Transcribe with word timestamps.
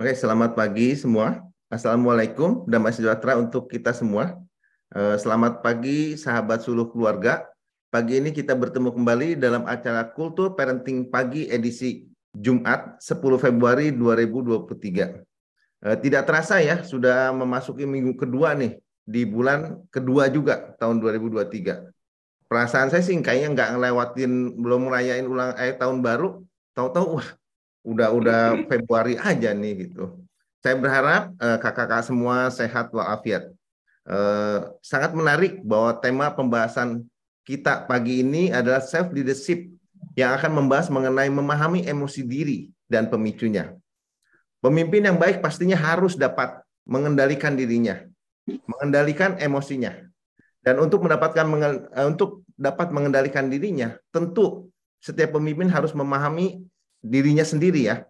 Oke, 0.00 0.16
selamat 0.16 0.56
pagi 0.56 0.96
semua. 0.96 1.44
Assalamualaikum, 1.68 2.64
damai 2.64 2.88
sejahtera 2.88 3.36
untuk 3.36 3.68
kita 3.68 3.92
semua. 3.92 4.32
Eh, 4.96 5.20
selamat 5.20 5.60
pagi 5.60 6.16
sahabat 6.16 6.64
suluh 6.64 6.88
keluarga. 6.88 7.44
Pagi 7.92 8.16
ini 8.16 8.32
kita 8.32 8.56
bertemu 8.56 8.96
kembali 8.96 9.36
dalam 9.36 9.68
acara 9.68 10.08
Kultur 10.08 10.56
Parenting 10.56 11.12
Pagi 11.12 11.52
edisi 11.52 12.08
Jumat 12.32 12.96
10 12.96 13.36
Februari 13.36 13.92
2023. 13.92 15.20
Eh, 15.84 15.96
tidak 16.00 16.24
terasa 16.24 16.64
ya, 16.64 16.80
sudah 16.80 17.36
memasuki 17.36 17.84
minggu 17.84 18.16
kedua 18.16 18.56
nih, 18.56 18.80
di 19.04 19.28
bulan 19.28 19.84
kedua 19.92 20.32
juga 20.32 20.80
tahun 20.80 20.96
2023. 20.96 21.92
Perasaan 22.48 22.88
saya 22.88 23.04
sih 23.04 23.20
kayaknya 23.20 23.52
nggak 23.52 23.70
ngelewatin, 23.76 24.32
belum 24.64 24.88
merayain 24.88 25.28
ulang 25.28 25.52
eh, 25.60 25.76
tahun 25.76 26.00
baru, 26.00 26.40
tahu-tahu 26.72 27.20
wah 27.20 27.28
udah 27.84 28.08
udah 28.12 28.42
Februari 28.68 29.16
aja 29.16 29.52
nih 29.56 29.88
gitu. 29.88 30.20
Saya 30.60 30.76
berharap 30.76 31.32
uh, 31.40 31.56
kakak-kakak 31.56 32.04
semua 32.04 32.52
sehat 32.52 32.92
walafiat. 32.92 33.48
Uh, 34.04 34.76
sangat 34.84 35.12
menarik 35.16 35.60
bahwa 35.64 35.96
tema 36.00 36.26
pembahasan 36.32 37.04
kita 37.44 37.88
pagi 37.88 38.20
ini 38.20 38.52
adalah 38.52 38.84
self 38.84 39.08
leadership 39.12 39.68
yang 40.18 40.36
akan 40.36 40.52
membahas 40.60 40.92
mengenai 40.92 41.32
memahami 41.32 41.88
emosi 41.88 42.20
diri 42.26 42.58
dan 42.90 43.08
pemicunya. 43.08 43.72
Pemimpin 44.60 45.08
yang 45.08 45.16
baik 45.16 45.40
pastinya 45.40 45.78
harus 45.78 46.20
dapat 46.20 46.60
mengendalikan 46.84 47.56
dirinya, 47.56 48.04
mengendalikan 48.68 49.40
emosinya. 49.40 49.96
Dan 50.60 50.76
untuk 50.76 51.00
mendapatkan 51.00 51.46
eh, 51.96 52.04
untuk 52.04 52.44
dapat 52.60 52.92
mengendalikan 52.92 53.48
dirinya, 53.48 53.96
tentu 54.12 54.68
setiap 55.00 55.40
pemimpin 55.40 55.72
harus 55.72 55.96
memahami 55.96 56.60
dirinya 57.00 57.44
sendiri 57.44 57.88
ya. 57.88 58.04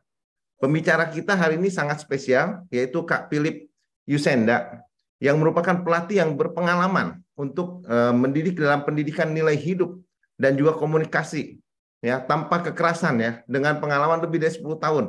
Pembicara 0.61 1.09
kita 1.09 1.33
hari 1.33 1.57
ini 1.57 1.73
sangat 1.73 2.05
spesial, 2.05 2.69
yaitu 2.69 3.01
Kak 3.09 3.33
Philip 3.33 3.65
Yusenda, 4.05 4.85
yang 5.17 5.41
merupakan 5.41 5.81
pelatih 5.81 6.21
yang 6.21 6.37
berpengalaman 6.37 7.25
untuk 7.33 7.81
uh, 7.89 8.13
mendidik 8.13 8.61
dalam 8.61 8.85
pendidikan 8.85 9.33
nilai 9.33 9.57
hidup 9.57 9.97
dan 10.37 10.61
juga 10.61 10.77
komunikasi, 10.77 11.57
ya 12.05 12.21
tanpa 12.21 12.61
kekerasan 12.61 13.17
ya, 13.25 13.33
dengan 13.49 13.81
pengalaman 13.81 14.21
lebih 14.21 14.37
dari 14.45 14.53
10 14.53 14.65
tahun 14.77 15.05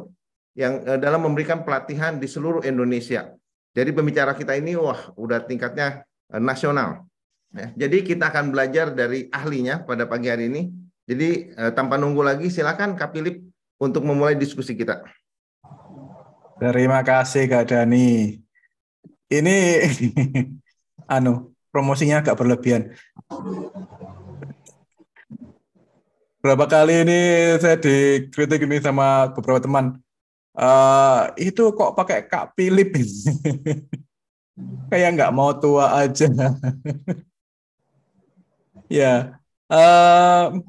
yang 0.56 0.88
uh, 0.88 1.00
dalam 1.00 1.28
memberikan 1.28 1.68
pelatihan 1.68 2.16
di 2.16 2.32
seluruh 2.32 2.64
Indonesia. 2.64 3.36
Jadi 3.76 3.92
pembicara 3.92 4.32
kita 4.36 4.56
ini 4.56 4.80
wah 4.80 5.12
udah 5.20 5.44
tingkatnya 5.44 6.08
uh, 6.32 6.40
nasional. 6.40 7.08
Ya, 7.52 7.68
jadi 7.76 8.08
kita 8.08 8.32
akan 8.32 8.56
belajar 8.56 8.96
dari 8.96 9.28
ahlinya 9.28 9.84
pada 9.84 10.08
pagi 10.08 10.32
hari 10.32 10.48
ini. 10.48 10.72
Jadi 11.04 11.52
tanpa 11.76 12.00
nunggu 12.00 12.24
lagi 12.24 12.48
silakan 12.48 12.96
Kak 12.96 13.12
Philip 13.12 13.51
untuk 13.82 14.06
memulai 14.06 14.38
diskusi 14.38 14.78
kita. 14.78 15.02
Terima 16.62 17.02
kasih 17.02 17.50
Kak 17.50 17.74
Dani. 17.74 18.38
Ini 19.26 19.58
anu 21.18 21.50
promosinya 21.74 22.22
agak 22.22 22.38
berlebihan. 22.38 22.94
Berapa 26.42 26.66
kali 26.70 27.02
ini 27.02 27.22
saya 27.58 27.82
dikritik 27.82 28.70
ini 28.70 28.78
sama 28.78 29.34
beberapa 29.34 29.58
teman. 29.58 29.98
Uh, 30.52 31.32
itu 31.40 31.72
kok 31.74 31.96
pakai 31.96 32.28
Kak 32.28 32.60
Philip 32.60 32.92
kayak 34.92 35.10
nggak 35.18 35.34
mau 35.34 35.58
tua 35.58 36.06
aja. 36.06 36.28
ya, 39.02 39.40
uh, 39.72 40.60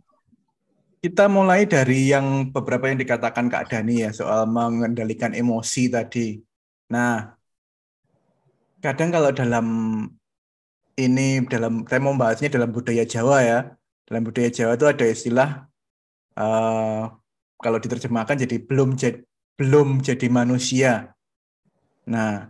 kita 1.02 1.26
mulai 1.26 1.66
dari 1.66 2.14
yang 2.14 2.54
beberapa 2.54 2.86
yang 2.86 3.02
dikatakan 3.02 3.50
Kak 3.50 3.74
Dani 3.74 4.06
ya 4.06 4.14
soal 4.14 4.46
mengendalikan 4.46 5.34
emosi 5.34 5.90
tadi. 5.90 6.38
Nah, 6.94 7.34
kadang 8.78 9.10
kalau 9.10 9.34
dalam 9.34 9.66
ini 10.94 11.42
dalam 11.50 11.82
saya 11.90 11.98
mau 11.98 12.14
membahasnya 12.14 12.54
dalam 12.54 12.70
budaya 12.70 13.02
Jawa 13.02 13.42
ya. 13.42 13.58
Dalam 14.06 14.22
budaya 14.22 14.46
Jawa 14.54 14.78
itu 14.78 14.86
ada 14.86 15.06
istilah 15.10 15.50
uh, 16.38 17.10
kalau 17.58 17.78
diterjemahkan 17.82 18.46
jadi 18.46 18.62
belum 18.62 18.94
jadi 18.94 19.26
belum 19.58 20.06
jadi 20.06 20.26
manusia. 20.30 21.18
Nah, 22.06 22.46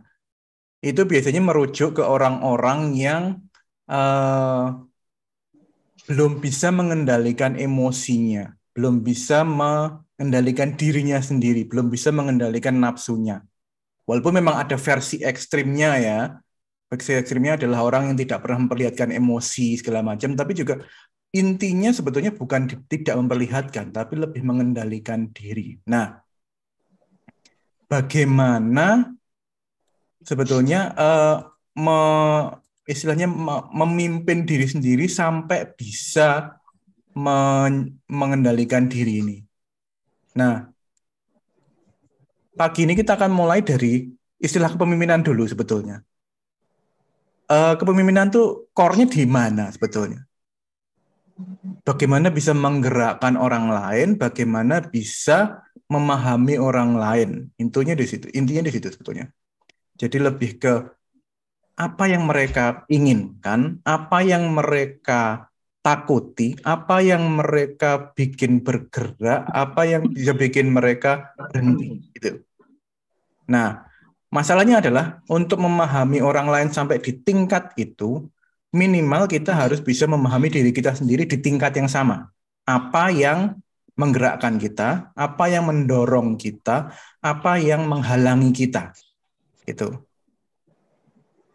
itu 0.85 1.09
biasanya 1.09 1.41
merujuk 1.41 1.97
ke 2.01 2.05
orang-orang 2.05 2.93
yang 3.01 3.23
uh, 3.89 4.77
belum 6.11 6.43
bisa 6.43 6.75
mengendalikan 6.75 7.55
emosinya, 7.55 8.51
belum 8.75 9.07
bisa 9.07 9.47
mengendalikan 9.47 10.75
dirinya 10.75 11.23
sendiri, 11.23 11.69
belum 11.69 11.93
bisa 11.93 12.11
mengendalikan 12.11 12.75
nafsunya. 12.79 13.43
Walaupun 14.03 14.43
memang 14.43 14.59
ada 14.59 14.75
versi 14.75 15.23
ekstrimnya 15.23 15.91
ya, 16.03 16.21
versi 16.91 17.15
ekstrimnya 17.15 17.55
adalah 17.55 17.87
orang 17.87 18.13
yang 18.13 18.19
tidak 18.19 18.43
pernah 18.43 18.67
memperlihatkan 18.67 19.15
emosi 19.15 19.79
segala 19.79 20.03
macam, 20.03 20.35
tapi 20.35 20.59
juga 20.59 20.83
intinya 21.33 21.95
sebetulnya 21.95 22.35
bukan 22.35 22.67
tidak 22.91 23.15
memperlihatkan, 23.15 23.95
tapi 23.95 24.19
lebih 24.19 24.43
mengendalikan 24.43 25.31
diri. 25.31 25.79
Nah, 25.87 26.19
bagaimana 27.87 29.15
sebetulnya 30.21 30.93
uh, 30.99 31.37
me 31.79 32.01
istilahnya 32.83 33.31
memimpin 33.71 34.43
diri 34.43 34.67
sendiri 34.67 35.07
sampai 35.07 35.71
bisa 35.75 36.59
mengendalikan 38.09 38.89
diri 38.89 39.23
ini. 39.23 39.37
Nah, 40.35 40.65
pagi 42.57 42.89
ini 42.89 42.97
kita 42.97 43.15
akan 43.21 43.31
mulai 43.31 43.61
dari 43.61 44.09
istilah 44.41 44.73
kepemimpinan 44.73 45.23
dulu 45.23 45.45
sebetulnya. 45.47 46.03
Uh, 47.53 47.77
kepemimpinan 47.77 48.33
tuh 48.33 48.73
core-nya 48.73 49.05
di 49.05 49.29
mana 49.29 49.69
sebetulnya? 49.69 50.25
Bagaimana 51.85 52.33
bisa 52.33 52.57
menggerakkan 52.57 53.37
orang 53.37 53.69
lain, 53.69 54.17
bagaimana 54.17 54.81
bisa 54.81 55.61
memahami 55.91 56.57
orang 56.57 56.97
lain. 56.97 57.31
Intinya 57.61 57.93
di 57.93 58.07
situ, 58.09 58.33
intinya 58.33 58.65
di 58.65 58.73
situ 58.73 58.89
sebetulnya. 58.89 59.29
Jadi 60.01 60.17
lebih 60.17 60.57
ke 60.57 60.73
apa 61.77 62.05
yang 62.09 62.29
mereka 62.29 62.85
inginkan, 62.89 63.81
apa 63.83 64.21
yang 64.21 64.53
mereka 64.53 65.53
takuti, 65.83 66.55
apa 66.63 67.03
yang 67.03 67.27
mereka 67.35 68.15
bikin 68.15 68.63
bergerak, 68.63 69.49
apa 69.51 69.83
yang 69.83 70.07
bisa 70.07 70.33
bikin 70.33 70.71
mereka 70.71 71.35
berhenti 71.37 72.07
gitu. 72.15 72.45
Nah, 73.51 73.83
masalahnya 74.31 74.79
adalah 74.79 75.19
untuk 75.27 75.59
memahami 75.59 76.23
orang 76.23 76.47
lain 76.47 76.69
sampai 76.71 77.03
di 77.03 77.19
tingkat 77.19 77.75
itu, 77.75 78.31
minimal 78.71 79.27
kita 79.27 79.53
harus 79.53 79.83
bisa 79.83 80.07
memahami 80.07 80.49
diri 80.49 80.71
kita 80.71 80.95
sendiri 80.95 81.27
di 81.27 81.43
tingkat 81.43 81.75
yang 81.75 81.91
sama. 81.91 82.31
Apa 82.63 83.11
yang 83.11 83.59
menggerakkan 83.99 84.57
kita, 84.57 85.13
apa 85.13 85.45
yang 85.51 85.69
mendorong 85.69 86.39
kita, 86.39 86.95
apa 87.21 87.53
yang 87.59 87.91
menghalangi 87.91 88.55
kita. 88.55 88.95
Itu. 89.67 90.12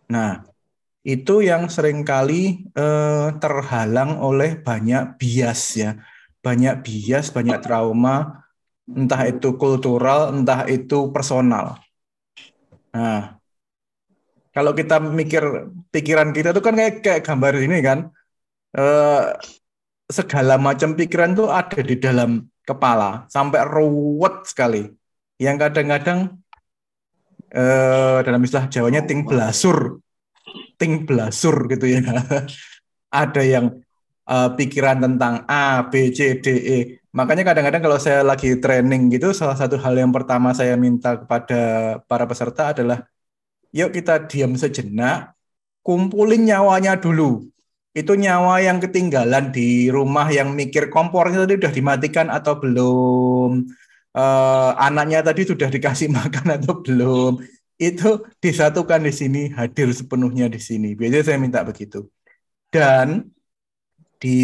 Nah, 0.07 0.47
itu 1.07 1.40
yang 1.44 1.72
sering 1.72 2.03
kali 2.03 2.68
eh, 2.75 3.28
terhalang 3.40 4.19
oleh 4.19 4.59
banyak 4.59 5.16
bias 5.19 5.62
ya. 5.79 5.91
Banyak 6.44 6.84
bias, 6.84 7.31
banyak 7.35 7.59
trauma, 7.59 8.44
entah 8.88 9.22
itu 9.28 9.56
kultural, 9.59 10.31
entah 10.31 10.63
itu 10.68 11.12
personal. 11.12 11.79
Nah, 12.95 13.35
kalau 14.56 14.72
kita 14.73 14.97
mikir 15.03 15.44
pikiran 15.91 16.31
kita 16.31 16.56
itu 16.56 16.62
kan 16.63 16.74
kayak 16.75 16.94
kayak 17.03 17.22
gambar 17.28 17.53
ini 17.62 17.78
kan. 17.84 18.00
Eh, 18.75 19.24
segala 20.07 20.56
macam 20.56 20.95
pikiran 20.95 21.36
itu 21.36 21.45
ada 21.51 21.80
di 21.83 21.95
dalam 22.00 22.48
kepala 22.63 23.27
sampai 23.27 23.63
ruwet 23.68 24.48
sekali. 24.48 24.88
Yang 25.38 25.68
kadang-kadang 25.68 26.19
eh, 27.52 28.18
dalam 28.24 28.42
istilah 28.44 28.68
Jawanya 28.68 29.06
ting 29.06 29.24
belasur, 29.24 30.02
ting 30.80 31.08
belasur 31.08 31.68
gitu 31.72 31.86
ya. 31.88 32.02
Ada 33.22 33.42
yang 33.44 33.66
uh, 34.28 34.50
pikiran 34.54 35.00
tentang 35.00 35.48
A, 35.48 35.88
B, 35.88 36.12
C, 36.12 36.38
D, 36.44 36.48
E. 36.60 36.78
Makanya 37.16 37.48
kadang-kadang 37.48 37.82
kalau 37.82 37.98
saya 37.98 38.22
lagi 38.22 38.60
training 38.60 39.10
gitu, 39.10 39.32
salah 39.32 39.56
satu 39.58 39.80
hal 39.80 39.96
yang 39.96 40.12
pertama 40.12 40.52
saya 40.54 40.76
minta 40.78 41.18
kepada 41.18 41.62
para 42.06 42.28
peserta 42.28 42.76
adalah, 42.76 43.08
yuk 43.74 43.96
kita 43.96 44.28
diam 44.28 44.54
sejenak, 44.54 45.34
kumpulin 45.82 46.46
nyawanya 46.46 47.00
dulu. 47.00 47.48
Itu 47.98 48.14
nyawa 48.14 48.62
yang 48.62 48.78
ketinggalan 48.78 49.50
di 49.50 49.90
rumah 49.90 50.30
yang 50.30 50.54
mikir 50.54 50.94
kompornya 50.94 51.50
tadi 51.50 51.58
udah 51.58 51.74
dimatikan 51.74 52.30
atau 52.30 52.62
belum, 52.62 53.66
uh, 54.15 54.71
anaknya 54.77 55.19
tadi 55.25 55.42
sudah 55.44 55.68
dikasih 55.68 56.07
makan 56.18 56.62
atau 56.62 56.80
belum 56.86 57.44
itu 57.77 58.25
disatukan 58.42 59.06
di 59.06 59.13
sini, 59.13 59.42
hadir 59.54 59.94
sepenuhnya 59.94 60.50
di 60.50 60.57
sini. 60.57 60.98
Biasanya 60.98 61.24
saya 61.24 61.38
minta 61.38 61.62
begitu. 61.62 62.09
Dan 62.74 63.30
di 64.18 64.38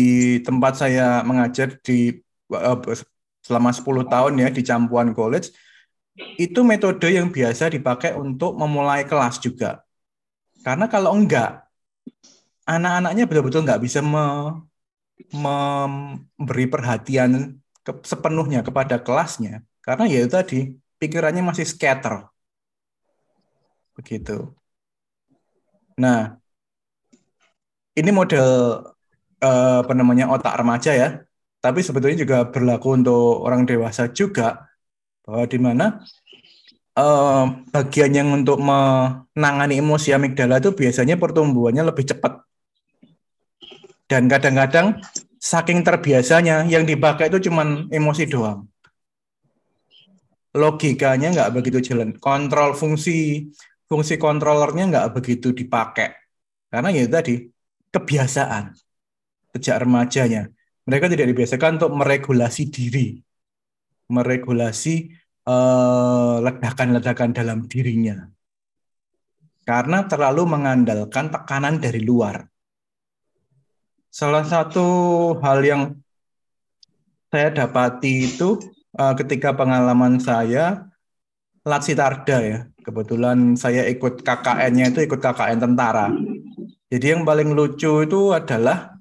tempat 0.45 0.77
saya 0.77 1.25
mengajar 1.25 1.81
di 1.81 2.13
uh, 2.54 2.77
selama 3.42 3.74
10 3.74 4.06
tahun 4.06 4.33
ya 4.38 4.50
di 4.54 4.62
Campuan 4.62 5.18
College, 5.18 5.50
itu 6.38 6.62
metode 6.62 7.09
yang 7.09 7.33
biasa 7.33 7.74
dipakai 7.74 8.13
untuk 8.13 8.54
memulai 8.54 9.01
kelas 9.09 9.42
juga. 9.42 9.81
Karena 10.62 10.86
kalau 10.86 11.18
enggak, 11.18 11.66
anak-anaknya 12.69 13.25
betul-betul 13.25 13.66
nggak 13.66 13.81
bisa 13.81 14.00
me, 14.06 14.24
memberi 15.33 16.66
perhatian 16.69 17.57
ke, 17.85 17.91
sepenuhnya 18.07 18.63
kepada 18.63 18.95
kelasnya. 19.00 19.62
Karena 19.83 20.07
ya 20.07 20.24
tadi, 20.25 20.74
pikirannya 21.00 21.44
masih 21.44 21.68
scatter. 21.68 22.31
Begitu. 23.94 24.56
Nah, 26.00 26.39
ini 27.94 28.09
model 28.09 28.47
eh, 29.44 29.77
apa 29.85 29.94
namanya 29.94 30.31
otak 30.33 30.57
remaja 30.57 30.91
ya, 30.95 31.09
tapi 31.62 31.80
sebetulnya 31.85 32.18
juga 32.24 32.38
berlaku 32.50 32.88
untuk 32.97 33.45
orang 33.45 33.68
dewasa 33.69 34.09
juga 34.09 34.65
bahwa 35.24 35.45
di 35.45 35.59
mana 35.62 35.85
eh, 36.97 37.44
bagian 37.69 38.12
yang 38.15 38.30
untuk 38.33 38.57
menangani 38.57 39.77
emosi 39.83 40.09
amigdala 40.15 40.57
itu 40.57 40.74
biasanya 40.74 41.15
pertumbuhannya 41.21 41.83
lebih 41.85 42.09
cepat 42.09 42.41
dan 44.13 44.30
kadang-kadang 44.30 45.01
saking 45.44 45.84
terbiasanya 45.84 46.63
yang 46.72 46.88
dipakai 46.88 47.28
itu 47.28 47.51
cuma 47.51 47.84
emosi 47.92 48.24
doang 48.31 48.63
logikanya 50.56 51.36
nggak 51.36 51.51
begitu 51.51 51.92
jalan 51.92 52.16
kontrol 52.16 52.72
fungsi 52.72 53.51
fungsi 53.92 54.16
kontrolernya 54.16 54.88
nggak 54.88 55.10
begitu 55.19 55.51
dipakai 55.51 56.16
karena 56.72 56.90
ya 56.95 57.04
tadi 57.12 57.51
kebiasaan 57.94 58.74
sejak 59.54 59.86
remajanya. 59.86 60.50
Mereka 60.84 61.07
tidak 61.07 61.31
dibiasakan 61.31 61.80
untuk 61.80 61.94
meregulasi 61.95 62.68
diri, 62.68 63.22
meregulasi 64.12 64.95
eh, 65.48 66.36
ledakan-ledakan 66.44 67.30
dalam 67.31 67.69
dirinya. 67.69 68.28
Karena 69.63 70.04
terlalu 70.04 70.44
mengandalkan 70.44 71.31
tekanan 71.31 71.80
dari 71.80 72.04
luar. 72.04 72.44
Salah 74.13 74.45
satu 74.45 74.86
hal 75.42 75.65
yang 75.65 75.81
saya 77.33 77.50
dapati 77.50 78.30
itu 78.30 78.62
uh, 78.94 79.18
ketika 79.18 79.57
pengalaman 79.57 80.21
saya 80.21 80.86
Latsitarda 81.65 82.38
ya. 82.45 82.60
Kebetulan 82.83 83.57
saya 83.57 83.89
ikut 83.89 84.21
KKN-nya 84.21 84.92
itu 84.94 85.00
ikut 85.07 85.18
KKN 85.18 85.63
tentara. 85.63 86.12
Jadi 86.92 87.06
yang 87.15 87.24
paling 87.24 87.56
lucu 87.56 88.04
itu 88.04 88.36
adalah 88.36 89.00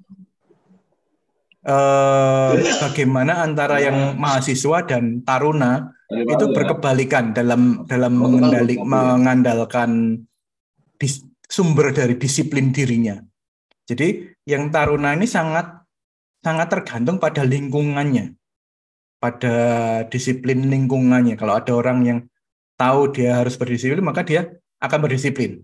eh, 1.67 2.51
bagaimana 2.79 3.43
antara 3.43 3.83
yang 3.83 4.15
mahasiswa 4.15 4.87
dan 4.87 5.19
taruna 5.27 5.91
itu 6.07 6.45
berkebalikan 6.55 7.35
dalam 7.35 7.83
dalam 7.91 8.15
mengandalkan 8.87 10.23
sumber 11.51 11.91
dari 11.91 12.15
disiplin 12.15 12.71
dirinya. 12.71 13.19
Jadi 13.83 14.31
yang 14.47 14.71
taruna 14.71 15.11
ini 15.15 15.27
sangat 15.27 15.83
sangat 16.43 16.67
tergantung 16.71 17.19
pada 17.19 17.43
lingkungannya, 17.43 18.35
pada 19.19 19.55
disiplin 20.07 20.67
lingkungannya. 20.67 21.35
Kalau 21.39 21.59
ada 21.59 21.71
orang 21.75 21.99
yang 22.03 22.19
tahu 22.79 23.11
dia 23.15 23.39
harus 23.39 23.55
berdisiplin, 23.55 24.03
maka 24.03 24.23
dia 24.23 24.51
akan 24.83 24.99
berdisiplin. 25.03 25.63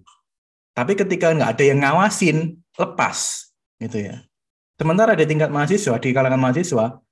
Tapi 0.75 0.95
ketika 0.95 1.35
nggak 1.35 1.59
ada 1.59 1.63
yang 1.63 1.79
ngawasin, 1.83 2.55
lepas 2.79 3.51
gitu 3.79 3.99
ya. 3.99 4.23
Sementara 4.79 5.11
di 5.11 5.27
tingkat 5.27 5.51
mahasiswa, 5.51 5.99
di 5.99 6.15
kalangan 6.15 6.39
mahasiswa, 6.39 7.03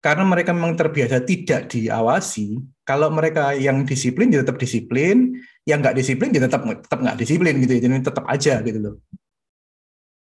karena 0.00 0.24
mereka 0.24 0.56
memang 0.56 0.72
terbiasa 0.72 1.20
tidak 1.28 1.68
diawasi, 1.68 2.56
kalau 2.88 3.12
mereka 3.12 3.52
yang 3.52 3.84
disiplin 3.84 4.32
dia 4.32 4.40
tetap 4.40 4.56
disiplin, 4.56 5.36
yang 5.68 5.84
nggak 5.84 6.00
disiplin 6.00 6.32
dia 6.32 6.40
tetap 6.40 6.64
tetap 6.64 6.96
nggak 6.96 7.20
disiplin 7.20 7.60
gitu, 7.60 7.76
ya. 7.76 7.80
jadi 7.84 8.00
tetap 8.00 8.24
aja 8.24 8.64
gitu 8.64 8.78
loh. 8.80 8.94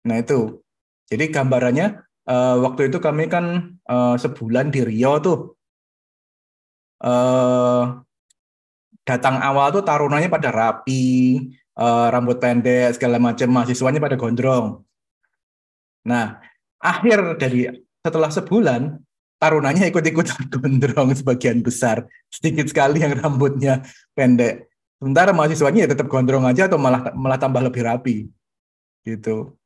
Nah 0.08 0.16
itu, 0.24 0.64
jadi 1.12 1.28
gambarannya 1.28 2.00
uh, 2.24 2.56
waktu 2.64 2.88
itu 2.88 2.98
kami 2.98 3.28
kan 3.28 3.76
uh, 3.84 4.16
sebulan 4.16 4.72
di 4.72 4.80
Rio 4.88 5.20
tuh, 5.20 5.38
uh, 7.04 8.00
datang 9.04 9.40
awal 9.44 9.72
tuh 9.72 9.84
tarunanya 9.84 10.32
pada 10.32 10.48
rapi, 10.48 11.44
uh, 11.76 12.08
rambut 12.08 12.40
pendek 12.40 12.96
segala 12.96 13.20
macam 13.20 13.48
mahasiswanya 13.52 14.00
pada 14.00 14.16
gondrong. 14.16 14.84
Nah, 16.08 16.40
akhir 16.80 17.36
dari 17.36 17.68
setelah 18.00 18.32
sebulan 18.32 18.96
tarunanya 19.36 19.86
ikut-ikutan 19.88 20.48
gondrong 20.54 21.12
sebagian 21.12 21.60
besar, 21.60 22.04
sedikit 22.32 22.68
sekali 22.68 23.04
yang 23.04 23.16
rambutnya 23.16 23.84
pendek. 24.12 24.68
Sementara 24.98 25.30
mahasiswanya 25.30 25.86
ya 25.86 25.88
tetap 25.94 26.10
gondrong 26.10 26.42
aja 26.42 26.66
atau 26.66 26.76
malah 26.76 27.14
malah 27.14 27.38
tambah 27.38 27.62
lebih 27.62 27.86
rapi. 27.86 28.16
Gitu. 29.06 29.57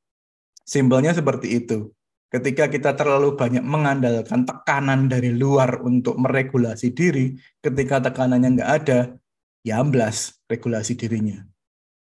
Simpelnya 0.63 1.13
seperti 1.15 1.63
itu. 1.63 1.91
Ketika 2.33 2.73
kita 2.73 2.97
terlalu 2.97 3.37
banyak 3.37 3.61
mengandalkan 3.61 4.49
tekanan 4.49 5.05
dari 5.05 5.37
luar 5.37 5.85
untuk 5.85 6.17
meregulasi 6.17 6.97
diri, 6.97 7.37
ketika 7.61 8.01
tekanannya 8.09 8.57
nggak 8.57 8.73
ada, 8.73 9.13
ya 9.61 9.85
amblas 9.85 10.41
regulasi 10.49 10.97
dirinya. 10.97 11.45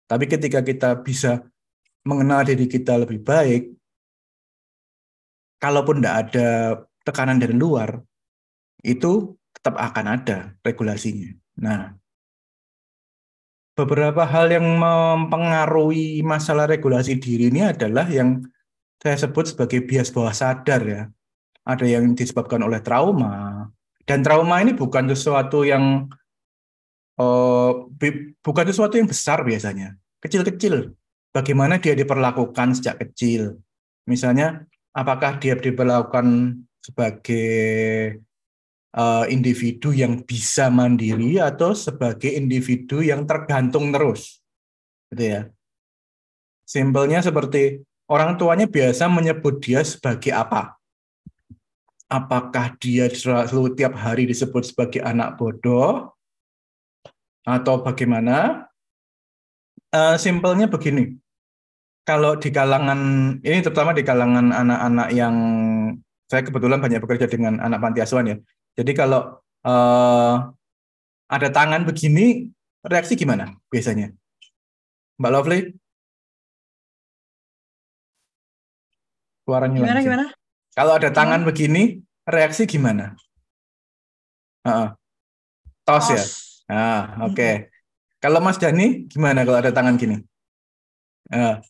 Tapi 0.06 0.30
ketika 0.30 0.62
kita 0.62 1.02
bisa 1.02 1.42
mengenal 2.06 2.46
diri 2.46 2.70
kita 2.70 2.94
lebih 3.02 3.20
baik, 3.26 3.74
kalaupun 5.58 6.00
tidak 6.00 6.16
ada 6.30 6.48
tekanan 7.04 7.42
dari 7.42 7.54
luar, 7.54 8.00
itu 8.80 9.36
tetap 9.52 9.76
akan 9.76 10.06
ada 10.14 10.56
regulasinya. 10.64 11.28
Nah, 11.60 11.99
beberapa 13.84 14.28
hal 14.28 14.52
yang 14.52 14.66
mempengaruhi 14.76 16.20
masalah 16.20 16.68
regulasi 16.68 17.16
diri 17.16 17.48
ini 17.48 17.64
adalah 17.64 18.04
yang 18.08 18.44
saya 19.00 19.16
sebut 19.16 19.56
sebagai 19.56 19.80
bias 19.88 20.12
bawah 20.12 20.36
sadar 20.36 20.80
ya. 20.84 21.02
Ada 21.64 21.86
yang 21.88 22.12
disebabkan 22.16 22.60
oleh 22.64 22.80
trauma, 22.80 23.68
dan 24.10 24.26
trauma 24.26 24.58
ini 24.58 24.74
bukan 24.74 25.06
sesuatu 25.12 25.62
yang 25.62 26.08
uh, 27.20 27.72
bukan 28.42 28.64
sesuatu 28.66 28.98
yang 28.98 29.06
besar 29.06 29.44
biasanya, 29.46 29.94
kecil-kecil. 30.18 30.96
Bagaimana 31.30 31.78
dia 31.78 31.94
diperlakukan 31.94 32.74
sejak 32.74 33.06
kecil? 33.06 33.62
Misalnya, 34.10 34.66
apakah 34.90 35.38
dia 35.38 35.54
diperlakukan 35.54 36.58
sebagai 36.82 38.18
uh, 38.94 39.24
individu 39.26 39.94
yang 39.94 40.22
bisa 40.22 40.70
mandiri 40.70 41.38
atau 41.38 41.74
sebagai 41.74 42.30
individu 42.30 43.02
yang 43.02 43.26
tergantung 43.26 43.90
terus, 43.94 44.42
gitu 45.10 45.24
ya? 45.24 45.40
Simpelnya 46.66 47.18
seperti 47.18 47.82
orang 48.06 48.38
tuanya 48.38 48.70
biasa 48.70 49.10
menyebut 49.10 49.58
dia 49.58 49.82
sebagai 49.82 50.30
apa? 50.30 50.78
Apakah 52.10 52.74
dia 52.78 53.06
selalu 53.06 53.74
tiap 53.78 53.94
hari 53.94 54.26
disebut 54.26 54.66
sebagai 54.66 55.02
anak 55.02 55.38
bodoh 55.38 56.14
atau 57.46 57.82
bagaimana? 57.82 58.66
Uh, 59.90 60.14
simpelnya 60.14 60.70
begini, 60.70 61.18
kalau 62.06 62.38
di 62.38 62.54
kalangan 62.54 62.98
ini 63.42 63.58
terutama 63.58 63.90
di 63.90 64.06
kalangan 64.06 64.54
anak-anak 64.54 65.08
yang 65.10 65.34
saya 66.30 66.46
kebetulan 66.46 66.78
banyak 66.78 67.02
bekerja 67.02 67.26
dengan 67.26 67.58
anak 67.58 67.82
panti 67.82 67.98
asuhan 67.98 68.30
ya. 68.30 68.36
Jadi 68.80 68.96
kalau 68.96 69.36
uh, 69.68 70.34
ada 71.28 71.48
tangan 71.52 71.84
begini, 71.84 72.48
reaksi 72.80 73.12
gimana 73.12 73.52
biasanya? 73.68 74.08
Mbak 75.20 75.32
Lovely? 75.36 75.60
Suaranya 79.44 79.84
gimana, 79.84 80.00
gimana? 80.00 80.24
Kalau 80.72 80.96
ada 80.96 81.12
tangan 81.12 81.44
begini, 81.44 82.00
reaksi 82.24 82.64
gimana? 82.64 83.12
Uh 84.64 84.68
-uh. 84.72 84.88
Tos, 85.84 86.08
ya? 86.08 86.16
Tos 86.16 86.24
ya? 86.24 86.24
Nah, 86.72 87.02
oke. 87.28 87.36
Okay. 87.36 87.54
Kalau 88.16 88.40
Mas 88.40 88.56
Dani 88.56 89.04
gimana 89.12 89.44
kalau 89.44 89.60
ada 89.60 89.76
tangan 89.76 90.00
gini? 90.00 90.24
Uh. 91.28 91.60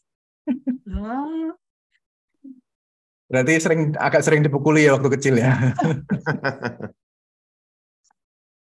Berarti 3.30 3.52
sering 3.62 3.94
agak 3.94 4.26
sering 4.26 4.42
dipukuli 4.42 4.90
ya 4.90 4.98
waktu 4.98 5.10
kecil 5.14 5.38
ya. 5.38 5.54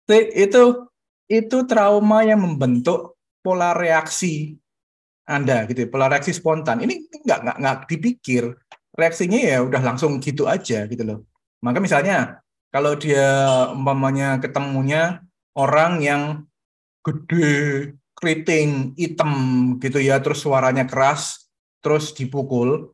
itu 0.45 0.63
itu 1.29 1.57
trauma 1.69 2.25
yang 2.25 2.41
membentuk 2.41 3.21
pola 3.45 3.77
reaksi 3.77 4.57
Anda 5.29 5.69
gitu, 5.69 5.85
ya, 5.85 5.89
pola 5.89 6.09
reaksi 6.09 6.33
spontan. 6.33 6.81
Ini 6.81 7.13
nggak 7.25 7.39
nggak 7.45 7.57
nggak 7.61 7.77
dipikir, 7.93 8.57
reaksinya 8.97 9.41
ya 9.41 9.61
udah 9.61 9.81
langsung 9.85 10.17
gitu 10.21 10.49
aja 10.49 10.89
gitu 10.89 11.05
loh. 11.05 11.19
Maka 11.61 11.81
misalnya 11.81 12.41
kalau 12.73 12.97
dia 12.97 13.57
umpamanya 13.73 14.41
ketemunya 14.41 15.21
orang 15.57 16.01
yang 16.01 16.23
gede, 17.05 17.93
keriting, 18.17 18.97
hitam 18.97 19.33
gitu 19.81 20.01
ya, 20.01 20.21
terus 20.25 20.41
suaranya 20.41 20.89
keras, 20.89 21.53
terus 21.85 22.17
dipukul, 22.17 22.94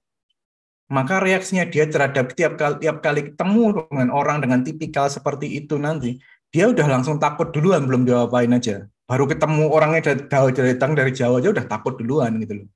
maka 0.91 1.23
reaksinya 1.23 1.71
dia 1.71 1.87
terhadap 1.87 2.35
tiap 2.35 2.59
kali 2.59 2.83
tiap 2.83 2.99
kali 2.99 3.31
ketemu 3.31 3.87
dengan 3.87 4.11
orang 4.11 4.43
dengan 4.43 4.67
tipikal 4.67 5.07
seperti 5.07 5.47
itu 5.63 5.79
nanti, 5.79 6.19
dia 6.51 6.67
udah 6.67 6.87
langsung 6.91 7.23
takut 7.23 7.55
duluan 7.55 7.87
belum 7.87 8.03
diapain 8.03 8.51
aja. 8.51 8.91
Baru 9.07 9.31
ketemu 9.31 9.71
orangnya 9.71 10.15
dari 10.15 10.75
datang 10.75 10.99
dari 10.99 11.15
Jawa 11.15 11.39
aja 11.39 11.55
udah 11.55 11.67
takut 11.71 11.95
duluan 11.95 12.43
gitu 12.43 12.63
loh. 12.63 12.69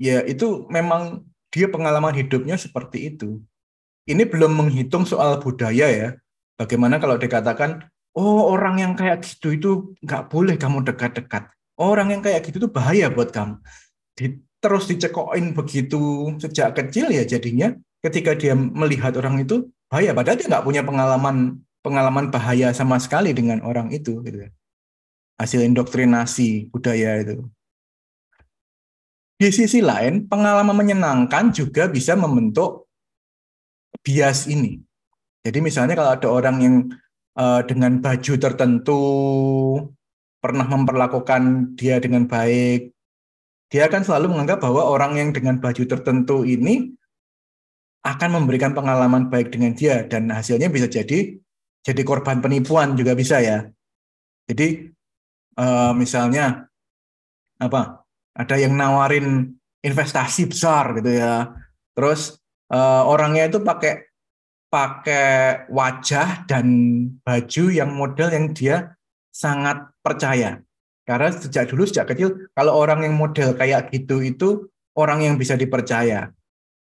Ya 0.00 0.24
itu 0.24 0.64
memang 0.72 1.28
dia 1.52 1.68
pengalaman 1.68 2.16
hidupnya 2.16 2.56
seperti 2.56 3.12
itu. 3.12 3.44
Ini 4.08 4.24
belum 4.24 4.56
menghitung 4.56 5.04
soal 5.04 5.36
budaya 5.38 5.86
ya. 5.92 6.08
Bagaimana 6.56 6.96
kalau 6.96 7.20
dikatakan, 7.20 7.86
oh 8.16 8.50
orang 8.50 8.80
yang 8.80 8.92
kayak 8.96 9.22
gitu 9.22 9.52
itu 9.52 9.70
nggak 10.00 10.32
boleh 10.32 10.56
kamu 10.56 10.82
dekat-dekat. 10.88 11.52
Orang 11.76 12.08
yang 12.08 12.24
kayak 12.24 12.44
gitu 12.48 12.66
itu 12.66 12.70
bahaya 12.72 13.12
buat 13.12 13.32
kamu. 13.32 13.60
Terus 14.62 14.86
dicekokin 14.86 15.58
begitu 15.58 16.32
sejak 16.38 16.78
kecil 16.78 17.10
ya 17.10 17.26
jadinya 17.26 17.74
ketika 17.98 18.38
dia 18.38 18.54
melihat 18.54 19.12
orang 19.18 19.42
itu 19.42 19.66
bahaya. 19.90 20.14
Padahal 20.14 20.38
dia 20.38 20.48
nggak 20.48 20.66
punya 20.66 20.82
pengalaman 20.86 21.58
pengalaman 21.82 22.30
bahaya 22.30 22.70
sama 22.70 22.96
sekali 23.02 23.34
dengan 23.34 23.60
orang 23.66 23.90
itu 23.90 24.22
gitu. 24.22 24.46
Hasil 25.36 25.66
indoktrinasi 25.66 26.70
budaya 26.70 27.26
itu. 27.26 27.42
Di 29.42 29.50
sisi 29.50 29.82
lain, 29.82 30.30
pengalaman 30.30 30.70
menyenangkan 30.70 31.50
juga 31.50 31.90
bisa 31.90 32.14
membentuk 32.14 32.86
bias 34.06 34.46
ini. 34.46 34.78
Jadi 35.42 35.58
misalnya 35.58 35.98
kalau 35.98 36.14
ada 36.14 36.28
orang 36.30 36.56
yang 36.62 36.76
uh, 37.34 37.66
dengan 37.66 37.98
baju 37.98 38.32
tertentu 38.38 39.02
pernah 40.38 40.62
memperlakukan 40.70 41.74
dia 41.74 41.98
dengan 41.98 42.30
baik, 42.30 42.94
dia 43.72 43.88
akan 43.88 44.04
selalu 44.04 44.36
menganggap 44.36 44.60
bahwa 44.60 44.84
orang 44.84 45.16
yang 45.16 45.32
dengan 45.32 45.56
baju 45.56 45.80
tertentu 45.88 46.44
ini 46.44 46.92
akan 48.04 48.36
memberikan 48.36 48.76
pengalaman 48.76 49.32
baik 49.32 49.48
dengan 49.48 49.72
dia 49.72 50.04
dan 50.04 50.28
hasilnya 50.28 50.68
bisa 50.68 50.92
jadi 50.92 51.40
jadi 51.80 52.02
korban 52.04 52.44
penipuan 52.44 52.94
juga 52.94 53.16
bisa 53.16 53.40
ya. 53.40 53.64
Jadi 54.46 54.92
uh, 55.56 55.96
misalnya 55.96 56.68
apa? 57.56 58.04
Ada 58.36 58.60
yang 58.60 58.76
nawarin 58.76 59.56
investasi 59.80 60.52
besar 60.52 60.92
gitu 61.00 61.08
ya. 61.08 61.56
Terus 61.96 62.36
uh, 62.70 63.08
orangnya 63.08 63.48
itu 63.48 63.64
pakai 63.64 64.12
pakai 64.72 65.68
wajah 65.68 66.48
dan 66.48 66.66
baju 67.20 67.64
yang 67.68 67.92
model 67.92 68.28
yang 68.32 68.46
dia 68.52 68.96
sangat 69.32 69.88
percaya. 70.00 70.60
Karena 71.12 71.28
sejak 71.28 71.68
dulu 71.68 71.84
sejak 71.84 72.08
kecil 72.08 72.48
kalau 72.56 72.72
orang 72.80 73.04
yang 73.04 73.14
model 73.14 73.52
kayak 73.52 73.92
gitu 73.92 74.24
itu 74.24 74.48
orang 74.96 75.20
yang 75.28 75.34
bisa 75.36 75.54
dipercaya. 75.60 76.32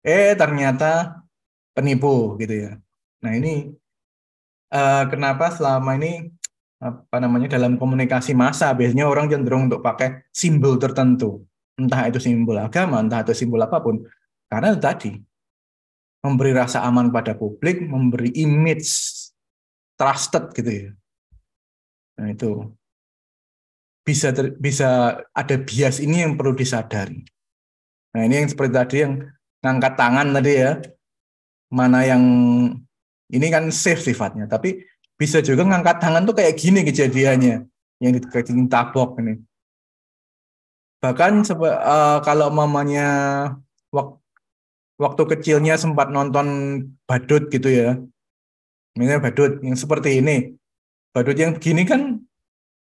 Eh 0.06 0.38
ternyata 0.38 1.18
penipu 1.74 2.38
gitu 2.38 2.70
ya. 2.70 2.72
Nah 3.26 3.32
ini 3.34 3.74
uh, 4.74 5.04
kenapa 5.10 5.50
selama 5.50 5.98
ini 5.98 6.30
apa 6.80 7.20
namanya 7.20 7.60
dalam 7.60 7.76
komunikasi 7.76 8.32
massa 8.32 8.72
biasanya 8.72 9.04
orang 9.04 9.28
cenderung 9.28 9.68
untuk 9.68 9.84
pakai 9.84 10.32
simbol 10.32 10.80
tertentu 10.80 11.44
entah 11.76 12.08
itu 12.08 12.24
simbol 12.24 12.56
agama 12.56 13.04
entah 13.04 13.20
itu 13.20 13.36
simbol 13.36 13.60
apa 13.60 13.84
pun 13.84 14.00
karena 14.48 14.72
itu 14.72 14.80
tadi 14.80 15.12
memberi 16.24 16.56
rasa 16.56 16.88
aman 16.88 17.12
pada 17.12 17.36
publik 17.36 17.84
memberi 17.84 18.32
image 18.32 18.88
trusted 20.00 20.56
gitu 20.56 20.72
ya 20.72 20.90
nah 22.16 22.32
itu 22.32 22.64
bisa 24.06 24.34
ter, 24.34 24.56
bisa 24.58 25.20
ada 25.36 25.56
bias 25.60 26.02
ini 26.02 26.26
yang 26.26 26.34
perlu 26.40 26.56
disadari 26.56 27.24
nah 28.16 28.26
ini 28.26 28.42
yang 28.44 28.50
seperti 28.50 28.74
tadi 28.74 28.96
yang 29.06 29.14
ngangkat 29.62 29.94
tangan 30.00 30.28
tadi 30.34 30.54
ya 30.56 30.72
mana 31.70 32.02
yang 32.02 32.24
ini 33.30 33.48
kan 33.54 33.70
safe 33.70 34.02
sifatnya, 34.02 34.50
tapi 34.50 34.82
bisa 35.14 35.40
juga 35.46 35.62
ngangkat 35.62 36.02
tangan 36.02 36.26
tuh 36.26 36.34
kayak 36.34 36.58
gini 36.58 36.82
kejadiannya 36.82 37.70
yang 38.02 38.12
diketin 38.18 38.66
tabok 38.66 39.22
ini. 39.22 39.38
Bahkan 41.00 41.46
uh, 41.46 42.20
kalau 42.26 42.48
mamanya 42.50 43.08
waktu 43.94 44.18
waktu 45.00 45.24
kecilnya 45.38 45.80
sempat 45.80 46.10
nonton 46.10 46.48
badut 47.06 47.48
gitu 47.54 47.70
ya. 47.70 48.02
Misalnya 48.98 49.24
badut 49.30 49.62
yang 49.64 49.78
seperti 49.78 50.20
ini. 50.20 50.58
Badut 51.14 51.38
yang 51.38 51.56
begini 51.56 51.86
kan 51.86 52.20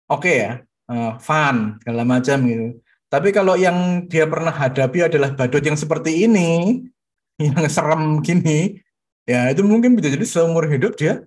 oke 0.08 0.24
okay 0.24 0.36
ya, 0.38 0.52
uh, 0.91 1.15
fun 1.22 1.77
segala 1.84 2.03
macam 2.03 2.38
gitu. 2.48 2.67
Tapi 3.08 3.32
kalau 3.32 3.56
yang 3.56 4.10
dia 4.12 4.27
pernah 4.27 4.51
hadapi 4.51 5.08
adalah 5.08 5.32
badut 5.32 5.63
yang 5.63 5.79
seperti 5.79 6.27
ini, 6.27 6.84
yang 7.44 7.56
serem 7.72 8.20
gini, 8.20 8.75
ya 9.24 9.48
itu 9.51 9.63
mungkin 9.63 9.96
bisa 9.96 10.12
jadi 10.12 10.25
seumur 10.27 10.67
hidup 10.67 11.00
dia 11.00 11.24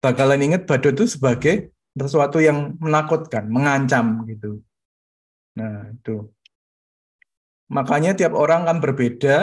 bakalan 0.00 0.40
ingat 0.40 0.64
badut 0.64 0.96
itu 0.96 1.06
sebagai 1.06 1.70
sesuatu 1.94 2.40
yang 2.40 2.74
menakutkan, 2.80 3.46
mengancam 3.46 4.24
gitu. 4.26 4.64
Nah, 5.54 5.92
itu. 5.92 6.32
Makanya 7.70 8.16
tiap 8.16 8.34
orang 8.34 8.66
kan 8.66 8.78
berbeda 8.82 9.36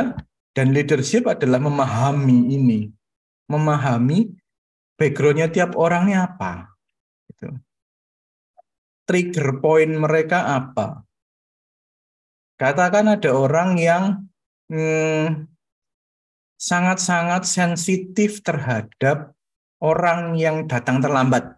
dan 0.51 0.67
leadership 0.73 1.29
adalah 1.29 1.61
memahami 1.61 2.57
ini. 2.57 2.81
Memahami 3.47 4.35
backgroundnya 4.99 5.47
tiap 5.47 5.77
orang 5.79 6.11
ini 6.11 6.15
apa. 6.17 6.73
Gitu. 7.31 7.47
Trigger 9.07 9.63
point 9.63 9.95
mereka 9.95 10.59
apa. 10.59 11.07
Katakan 12.59 13.15
ada 13.15 13.31
orang 13.31 13.79
yang 13.79 14.03
hmm, 14.67 15.47
sangat-sangat 16.59 17.45
sensitif 17.47 18.43
terhadap 18.43 19.31
orang 19.79 20.35
yang 20.35 20.65
datang 20.65 20.99
terlambat. 20.99 21.55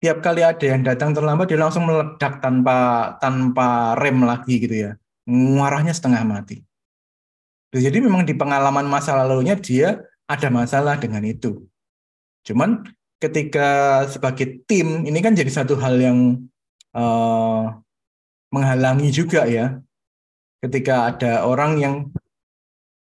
Tiap 0.00 0.22
kali 0.22 0.44
ada 0.46 0.64
yang 0.64 0.84
datang 0.84 1.12
terlambat, 1.12 1.50
dia 1.50 1.60
langsung 1.60 1.88
meledak 1.88 2.38
tanpa 2.38 3.12
tanpa 3.18 3.98
rem 3.98 4.22
lagi 4.22 4.62
gitu 4.62 4.76
ya. 4.88 4.92
Nguarahnya 5.26 5.92
setengah 5.96 6.22
mati. 6.22 6.60
Jadi 7.74 7.98
memang 7.98 8.22
di 8.22 8.38
pengalaman 8.38 8.86
masa 8.86 9.18
lalunya 9.18 9.58
dia 9.58 9.98
ada 10.30 10.48
masalah 10.52 10.94
dengan 11.00 11.26
itu. 11.26 11.66
Cuman 12.46 12.86
ketika 13.24 14.02
sebagai 14.12 14.64
tim 14.68 15.08
ini 15.08 15.18
kan 15.24 15.32
jadi 15.32 15.48
satu 15.48 15.80
hal 15.80 15.96
yang 15.96 16.18
uh, 16.92 17.72
menghalangi 18.52 19.08
juga 19.08 19.48
ya. 19.48 19.80
Ketika 20.60 21.12
ada 21.12 21.44
orang 21.44 21.72
yang 21.76 21.94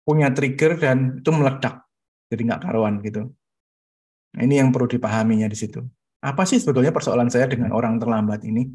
punya 0.05 0.33
trigger 0.33 0.77
dan 0.77 1.21
itu 1.21 1.29
meledak 1.29 1.85
jadi 2.29 2.41
nggak 2.41 2.61
karuan 2.61 3.01
gitu. 3.05 3.29
Nah, 4.33 4.41
ini 4.41 4.61
yang 4.61 4.73
perlu 4.73 4.89
dipahaminya 4.89 5.45
di 5.49 5.57
situ. 5.57 5.81
Apa 6.25 6.41
sih 6.45 6.57
sebetulnya 6.57 6.89
persoalan 6.89 7.29
saya 7.29 7.45
dengan 7.45 7.69
orang 7.73 8.01
terlambat 8.01 8.41
ini? 8.45 8.65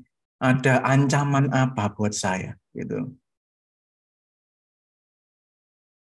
Ada 0.41 0.81
ancaman 0.87 1.53
apa 1.53 1.93
buat 1.93 2.15
saya 2.17 2.57
gitu? 2.73 3.11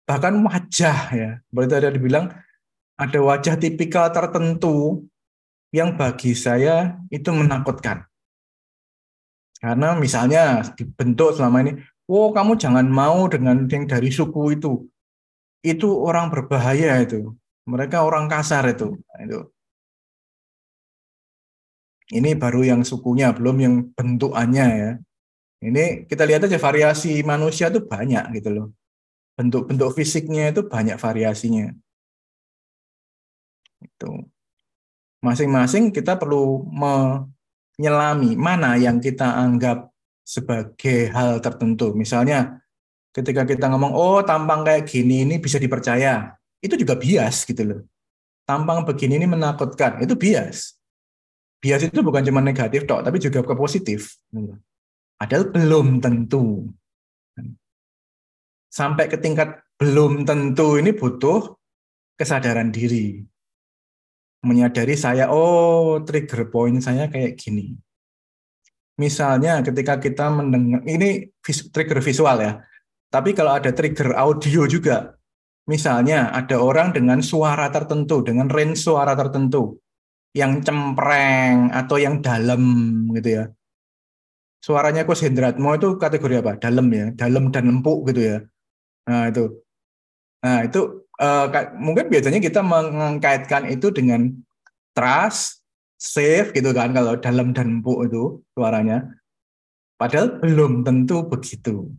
Bahkan 0.05 0.35
wajah 0.45 0.99
ya, 1.15 1.31
berarti 1.49 1.75
ada 1.81 1.91
dibilang 1.93 2.27
ada 2.99 3.19
wajah 3.23 3.55
tipikal 3.59 4.11
tertentu 4.11 5.07
yang 5.75 5.99
bagi 5.99 6.39
saya 6.39 7.03
itu 7.11 7.35
menakutkan. 7.35 8.07
Karena 9.59 9.99
misalnya 9.99 10.63
dibentuk 10.79 11.35
selama 11.35 11.67
ini, 11.67 11.73
oh 12.07 12.31
kamu 12.31 12.55
jangan 12.55 12.87
mau 12.87 13.27
dengan 13.27 13.67
yang 13.67 13.91
dari 13.91 14.15
suku 14.15 14.55
itu 14.55 14.87
itu 15.65 15.89
orang 15.89 16.29
berbahaya 16.29 17.01
itu. 17.01 17.33
Mereka 17.65 18.05
orang 18.05 18.29
kasar 18.29 18.69
itu. 18.69 19.01
Nah, 19.01 19.21
itu. 19.25 19.41
Ini 22.13 22.37
baru 22.37 22.61
yang 22.61 22.85
sukunya, 22.85 23.33
belum 23.33 23.57
yang 23.65 23.75
bentukannya 23.97 24.67
ya. 24.77 24.93
Ini 25.65 26.05
kita 26.05 26.29
lihat 26.29 26.45
aja 26.45 26.61
variasi 26.61 27.25
manusia 27.25 27.73
itu 27.73 27.81
banyak 27.81 28.37
gitu 28.37 28.53
loh. 28.53 28.67
Bentuk-bentuk 29.41 29.97
fisiknya 29.97 30.53
itu 30.53 30.69
banyak 30.69 31.01
variasinya. 31.01 31.73
Itu. 33.81 34.29
Masing-masing 35.25 35.89
kita 35.89 36.21
perlu 36.21 36.69
menyelami 36.69 38.37
mana 38.37 38.77
yang 38.77 39.01
kita 39.01 39.25
anggap 39.25 39.89
sebagai 40.21 41.09
hal 41.17 41.41
tertentu. 41.41 41.97
Misalnya 41.97 42.61
ketika 43.17 43.49
kita 43.49 43.73
ngomong 43.73 43.97
oh 43.97 44.21
tampang 44.21 44.61
kayak 44.69 44.85
gini 44.85 45.25
ini 45.25 45.41
bisa 45.41 45.57
dipercaya 45.57 46.37
itu 46.61 46.77
juga 46.77 47.01
bias 47.01 47.49
gitu 47.49 47.65
loh. 47.65 47.81
Tampang 48.45 48.85
begini 48.85 49.17
ini 49.17 49.25
menakutkan 49.25 50.05
itu 50.05 50.13
bias. 50.13 50.77
Bias 51.57 51.89
itu 51.89 52.05
bukan 52.05 52.21
cuma 52.21 52.45
negatif 52.45 52.85
dok 52.85 53.01
tapi 53.01 53.17
juga 53.17 53.41
ke 53.41 53.57
positif. 53.57 54.21
Padahal 55.17 55.49
belum 55.49 56.05
tentu. 56.05 56.69
Sampai 58.69 59.09
ke 59.09 59.17
tingkat 59.17 59.65
belum 59.81 60.29
tentu 60.29 60.77
ini 60.77 60.93
butuh 60.93 61.57
kesadaran 62.21 62.69
diri 62.69 63.25
menyadari 64.45 64.95
saya 64.95 65.33
oh 65.33 66.05
trigger 66.07 66.53
point 66.53 66.79
saya 66.85 67.09
kayak 67.11 67.35
gini 67.41 67.75
misalnya 69.01 69.65
ketika 69.67 69.99
kita 69.99 70.31
mendengar 70.31 70.85
ini 70.87 71.35
trigger 71.75 71.99
visual 71.99 72.39
ya 72.39 72.63
tapi 73.15 73.31
kalau 73.31 73.55
ada 73.55 73.71
trigger 73.71 74.11
audio 74.19 74.67
juga, 74.67 75.15
misalnya 75.71 76.35
ada 76.35 76.59
orang 76.59 76.91
dengan 76.91 77.23
suara 77.23 77.71
tertentu, 77.71 78.27
dengan 78.27 78.51
range 78.51 78.83
suara 78.83 79.15
tertentu, 79.15 79.79
yang 80.35 80.59
cempreng 80.67 81.71
atau 81.71 81.95
yang 81.95 82.19
dalam 82.19 82.63
gitu 83.15 83.31
ya. 83.39 83.45
Suaranya 84.59 85.07
Coach 85.07 85.23
Hendratmo 85.23 85.79
itu 85.79 85.95
kategori 85.95 86.43
apa? 86.43 86.59
Dalam 86.59 86.91
ya, 86.91 87.15
dalam 87.15 87.55
dan 87.55 87.71
empuk 87.71 88.11
gitu 88.11 88.35
ya. 88.35 88.39
Nah 89.07 89.31
itu, 89.31 89.63
nah 90.43 90.67
itu 90.67 91.04
uh, 91.21 91.47
mungkin 91.79 92.11
biasanya 92.11 92.41
kita 92.43 92.61
mengkaitkan 92.65 93.71
itu 93.71 93.91
dengan 93.95 94.31
trust, 94.95 95.63
safe 95.99 96.51
gitu 96.55 96.71
kan 96.75 96.91
kalau 96.95 97.19
dalam 97.19 97.55
dan 97.55 97.81
empuk 97.81 98.09
itu 98.09 98.43
suaranya. 98.55 99.15
Padahal 99.95 100.43
belum 100.43 100.83
tentu 100.83 101.23
begitu. 101.27 101.95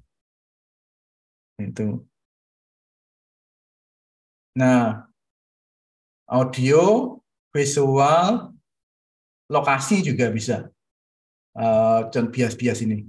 Itu. 1.56 2.04
Nah, 4.56 5.08
audio, 6.28 7.16
visual, 7.56 8.52
lokasi 9.48 10.04
juga 10.04 10.32
bisa. 10.32 10.68
Uh, 11.56 12.12
bias-bias 12.12 12.84
ini. 12.84 13.08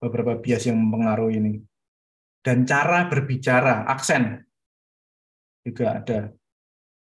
Beberapa 0.00 0.40
bias 0.40 0.64
yang 0.64 0.80
mempengaruhi 0.80 1.36
ini. 1.36 1.52
Dan 2.40 2.64
cara 2.64 3.08
berbicara, 3.08 3.84
aksen 3.84 4.45
juga 5.66 5.98
ada. 5.98 6.30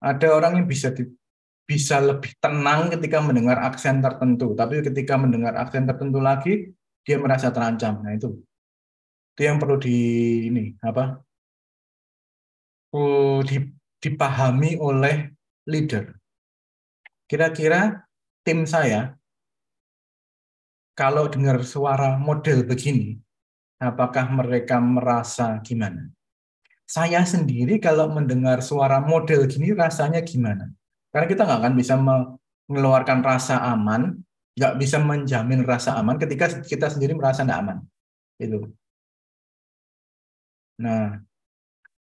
Ada 0.01 0.29
orang 0.33 0.65
yang 0.65 0.67
bisa 0.69 0.89
di, 0.97 1.05
bisa 1.69 2.01
lebih 2.01 2.33
tenang 2.41 2.89
ketika 2.97 3.21
mendengar 3.21 3.61
aksen 3.61 4.01
tertentu, 4.01 4.57
tapi 4.57 4.81
ketika 4.81 5.21
mendengar 5.21 5.53
aksen 5.61 5.85
tertentu 5.85 6.21
lagi 6.25 6.73
dia 7.05 7.21
merasa 7.21 7.53
terancam. 7.53 8.01
Nah 8.01 8.17
itu 8.17 8.41
itu 9.35 9.41
yang 9.43 9.59
perlu 9.59 9.77
di 9.83 9.99
ini 10.47 10.79
apa 10.79 11.19
di, 13.43 13.57
dipahami 13.99 14.79
oleh 14.79 15.35
leader. 15.67 16.15
Kira-kira 17.27 18.07
tim 18.47 18.63
saya 18.63 19.19
kalau 20.95 21.27
dengar 21.27 21.59
suara 21.67 22.15
model 22.15 22.63
begini, 22.63 23.19
apakah 23.83 24.31
mereka 24.31 24.79
merasa 24.79 25.59
gimana? 25.59 26.14
Saya 26.85 27.25
sendiri 27.25 27.81
kalau 27.81 28.13
mendengar 28.13 28.61
suara 28.61 29.01
model 29.01 29.49
gini 29.49 29.73
rasanya 29.73 30.21
gimana? 30.21 30.69
Karena 31.09 31.27
kita 31.31 31.43
nggak 31.49 31.61
akan 31.65 31.75
bisa 31.75 31.95
mengeluarkan 31.97 33.25
rasa 33.25 33.61
aman 33.73 34.21
nggak 34.55 34.75
bisa 34.79 35.03
menjamin 35.03 35.67
rasa 35.67 35.99
aman 35.99 36.15
ketika 36.15 36.47
kita 36.63 36.87
sendiri 36.87 37.17
merasa 37.17 37.43
nggak 37.43 37.61
aman. 37.61 37.79
Itu. 38.39 38.71
Nah, 40.79 41.23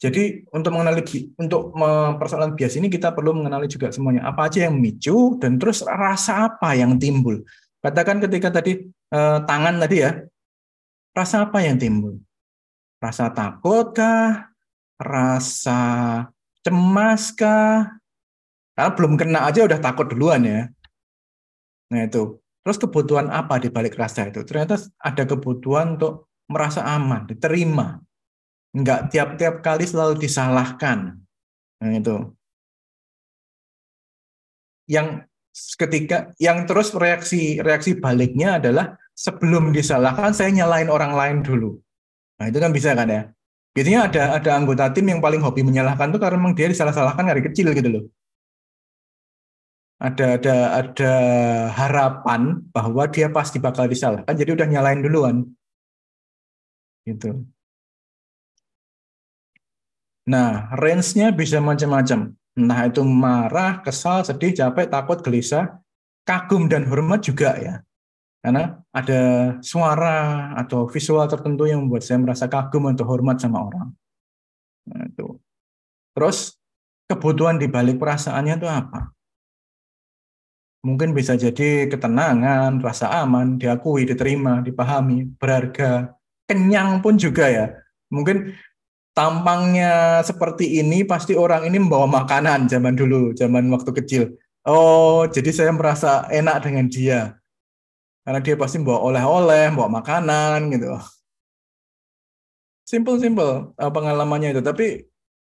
jadi 0.03 0.43
untuk 0.51 0.71
mengenali 0.75 1.03
untuk 1.39 1.75
persoalan 2.19 2.55
bias 2.59 2.75
ini 2.75 2.91
kita 2.91 3.15
perlu 3.15 3.39
mengenali 3.39 3.71
juga 3.71 3.91
semuanya 3.91 4.27
apa 4.27 4.51
aja 4.51 4.67
yang 4.67 4.75
memicu 4.75 5.39
dan 5.39 5.55
terus 5.55 5.79
rasa 5.87 6.51
apa 6.51 6.75
yang 6.75 6.99
timbul. 6.99 7.39
Katakan 7.79 8.19
ketika 8.19 8.59
tadi 8.59 8.83
eh, 8.91 9.39
tangan 9.47 9.79
tadi 9.79 10.03
ya, 10.03 10.11
rasa 11.15 11.47
apa 11.47 11.63
yang 11.63 11.79
timbul? 11.79 12.19
Rasa 12.99 13.31
takut 13.31 13.91
kah? 13.95 14.52
Rasa 15.03 15.81
cemas 16.63 17.35
kah? 17.35 17.99
Karena 18.73 18.91
belum 18.95 19.13
kena 19.19 19.39
aja 19.45 19.67
udah 19.67 19.79
takut 19.83 20.07
duluan 20.07 20.47
ya. 20.47 20.71
Nah 21.91 22.07
itu. 22.07 22.39
Terus 22.63 22.79
kebutuhan 22.79 23.27
apa 23.27 23.59
di 23.59 23.67
balik 23.67 23.99
rasa 23.99 24.31
itu? 24.31 24.39
Ternyata 24.47 24.79
ada 24.95 25.23
kebutuhan 25.27 25.99
untuk 25.99 26.31
merasa 26.47 26.87
aman, 26.87 27.27
diterima. 27.27 27.99
Enggak 28.71 29.11
tiap-tiap 29.11 29.59
kali 29.59 29.83
selalu 29.83 30.17
disalahkan. 30.17 31.19
Nah 31.83 31.91
itu. 31.91 32.31
Yang 34.87 35.27
ketika 35.77 36.31
yang 36.39 36.65
terus 36.65 36.95
reaksi 36.95 37.59
reaksi 37.61 37.99
baliknya 37.99 38.57
adalah 38.57 38.97
sebelum 39.13 39.69
disalahkan 39.69 40.33
saya 40.33 40.49
nyalain 40.49 40.89
orang 40.89 41.13
lain 41.13 41.37
dulu. 41.45 41.77
Nah 42.41 42.49
itu 42.49 42.57
kan 42.57 42.71
bisa 42.73 42.97
kan 42.97 43.11
ya. 43.11 43.23
Biasanya 43.73 43.99
ada 44.07 44.23
ada 44.37 44.51
anggota 44.53 44.85
tim 44.93 45.05
yang 45.09 45.17
paling 45.17 45.41
hobi 45.41 45.65
menyalahkan 45.65 46.13
tuh 46.13 46.21
karena 46.21 46.37
memang 46.37 46.53
dia 46.53 46.69
disalah-salahkan 46.69 47.25
dari 47.25 47.41
kecil 47.41 47.73
gitu 47.73 47.89
loh. 47.89 48.03
Ada 49.97 50.37
ada 50.37 50.55
ada 50.77 51.13
harapan 51.73 52.61
bahwa 52.69 53.03
dia 53.09 53.27
pasti 53.33 53.57
bakal 53.57 53.89
disalahkan 53.89 54.33
jadi 54.37 54.53
udah 54.53 54.67
nyalain 54.69 55.01
duluan. 55.01 55.35
Gitu. 57.07 57.49
Nah 60.29 60.69
range-nya 60.77 61.33
bisa 61.33 61.57
macam-macam. 61.57 62.29
Entah 62.53 62.81
itu 62.85 63.01
marah 63.01 63.81
kesal 63.81 64.21
sedih 64.21 64.53
capek 64.53 64.85
takut 64.85 65.17
gelisah 65.25 65.81
kagum 66.29 66.69
dan 66.69 66.85
hormat 66.85 67.25
juga 67.25 67.57
ya 67.57 67.75
karena 68.43 68.83
ada 68.91 69.21
suara 69.63 70.51
atau 70.59 70.83
visual 70.91 71.23
tertentu 71.31 71.63
yang 71.63 71.87
membuat 71.87 72.03
saya 72.03 72.19
merasa 72.19 72.51
kagum 72.51 72.91
atau 72.91 73.07
hormat 73.07 73.39
sama 73.39 73.63
orang 73.63 73.89
nah, 74.83 75.07
itu 75.07 75.39
terus 76.11 76.59
kebutuhan 77.07 77.55
di 77.55 77.71
balik 77.71 77.97
perasaannya 77.97 78.59
itu 78.59 78.67
apa 78.67 79.13
Mungkin 80.83 81.15
bisa 81.15 81.39
jadi 81.39 81.87
ketenangan, 81.87 82.83
rasa 82.83 83.07
aman, 83.23 83.55
diakui, 83.55 84.03
diterima, 84.03 84.59
dipahami, 84.59 85.31
berharga, 85.39 86.11
kenyang 86.43 86.99
pun 86.99 87.15
juga 87.15 87.47
ya. 87.47 87.71
Mungkin 88.11 88.51
tampangnya 89.15 90.19
seperti 90.27 90.83
ini 90.83 91.07
pasti 91.07 91.39
orang 91.39 91.71
ini 91.71 91.79
membawa 91.79 92.03
makanan 92.03 92.67
zaman 92.67 92.99
dulu, 92.99 93.31
zaman 93.31 93.71
waktu 93.71 93.95
kecil. 94.03 94.23
Oh, 94.67 95.23
jadi 95.23 95.55
saya 95.55 95.71
merasa 95.71 96.27
enak 96.27 96.67
dengan 96.67 96.91
dia. 96.91 97.39
Karena 98.23 98.39
dia 98.39 98.55
pasti 98.55 98.79
membawa 98.79 99.01
oleh-oleh, 99.03 99.63
membawa 99.71 99.99
makanan 99.99 100.71
gitu. 100.71 100.95
Simple-simple 102.87 103.75
eh, 103.75 103.91
pengalamannya 103.91 104.55
itu, 104.55 104.61
tapi 104.63 104.87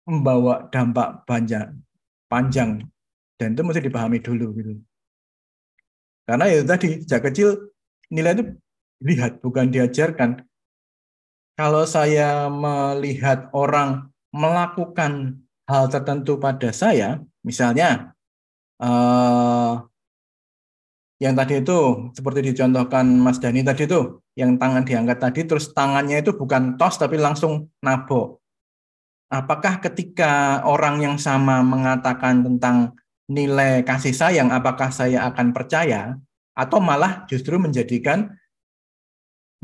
membawa 0.08 0.68
dampak 0.68 1.24
panjang, 1.24 1.80
panjang 2.28 2.84
dan 3.40 3.56
itu 3.56 3.62
mesti 3.64 3.80
dipahami 3.84 4.20
dulu 4.20 4.46
gitu. 4.56 4.72
Karena 6.24 6.48
ya 6.48 6.64
tadi 6.64 7.04
sejak 7.04 7.28
kecil 7.28 7.48
nilai 8.08 8.32
itu 8.36 8.44
lihat 9.04 9.44
bukan 9.44 9.68
diajarkan. 9.68 10.44
Kalau 11.54 11.84
saya 11.86 12.48
melihat 12.50 13.52
orang 13.54 14.10
melakukan 14.34 15.44
hal 15.68 15.86
tertentu 15.92 16.40
pada 16.40 16.72
saya, 16.74 17.20
misalnya 17.44 18.16
eh, 18.80 19.72
yang 21.22 21.34
tadi 21.38 21.62
itu 21.62 22.10
seperti 22.10 22.50
dicontohkan 22.50 23.06
Mas 23.06 23.38
Dani 23.38 23.62
tadi 23.62 23.86
itu, 23.86 24.18
yang 24.34 24.58
tangan 24.58 24.82
diangkat 24.82 25.18
tadi 25.22 25.40
terus 25.46 25.70
tangannya 25.70 26.20
itu 26.20 26.34
bukan 26.34 26.74
tos 26.74 26.98
tapi 26.98 27.18
langsung 27.18 27.70
nabok. 27.80 28.42
Apakah 29.30 29.82
ketika 29.82 30.62
orang 30.66 31.02
yang 31.02 31.16
sama 31.18 31.62
mengatakan 31.62 32.42
tentang 32.42 32.98
nilai 33.30 33.86
kasih 33.86 34.12
sayang, 34.12 34.50
apakah 34.50 34.90
saya 34.90 35.26
akan 35.30 35.54
percaya 35.54 36.18
atau 36.54 36.78
malah 36.78 37.26
justru 37.26 37.58
menjadikan 37.58 38.30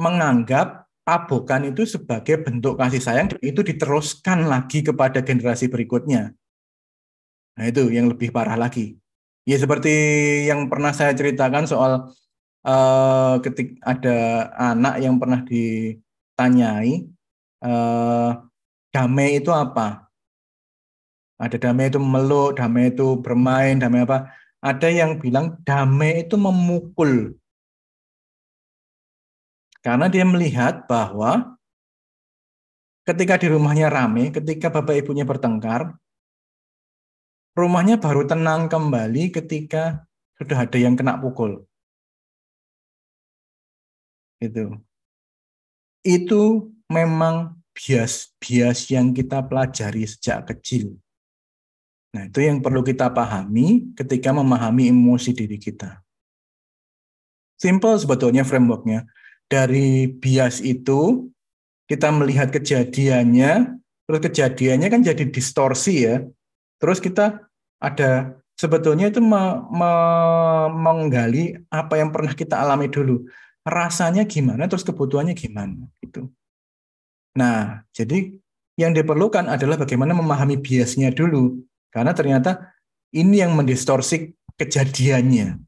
menganggap 0.00 0.90
tabokan 1.04 1.68
itu 1.68 1.84
sebagai 1.84 2.40
bentuk 2.40 2.78
kasih 2.78 3.02
sayang 3.02 3.26
itu 3.42 3.60
diteruskan 3.60 4.46
lagi 4.46 4.80
kepada 4.80 5.20
generasi 5.20 5.68
berikutnya. 5.68 6.32
Nah, 7.58 7.64
itu 7.66 7.92
yang 7.92 8.08
lebih 8.08 8.32
parah 8.32 8.56
lagi. 8.56 8.96
Ya 9.48 9.56
seperti 9.56 9.94
yang 10.46 10.68
pernah 10.68 10.92
saya 10.92 11.16
ceritakan 11.16 11.64
soal 11.64 12.12
uh, 12.64 13.34
ketik 13.40 13.80
ada 13.80 14.48
anak 14.56 15.00
yang 15.00 15.16
pernah 15.16 15.40
ditanyai 15.44 17.08
uh, 17.64 18.30
damai 18.92 19.40
itu 19.40 19.50
apa? 19.50 20.10
Ada 21.40 21.56
damai 21.56 21.88
itu 21.88 21.96
meluk, 21.96 22.60
damai 22.60 22.92
itu 22.92 23.16
bermain, 23.16 23.80
damai 23.80 24.04
apa. 24.04 24.28
Ada 24.60 24.92
yang 24.92 25.16
bilang 25.16 25.56
damai 25.64 26.28
itu 26.28 26.36
memukul. 26.36 27.32
Karena 29.80 30.12
dia 30.12 30.28
melihat 30.28 30.84
bahwa 30.84 31.56
ketika 33.08 33.40
di 33.40 33.48
rumahnya 33.48 33.88
rame, 33.88 34.28
ketika 34.28 34.68
bapak 34.68 35.00
ibunya 35.00 35.24
bertengkar, 35.24 35.96
rumahnya 37.54 37.98
baru 37.98 38.26
tenang 38.26 38.70
kembali 38.70 39.34
ketika 39.34 40.06
sudah 40.40 40.64
ada 40.64 40.78
yang 40.80 40.96
kena 40.96 41.20
pukul. 41.20 41.66
Itu. 44.40 44.80
Itu 46.00 46.72
memang 46.88 47.60
bias-bias 47.76 48.88
yang 48.88 49.12
kita 49.12 49.44
pelajari 49.44 50.08
sejak 50.08 50.48
kecil. 50.48 50.96
Nah, 52.10 52.26
itu 52.26 52.42
yang 52.42 52.58
perlu 52.58 52.82
kita 52.82 53.12
pahami 53.14 53.94
ketika 53.94 54.34
memahami 54.34 54.90
emosi 54.90 55.30
diri 55.30 55.60
kita. 55.60 56.02
Simple 57.60 58.00
sebetulnya 58.00 58.42
frameworknya. 58.42 59.06
Dari 59.46 60.08
bias 60.08 60.64
itu, 60.64 61.30
kita 61.86 62.08
melihat 62.14 62.50
kejadiannya, 62.54 63.76
terus 64.06 64.20
kejadiannya 64.24 64.88
kan 64.88 65.02
jadi 65.04 65.24
distorsi 65.28 66.08
ya. 66.08 66.24
Terus 66.80 66.98
kita 66.98 67.44
ada 67.76 68.40
sebetulnya 68.56 69.12
itu 69.12 69.20
me, 69.20 69.62
me, 69.68 69.92
menggali 70.72 71.60
apa 71.68 72.00
yang 72.00 72.08
pernah 72.10 72.32
kita 72.32 72.56
alami 72.56 72.88
dulu. 72.88 73.28
Rasanya 73.60 74.24
gimana, 74.24 74.64
terus 74.64 74.82
kebutuhannya 74.88 75.36
gimana 75.36 75.84
gitu. 76.00 76.32
Nah, 77.36 77.84
jadi 77.92 78.32
yang 78.80 78.96
diperlukan 78.96 79.44
adalah 79.44 79.76
bagaimana 79.76 80.16
memahami 80.16 80.56
biasnya 80.56 81.12
dulu. 81.12 81.60
Karena 81.92 82.16
ternyata 82.16 82.72
ini 83.12 83.44
yang 83.44 83.52
mendistorsi 83.52 84.32
kejadiannya. 84.56 85.60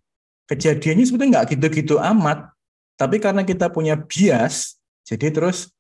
Kejadiannya 0.49 1.05
sebetulnya 1.05 1.31
nggak 1.39 1.49
gitu-gitu 1.57 2.01
amat, 2.01 2.53
tapi 2.97 3.19
karena 3.19 3.43
kita 3.43 3.69
punya 3.69 3.99
bias, 3.99 4.81
jadi 5.05 5.33
terus 5.35 5.73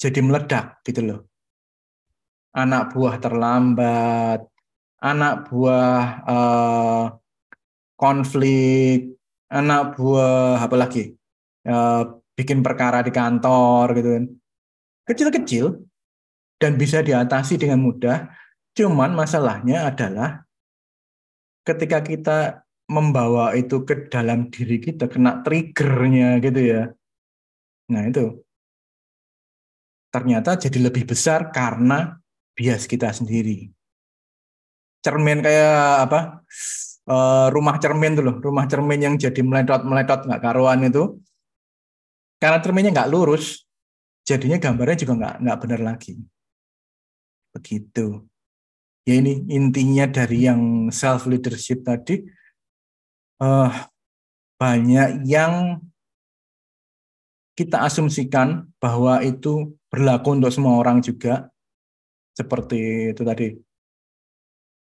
jadi 0.00 0.20
meledak 0.24 0.80
gitu 0.82 1.00
loh. 1.04 1.29
Anak 2.50 2.90
buah 2.90 3.16
terlambat, 3.22 4.42
anak 5.00 5.46
buah 5.48 6.02
uh, 6.26 7.04
konflik, 7.94 9.16
anak 9.48 9.94
buah 9.94 10.60
apa 10.60 10.76
lagi, 10.76 11.14
uh, 11.70 12.20
bikin 12.34 12.60
perkara 12.60 13.06
di 13.06 13.14
kantor 13.14 13.94
gitu 13.96 14.08
kan, 14.18 14.24
kecil-kecil 15.06 15.66
dan 16.60 16.76
bisa 16.76 17.00
diatasi 17.00 17.56
dengan 17.56 17.80
mudah. 17.80 18.28
Cuman 18.76 19.14
masalahnya 19.14 19.90
adalah 19.90 20.42
ketika 21.64 22.02
kita 22.02 22.38
membawa 22.90 23.54
itu 23.54 23.86
ke 23.86 24.10
dalam 24.10 24.50
diri 24.50 24.82
kita, 24.82 25.06
kena 25.06 25.46
triggernya 25.46 26.42
gitu 26.42 26.60
ya. 26.60 26.82
Nah 27.94 28.02
itu. 28.06 28.42
Ternyata 30.10 30.58
jadi 30.58 30.90
lebih 30.90 31.06
besar 31.06 31.54
karena 31.54 32.19
bias 32.60 32.84
kita 32.84 33.08
sendiri. 33.08 33.72
Cermin 35.00 35.40
kayak 35.40 36.04
apa? 36.04 36.20
Uh, 37.08 37.48
rumah 37.48 37.80
cermin 37.80 38.12
tuh 38.12 38.22
loh 38.22 38.36
rumah 38.38 38.68
cermin 38.68 39.00
yang 39.00 39.14
jadi 39.16 39.40
meletot 39.40 39.88
meletot 39.88 40.28
nggak 40.28 40.44
karuan 40.44 40.84
itu. 40.84 41.16
Karena 42.36 42.60
cerminnya 42.60 42.92
nggak 42.92 43.08
lurus 43.08 43.64
jadinya 44.28 44.60
gambarnya 44.60 45.00
juga 45.00 45.12
nggak 45.16 45.34
nggak 45.40 45.58
benar 45.64 45.80
lagi. 45.80 46.12
Begitu. 47.56 48.28
Ya 49.08 49.16
ini 49.16 49.48
intinya 49.48 50.04
dari 50.04 50.44
yang 50.44 50.92
self 50.92 51.24
leadership 51.24 51.80
tadi. 51.80 52.28
Uh, 53.40 53.72
banyak 54.60 55.24
yang 55.24 55.80
kita 57.56 57.80
asumsikan 57.84 58.68
bahwa 58.76 59.24
itu 59.24 59.72
berlaku 59.88 60.36
untuk 60.36 60.52
semua 60.52 60.76
orang 60.76 61.00
juga 61.00 61.49
seperti 62.34 63.10
itu 63.12 63.22
tadi 63.26 63.52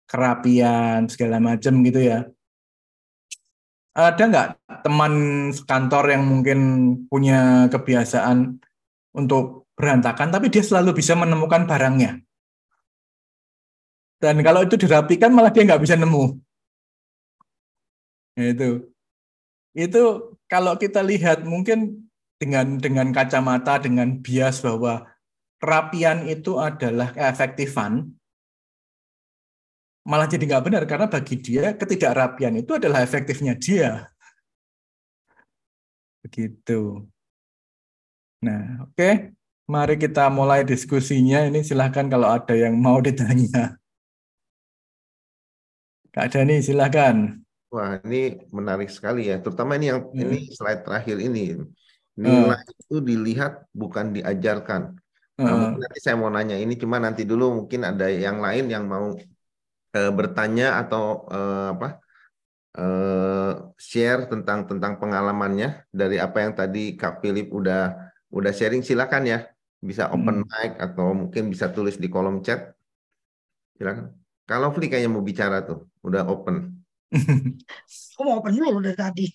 kerapian 0.09 1.05
segala 1.05 1.37
macam 1.37 1.85
gitu 1.85 2.01
ya. 2.01 2.25
Ada 3.93 4.23
nggak 4.25 4.49
teman 4.85 5.13
kantor 5.67 6.03
yang 6.09 6.23
mungkin 6.25 6.59
punya 7.09 7.67
kebiasaan 7.69 8.57
untuk 9.13 9.69
berantakan, 9.77 10.33
tapi 10.33 10.49
dia 10.49 10.63
selalu 10.65 10.97
bisa 10.97 11.13
menemukan 11.13 11.69
barangnya. 11.69 12.21
Dan 14.19 14.43
kalau 14.43 14.67
itu 14.67 14.75
dirapikan 14.75 15.31
malah 15.31 15.51
dia 15.53 15.63
nggak 15.63 15.83
bisa 15.83 15.95
nemu. 15.95 16.35
Itu, 18.39 18.87
itu 19.75 20.03
kalau 20.47 20.75
kita 20.79 21.03
lihat 21.03 21.43
mungkin 21.43 22.07
dengan 22.39 22.79
dengan 22.79 23.11
kacamata 23.11 23.83
dengan 23.83 24.19
bias 24.23 24.63
bahwa 24.63 25.07
kerapian 25.59 26.25
itu 26.25 26.55
adalah 26.57 27.11
keefektifan, 27.11 28.07
malah 30.07 30.25
jadi 30.25 30.43
nggak 30.47 30.65
benar 30.65 30.83
karena 30.89 31.05
bagi 31.05 31.35
dia 31.37 31.75
ketidakrapian 31.75 32.57
itu 32.57 32.79
adalah 32.79 33.03
efektifnya 33.03 33.53
dia. 33.59 34.09
Begitu. 36.23 37.05
Nah, 38.41 38.87
oke. 38.87 38.95
Okay. 38.95 39.13
Mari 39.69 40.01
kita 40.01 40.33
mulai 40.33 40.65
diskusinya. 40.65 41.45
Ini 41.45 41.61
silahkan 41.61 42.09
kalau 42.09 42.25
ada 42.25 42.57
yang 42.57 42.73
mau 42.73 42.97
ditanya. 42.97 43.77
Kak 46.09 46.33
Dani, 46.33 46.57
silahkan. 46.57 47.37
Wah, 47.69 48.01
ini 48.01 48.41
menarik 48.49 48.89
sekali 48.89 49.29
ya. 49.29 49.37
Terutama 49.37 49.77
ini 49.77 49.93
yang 49.93 50.09
hmm. 50.09 50.21
ini 50.25 50.39
slide 50.57 50.81
terakhir 50.81 51.21
ini. 51.21 51.61
Nilai 52.17 52.57
uh. 52.57 52.81
itu 52.81 52.97
dilihat 52.97 53.69
bukan 53.69 54.17
diajarkan. 54.17 54.97
Nah, 55.39 55.71
nanti 55.79 55.99
saya 56.03 56.19
mau 56.19 56.27
nanya 56.27 56.59
ini, 56.59 56.75
cuma 56.75 56.99
nanti 56.99 57.23
dulu 57.23 57.63
mungkin 57.63 57.87
ada 57.87 58.11
yang 58.11 58.43
lain 58.43 58.67
yang 58.67 58.83
mau 58.83 59.15
uh, 59.95 60.11
bertanya 60.11 60.83
atau 60.83 61.23
uh, 61.31 61.71
apa 61.73 61.87
uh, 62.75 63.71
share 63.79 64.27
tentang 64.27 64.67
tentang 64.67 64.99
pengalamannya 64.99 65.87
dari 65.89 66.19
apa 66.19 66.43
yang 66.43 66.53
tadi 66.59 66.99
Kak 66.99 67.23
Philip 67.23 67.47
udah 67.55 68.11
udah 68.35 68.51
sharing. 68.51 68.83
Silakan 68.83 69.23
ya 69.31 69.39
bisa 69.79 70.11
open 70.11 70.43
hmm. 70.43 70.47
mic 70.51 70.71
atau 70.75 71.15
mungkin 71.15 71.47
bisa 71.47 71.71
tulis 71.71 71.95
di 71.95 72.11
kolom 72.11 72.43
chat. 72.43 72.75
Silakan. 73.79 74.11
Kalau 74.43 74.73
Fli 74.73 74.89
kayaknya 74.91 75.13
mau 75.13 75.23
bicara 75.23 75.61
tuh 75.63 75.87
udah 76.03 76.25
open 76.25 76.78
Aku 78.15 78.21
mau 78.27 78.43
open 78.43 78.53
dulu 78.53 78.83
dari 78.83 78.97
tadi. 78.97 79.25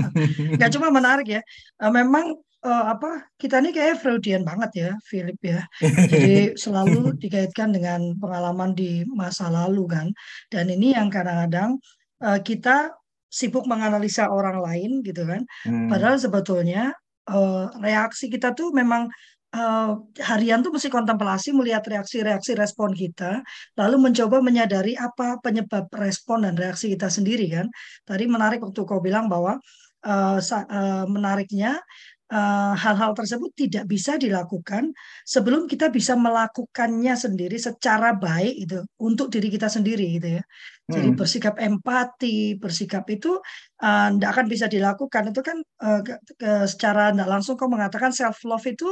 Gak 0.60 0.70
cuma 0.78 0.88
menarik 0.88 1.28
ya. 1.28 1.42
Memang 1.90 2.38
uh, 2.64 2.84
apa 2.94 3.28
kita 3.36 3.60
ini 3.60 3.70
kayak 3.74 4.00
Freudian 4.00 4.42
banget 4.46 4.70
ya, 4.74 4.90
Philip 5.04 5.38
ya. 5.42 5.60
Jadi 5.82 6.52
selalu 6.62 7.18
dikaitkan 7.18 7.74
dengan 7.74 8.16
pengalaman 8.16 8.72
di 8.72 9.04
masa 9.10 9.50
lalu 9.52 9.84
kan. 9.90 10.06
Dan 10.48 10.72
ini 10.72 10.94
yang 10.96 11.12
kadang-kadang 11.12 11.76
uh, 12.22 12.40
kita 12.40 12.94
sibuk 13.28 13.68
menganalisa 13.68 14.32
orang 14.32 14.64
lain 14.64 15.04
gitu 15.04 15.28
kan. 15.28 15.44
Hmm. 15.68 15.92
Padahal 15.92 16.16
sebetulnya 16.16 16.96
uh, 17.28 17.68
reaksi 17.84 18.32
kita 18.32 18.56
tuh 18.56 18.72
memang 18.72 19.12
uh, 19.54 19.90
harian 20.20 20.60
tuh 20.60 20.72
mesti 20.74 20.88
kontemplasi 20.92 21.54
melihat 21.56 21.84
reaksi-reaksi 21.86 22.52
respon 22.58 22.92
kita, 22.92 23.40
lalu 23.78 24.10
mencoba 24.10 24.42
menyadari 24.44 24.92
apa 24.98 25.40
penyebab 25.40 25.88
respon 25.96 26.44
dan 26.44 26.54
reaksi 26.58 26.92
kita 26.92 27.08
sendiri 27.08 27.46
kan. 27.48 27.66
Tadi 28.04 28.24
menarik 28.28 28.60
waktu 28.64 28.80
kau 28.84 29.00
bilang 29.00 29.30
bahwa 29.30 29.56
uh, 30.04 30.38
uh, 30.40 31.04
menariknya 31.08 31.80
hal-hal 32.28 33.10
uh, 33.12 33.16
tersebut 33.16 33.56
tidak 33.56 33.88
bisa 33.88 34.20
dilakukan 34.20 34.92
sebelum 35.24 35.64
kita 35.64 35.88
bisa 35.88 36.12
melakukannya 36.12 37.16
sendiri 37.16 37.56
secara 37.56 38.12
baik 38.12 38.68
itu 38.68 38.84
untuk 39.00 39.32
diri 39.32 39.48
kita 39.48 39.72
sendiri 39.72 40.20
gitu 40.20 40.28
ya. 40.36 40.44
Jadi 40.88 41.08
hmm. 41.12 41.18
bersikap 41.20 41.54
empati, 41.60 42.56
bersikap 42.60 43.04
itu 43.12 43.40
tidak 43.80 44.28
uh, 44.28 44.32
akan 44.32 44.46
bisa 44.48 44.68
dilakukan 44.68 45.32
itu 45.32 45.40
kan 45.44 45.56
uh, 45.84 46.00
ke, 46.00 46.14
ke, 46.36 46.50
secara 46.64 47.12
tidak 47.12 47.28
langsung 47.28 47.56
kau 47.56 47.68
mengatakan 47.68 48.12
self 48.12 48.40
love 48.44 48.64
itu 48.64 48.88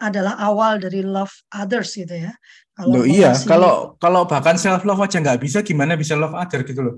adalah 0.00 0.36
awal 0.40 0.76
dari 0.80 1.00
love 1.04 1.32
others 1.52 1.96
gitu 1.96 2.28
ya. 2.28 2.32
Kalau 2.74 3.00
Loh, 3.00 3.06
iya, 3.06 3.32
kalau 3.46 3.94
kalau 3.96 4.28
bahkan 4.28 4.60
self 4.60 4.84
love 4.84 5.00
aja 5.00 5.20
nggak 5.20 5.40
bisa, 5.40 5.64
gimana 5.64 5.96
bisa 5.96 6.16
love 6.16 6.36
other 6.36 6.64
gitu 6.64 6.80
loh? 6.80 6.96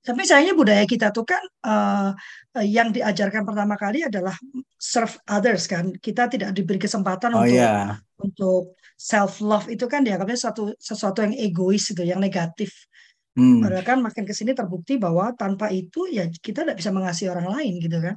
Tapi 0.00 0.24
sayangnya 0.24 0.56
budaya 0.56 0.84
kita 0.88 1.12
tuh 1.12 1.28
kan 1.28 1.42
uh, 1.60 2.16
yang 2.64 2.88
diajarkan 2.88 3.44
pertama 3.44 3.76
kali 3.76 4.00
adalah 4.00 4.32
serve 4.80 5.20
others 5.28 5.68
kan. 5.68 5.92
Kita 5.92 6.24
tidak 6.24 6.56
diberi 6.56 6.80
kesempatan 6.80 7.36
oh, 7.36 7.44
untuk 7.44 7.60
yeah. 7.60 8.00
untuk 8.16 8.80
self 8.96 9.44
love 9.44 9.68
itu 9.68 9.84
kan 9.84 10.00
dianggapnya 10.00 10.40
satu 10.40 10.72
sesuatu 10.80 11.20
yang 11.20 11.36
egois 11.36 11.92
itu, 11.92 12.00
yang 12.00 12.16
negatif. 12.16 12.88
Hmm. 13.36 13.60
Padahal 13.60 13.84
kan 13.84 13.98
makin 14.00 14.24
ke 14.24 14.32
sini 14.32 14.56
terbukti 14.56 14.96
bahwa 14.96 15.36
tanpa 15.36 15.68
itu 15.68 16.08
ya 16.08 16.26
kita 16.32 16.64
tidak 16.64 16.80
bisa 16.80 16.90
mengasihi 16.90 17.28
orang 17.28 17.48
lain 17.52 17.72
gitu 17.84 17.98
kan. 18.00 18.16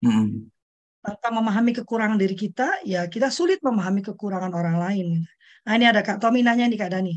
Hmm. 0.00 0.48
Tanpa 1.04 1.28
memahami 1.28 1.76
kekurangan 1.76 2.16
diri 2.16 2.36
kita, 2.36 2.82
ya 2.88 3.04
kita 3.04 3.28
sulit 3.28 3.60
memahami 3.60 4.00
kekurangan 4.00 4.50
orang 4.56 4.80
lain. 4.80 5.08
Nah 5.68 5.72
ini 5.76 5.84
ada 5.84 6.00
Kak 6.00 6.24
Tommy 6.24 6.40
nanya 6.40 6.64
nih 6.64 6.80
Kak 6.80 6.90
Dani. 6.96 7.14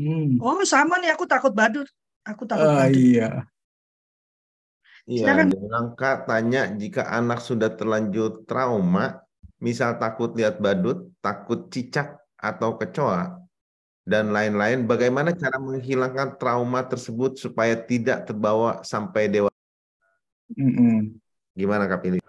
Hmm. 0.00 0.36
Oh 0.40 0.60
sama 0.68 1.00
nih 1.00 1.16
aku 1.16 1.24
takut 1.24 1.56
badut. 1.56 1.88
Aku 2.28 2.44
takut 2.44 2.68
uh, 2.68 2.88
Iya. 2.88 3.48
Iya, 5.10 5.42
bilang 5.48 5.98
Kak 5.98 6.30
tanya 6.30 6.70
jika 6.70 7.08
anak 7.10 7.42
sudah 7.42 7.72
terlanjur 7.74 8.46
trauma, 8.46 9.18
misal 9.58 9.98
takut 9.98 10.30
lihat 10.38 10.62
badut, 10.62 11.10
takut 11.18 11.66
cicak 11.66 12.14
atau 12.38 12.78
kecoa, 12.78 13.42
dan 14.06 14.30
lain-lain, 14.30 14.86
bagaimana 14.86 15.34
cara 15.34 15.58
menghilangkan 15.58 16.38
trauma 16.38 16.86
tersebut 16.86 17.42
supaya 17.42 17.74
tidak 17.74 18.28
terbawa 18.28 18.86
sampai 18.86 19.26
dewasa? 19.26 19.60
Mm 20.54 20.72
-hmm. 20.72 20.96
Gimana 21.58 21.90
Kak 21.90 22.00
Pilih? 22.06 22.22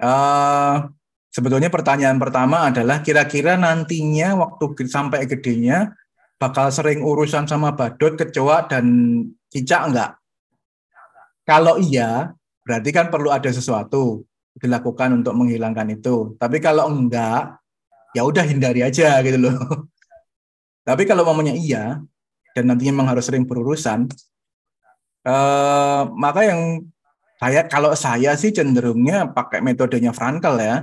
Uh, 0.00 0.88
sebetulnya 1.28 1.68
pertanyaan 1.68 2.16
pertama 2.16 2.72
adalah 2.72 3.04
kira-kira 3.04 3.60
nantinya 3.60 4.32
waktu 4.38 4.88
sampai 4.88 5.28
gedenya 5.28 5.92
bakal 6.40 6.72
sering 6.72 7.04
urusan 7.04 7.44
sama 7.44 7.76
badut, 7.76 8.16
kecoa, 8.16 8.64
dan 8.64 8.84
cicak 9.52 9.92
enggak? 9.92 10.10
Kalau 11.44 11.76
iya, 11.76 12.32
berarti 12.64 12.90
kan 12.96 13.12
perlu 13.12 13.28
ada 13.28 13.52
sesuatu 13.52 14.24
dilakukan 14.56 15.20
untuk 15.20 15.36
menghilangkan 15.36 15.92
itu. 15.92 16.32
Tapi 16.40 16.56
kalau 16.64 16.88
enggak, 16.88 17.60
ya 18.16 18.24
udah 18.24 18.44
hindari 18.48 18.80
aja 18.80 19.20
gitu 19.20 19.36
loh. 19.36 19.60
Tapi 20.88 21.04
kalau 21.04 21.28
mamanya 21.28 21.52
iya, 21.52 22.00
dan 22.56 22.64
nantinya 22.72 22.96
memang 22.96 23.12
harus 23.12 23.28
sering 23.28 23.44
berurusan, 23.44 24.08
eh, 25.28 26.02
maka 26.08 26.40
yang 26.48 26.88
saya 27.36 27.68
kalau 27.68 27.92
saya 27.92 28.32
sih 28.40 28.48
cenderungnya 28.48 29.28
pakai 29.28 29.60
metodenya 29.60 30.16
Frankel 30.16 30.56
ya, 30.56 30.76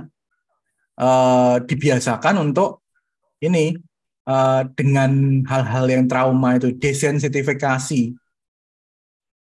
eh, 1.02 1.56
dibiasakan 1.66 2.46
untuk 2.46 2.86
ini 3.42 3.87
eh, 4.28 4.62
dengan 4.76 5.42
hal-hal 5.48 5.86
yang 5.88 6.04
trauma 6.04 6.60
itu 6.60 6.76
desensitifikasi. 6.76 8.12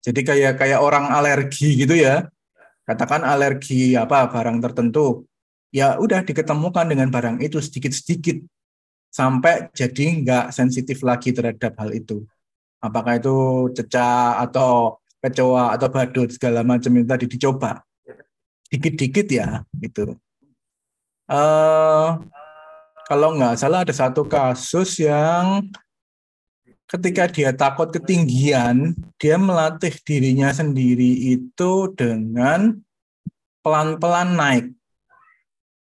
Jadi 0.01 0.21
kayak 0.25 0.57
kayak 0.57 0.81
orang 0.81 1.13
alergi 1.13 1.77
gitu 1.77 1.93
ya, 1.93 2.25
katakan 2.89 3.21
alergi 3.21 3.93
apa 3.93 4.25
barang 4.33 4.57
tertentu, 4.57 5.29
ya 5.69 6.01
udah 6.01 6.25
diketemukan 6.25 6.89
dengan 6.89 7.13
barang 7.13 7.37
itu 7.45 7.61
sedikit-sedikit 7.61 8.41
sampai 9.13 9.69
jadi 9.77 10.25
nggak 10.25 10.45
sensitif 10.55 11.05
lagi 11.05 11.29
terhadap 11.29 11.77
hal 11.77 11.93
itu. 11.93 12.25
Apakah 12.81 13.21
itu 13.21 13.69
cecak 13.77 14.41
atau 14.49 14.97
kecoa 15.21 15.77
atau 15.77 15.87
badut 15.93 16.33
segala 16.33 16.65
macam 16.65 16.89
yang 16.97 17.05
tadi 17.05 17.29
dicoba. 17.29 17.85
Dikit-dikit 18.73 19.27
ya 19.29 19.61
gitu. 19.77 20.17
Uh, 21.29 22.17
kalau 23.11 23.35
nggak 23.35 23.59
salah 23.59 23.83
ada 23.83 23.91
satu 23.91 24.23
kasus 24.23 25.03
yang 25.03 25.67
ketika 26.87 27.27
dia 27.27 27.51
takut 27.51 27.91
ketinggian, 27.91 28.95
dia 29.19 29.35
melatih 29.35 29.91
dirinya 30.07 30.47
sendiri 30.55 31.35
itu 31.35 31.91
dengan 31.91 32.79
pelan-pelan 33.59 34.39
naik. 34.39 34.65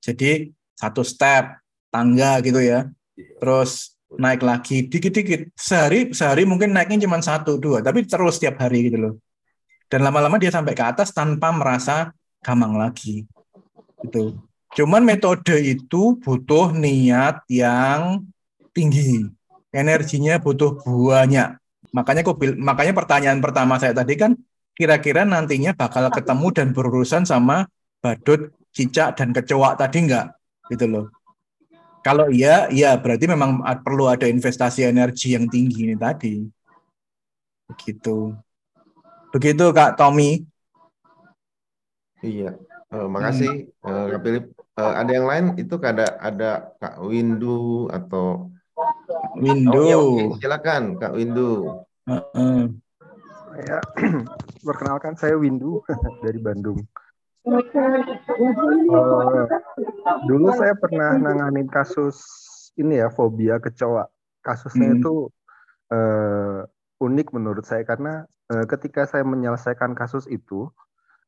Jadi 0.04 0.51
satu 0.75 1.08
step 1.08 1.56
tangga 1.88 2.43
gitu 2.43 2.60
ya. 2.60 2.91
Terus 3.15 3.95
naik 4.19 4.43
lagi 4.43 4.84
dikit-dikit. 4.84 5.56
Sehari 5.56 6.12
sehari 6.12 6.43
mungkin 6.43 6.75
naiknya 6.75 7.08
cuma 7.08 7.23
satu 7.23 7.56
dua 7.56 7.80
tapi 7.80 8.04
terus 8.04 8.43
setiap 8.43 8.60
hari 8.60 8.91
gitu 8.91 8.99
loh. 8.99 9.13
Dan 9.88 10.04
lama-lama 10.04 10.36
dia 10.36 10.51
sampai 10.51 10.75
ke 10.75 10.84
atas 10.84 11.15
tanpa 11.15 11.56
merasa 11.56 12.12
gamang 12.43 12.75
lagi. 12.75 13.23
Itu 14.04 14.36
cuman 14.75 15.01
metode 15.07 15.55
itu 15.55 16.19
butuh 16.19 16.75
niat 16.75 17.47
yang 17.47 18.27
tinggi 18.75 19.25
energinya 19.71 20.38
butuh 20.38 20.83
banyak 20.83 21.55
makanya 21.95 22.21
kok 22.27 22.38
makanya 22.59 22.93
pertanyaan 22.93 23.39
pertama 23.39 23.79
saya 23.79 23.95
tadi 23.95 24.19
kan 24.19 24.35
kira-kira 24.75 25.23
nantinya 25.23 25.71
bakal 25.71 26.11
ketemu 26.11 26.47
dan 26.51 26.67
berurusan 26.75 27.23
sama 27.23 27.71
badut 28.03 28.51
cicak 28.75 29.15
dan 29.15 29.31
kecoa 29.31 29.79
tadi 29.79 30.03
enggak 30.03 30.35
gitu 30.67 30.91
loh 30.91 31.05
kalau 32.05 32.29
iya, 32.29 32.69
iya 32.69 32.93
berarti 33.01 33.25
memang 33.25 33.65
perlu 33.81 34.05
ada 34.05 34.29
investasi 34.29 34.85
energi 34.85 35.33
yang 35.33 35.49
tinggi 35.49 35.89
ini 35.89 35.97
tadi. 35.97 36.45
Begitu. 37.65 38.29
Begitu 39.33 39.65
Kak 39.73 39.97
Tommy. 39.97 40.45
Iya, 42.21 42.53
uh, 42.93 43.09
makasih 43.09 43.73
hmm. 43.81 43.89
uh, 43.89 44.05
Kak 44.13 44.21
Philip. 44.21 44.45
Uh, 44.75 44.91
ada 44.91 45.07
yang 45.07 45.23
lain 45.23 45.45
itu 45.55 45.79
ada 45.79 46.19
ada 46.19 46.75
Kak 46.83 46.99
Windu 46.99 47.88
atau 47.88 48.51
Windu. 49.39 49.71
Oh, 49.71 49.88
ya, 49.88 49.95
okay. 49.95 50.27
silakan 50.43 50.99
Kak 50.99 51.15
Windu. 51.15 51.79
Uh 52.03 52.19
-uh. 52.35 52.67
Ya, 53.55 53.79
perkenalkan 54.67 55.15
saya 55.15 55.39
Windu 55.39 55.79
dari 56.27 56.43
Bandung. 56.43 56.83
Uh, 57.47 57.63
dulu 60.27 60.51
saya 60.59 60.75
pernah 60.75 61.23
nanganin 61.23 61.71
kasus 61.71 62.19
ini 62.75 62.99
ya 62.99 63.07
fobia 63.07 63.63
kecoa. 63.63 64.11
Kasusnya 64.43 64.91
hmm. 64.91 64.99
itu 64.99 65.31
uh, 65.95 66.67
unik 66.99 67.31
menurut 67.31 67.63
saya 67.63 67.88
karena 67.88 68.27
uh, 68.51 68.67
ketika 68.67 69.07
saya 69.07 69.23
menyelesaikan 69.23 69.95
kasus 69.95 70.27
itu, 70.27 70.67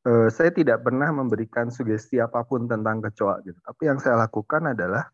uh, 0.08 0.28
saya 0.32 0.56
tidak 0.56 0.88
pernah 0.88 1.12
memberikan 1.12 1.68
sugesti 1.68 2.24
apa 2.24 2.48
pun 2.48 2.72
tentang 2.72 3.04
kecoa 3.04 3.44
gitu. 3.44 3.60
Tapi 3.60 3.84
yang 3.84 4.00
saya 4.00 4.16
lakukan 4.24 4.72
adalah 4.72 5.12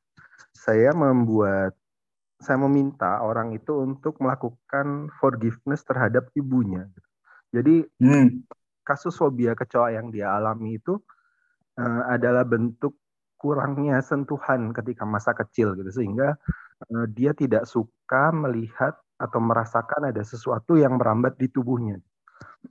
saya 0.54 0.94
membuat 0.94 1.74
saya 2.38 2.62
meminta 2.62 3.24
orang 3.26 3.56
itu 3.58 3.74
untuk 3.82 4.22
melakukan 4.22 5.10
forgiveness 5.18 5.82
terhadap 5.82 6.30
ibunya. 6.38 6.86
Gitu. 6.94 7.10
Jadi 7.54 7.76
hmm 8.00 8.30
kasus 8.84 9.16
fobia 9.16 9.56
kecoa 9.56 9.96
yang 9.96 10.12
dia 10.12 10.36
alami 10.36 10.78
itu 10.78 11.00
uh, 11.80 12.04
adalah 12.12 12.44
bentuk 12.44 13.00
kurangnya 13.40 14.00
sentuhan 14.04 14.72
ketika 14.76 15.04
masa 15.08 15.32
kecil 15.32 15.76
gitu 15.80 15.92
sehingga 15.92 16.36
uh, 16.92 17.06
dia 17.12 17.32
tidak 17.32 17.64
suka 17.64 18.32
melihat 18.36 18.96
atau 19.16 19.40
merasakan 19.40 20.12
ada 20.12 20.20
sesuatu 20.20 20.76
yang 20.76 21.00
merambat 21.00 21.40
di 21.40 21.48
tubuhnya. 21.48 22.00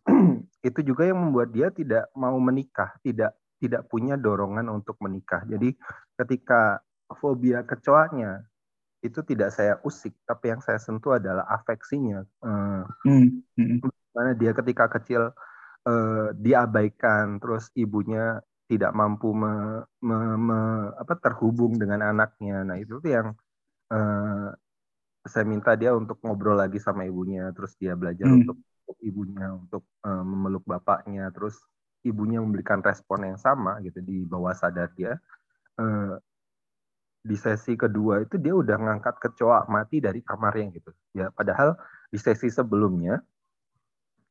itu 0.68 0.80
juga 0.82 1.06
yang 1.08 1.18
membuat 1.20 1.50
dia 1.52 1.68
tidak 1.70 2.10
mau 2.16 2.36
menikah, 2.38 2.94
tidak 3.02 3.36
tidak 3.62 3.86
punya 3.86 4.18
dorongan 4.18 4.66
untuk 4.70 4.98
menikah. 4.98 5.46
Jadi 5.46 5.74
ketika 6.18 6.82
fobia 7.18 7.62
kecoanya 7.62 8.42
itu 9.02 9.18
tidak 9.26 9.50
saya 9.54 9.78
usik, 9.82 10.14
tapi 10.26 10.54
yang 10.54 10.62
saya 10.62 10.78
sentuh 10.78 11.18
adalah 11.18 11.46
afeksinya. 11.50 12.22
Uh, 12.42 12.86
hmm. 13.06 13.42
Hmm. 13.58 13.78
Karena 14.14 14.32
dia 14.38 14.52
ketika 14.54 14.86
kecil 14.90 15.30
uh, 15.86 16.28
diabaikan 16.34 17.42
terus 17.42 17.70
ibunya 17.74 18.38
tidak 18.70 18.92
mampu 18.96 19.34
me, 19.36 19.84
me, 20.00 20.16
me, 20.38 20.60
apa, 20.96 21.18
terhubung 21.20 21.76
dengan 21.76 22.00
anaknya 22.08 22.64
nah 22.64 22.76
itu 22.80 23.02
tuh 23.02 23.10
yang 23.10 23.28
uh, 23.92 24.48
saya 25.22 25.44
minta 25.46 25.76
dia 25.76 25.92
untuk 25.94 26.18
ngobrol 26.24 26.56
lagi 26.56 26.80
sama 26.80 27.04
ibunya 27.04 27.52
terus 27.52 27.76
dia 27.76 27.94
belajar 27.94 28.26
hmm. 28.26 28.38
untuk 28.42 28.56
ibunya 29.02 29.52
untuk 29.54 29.86
uh, 30.04 30.24
memeluk 30.24 30.62
bapaknya 30.66 31.30
terus 31.34 31.58
ibunya 32.02 32.42
memberikan 32.42 32.82
respon 32.82 33.26
yang 33.26 33.38
sama 33.38 33.78
gitu 33.82 34.02
di 34.02 34.26
bawah 34.26 34.52
sadar 34.54 34.90
dia 34.94 35.16
uh, 35.78 36.18
di 37.22 37.38
sesi 37.38 37.78
kedua 37.78 38.26
itu 38.26 38.34
dia 38.34 38.50
udah 38.50 38.76
ngangkat 38.82 39.14
kecoa 39.22 39.70
mati 39.70 40.02
dari 40.02 40.18
kamarnya 40.26 40.74
gitu 40.74 40.90
ya 41.14 41.30
padahal 41.30 41.78
di 42.10 42.18
sesi 42.18 42.50
sebelumnya 42.50 43.22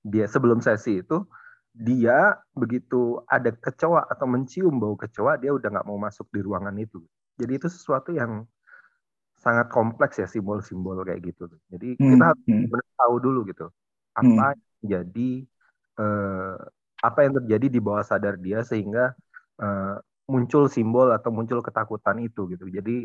dia 0.03 0.27
sebelum 0.27 0.59
sesi 0.59 0.99
itu 0.99 1.23
dia 1.71 2.35
begitu 2.51 3.23
ada 3.31 3.55
kecoa 3.55 4.11
atau 4.11 4.27
mencium 4.27 4.75
bau 4.75 4.99
kecoa 4.99 5.39
dia 5.39 5.55
udah 5.55 5.71
nggak 5.71 5.87
mau 5.87 5.95
masuk 5.95 6.27
di 6.35 6.43
ruangan 6.43 6.75
itu 6.75 6.99
jadi 7.39 7.55
itu 7.55 7.71
sesuatu 7.71 8.11
yang 8.11 8.43
sangat 9.39 9.71
kompleks 9.71 10.19
ya 10.19 10.27
simbol-simbol 10.27 10.99
kayak 11.07 11.31
gitu 11.31 11.47
jadi 11.71 11.95
hmm. 11.95 12.07
kita 12.11 12.25
harus 12.27 12.43
hmm. 12.43 12.99
tahu 12.99 13.15
dulu 13.23 13.39
gitu 13.47 13.71
apa 14.11 14.55
hmm. 14.55 14.61
jadi 14.83 15.31
eh, 15.99 16.57
apa 17.01 17.19
yang 17.25 17.33
terjadi 17.41 17.67
di 17.71 17.79
bawah 17.81 18.05
sadar 18.05 18.37
dia 18.37 18.61
sehingga 18.61 19.15
eh, 19.61 19.95
muncul 20.31 20.71
simbol 20.71 21.11
atau 21.11 21.33
muncul 21.33 21.59
ketakutan 21.59 22.23
itu 22.23 22.47
gitu. 22.55 22.71
Jadi 22.71 23.03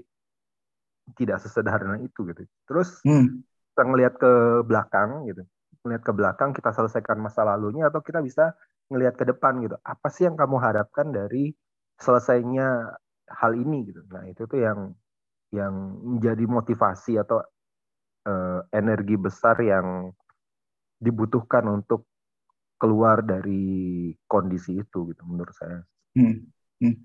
tidak 1.19 1.43
sesederhana 1.43 1.99
itu 2.03 2.27
gitu. 2.27 2.47
Terus 2.67 3.03
hmm. 3.03 3.43
kita 3.75 3.83
ngelihat 3.83 4.15
ke 4.19 4.33
belakang 4.63 5.27
gitu. 5.27 5.43
Melihat 5.83 6.03
ke 6.07 6.13
belakang 6.15 6.51
kita 6.55 6.71
selesaikan 6.71 7.19
masa 7.19 7.43
lalunya 7.43 7.91
atau 7.91 8.03
kita 8.03 8.23
bisa 8.23 8.55
ngelihat 8.91 9.19
ke 9.19 9.27
depan 9.27 9.59
gitu. 9.63 9.75
Apa 9.83 10.07
sih 10.11 10.27
yang 10.31 10.39
kamu 10.39 10.59
harapkan 10.63 11.11
dari 11.11 11.51
selesainya 11.99 12.95
hal 13.27 13.53
ini 13.59 13.91
gitu? 13.91 14.03
Nah 14.11 14.27
itu 14.31 14.47
tuh 14.47 14.63
yang 14.63 14.95
yang 15.55 15.75
menjadi 16.03 16.43
motivasi 16.43 17.23
atau 17.23 17.39
uh, 18.27 18.61
energi 18.75 19.15
besar 19.15 19.55
yang 19.63 20.11
dibutuhkan 20.99 21.65
untuk 21.69 22.09
keluar 22.77 23.25
dari 23.25 24.13
kondisi 24.29 24.81
itu 24.81 25.13
gitu 25.13 25.23
menurut 25.25 25.55
saya 25.57 25.81
hmm. 26.17 26.37
Hmm. 26.83 26.97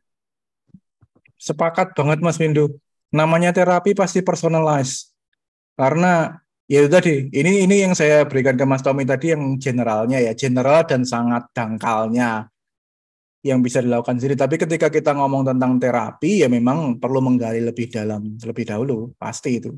sepakat 1.40 1.96
banget 1.96 2.20
Mas 2.20 2.40
Windu 2.40 2.80
namanya 3.12 3.56
terapi 3.56 3.96
pasti 3.96 4.24
personalized 4.24 5.12
karena 5.76 6.42
Ya 6.72 6.88
itu 6.88 6.90
tadi, 6.96 7.28
ini 7.36 7.68
ini 7.68 7.84
yang 7.84 7.92
saya 7.92 8.24
berikan 8.24 8.56
ke 8.56 8.64
Mas 8.64 8.80
Tommy 8.80 9.04
tadi 9.04 9.36
yang 9.36 9.60
generalnya 9.60 10.24
ya, 10.24 10.32
general 10.32 10.88
dan 10.88 11.04
sangat 11.04 11.52
dangkalnya 11.52 12.48
yang 13.44 13.60
bisa 13.60 13.84
dilakukan 13.84 14.16
sendiri. 14.16 14.40
Tapi 14.40 14.56
ketika 14.56 14.88
kita 14.88 15.12
ngomong 15.12 15.52
tentang 15.52 15.76
terapi, 15.76 16.40
ya 16.40 16.48
memang 16.48 16.96
perlu 16.96 17.20
menggali 17.20 17.60
lebih 17.60 17.92
dalam 17.92 18.40
lebih 18.40 18.64
dahulu, 18.64 19.12
pasti 19.20 19.60
itu. 19.60 19.76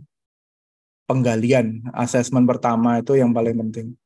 Penggalian, 1.09 1.89
asesmen 1.97 2.45
pertama 2.45 3.01
itu 3.01 3.17
yang 3.17 3.33
paling 3.33 3.57
penting. 3.57 3.97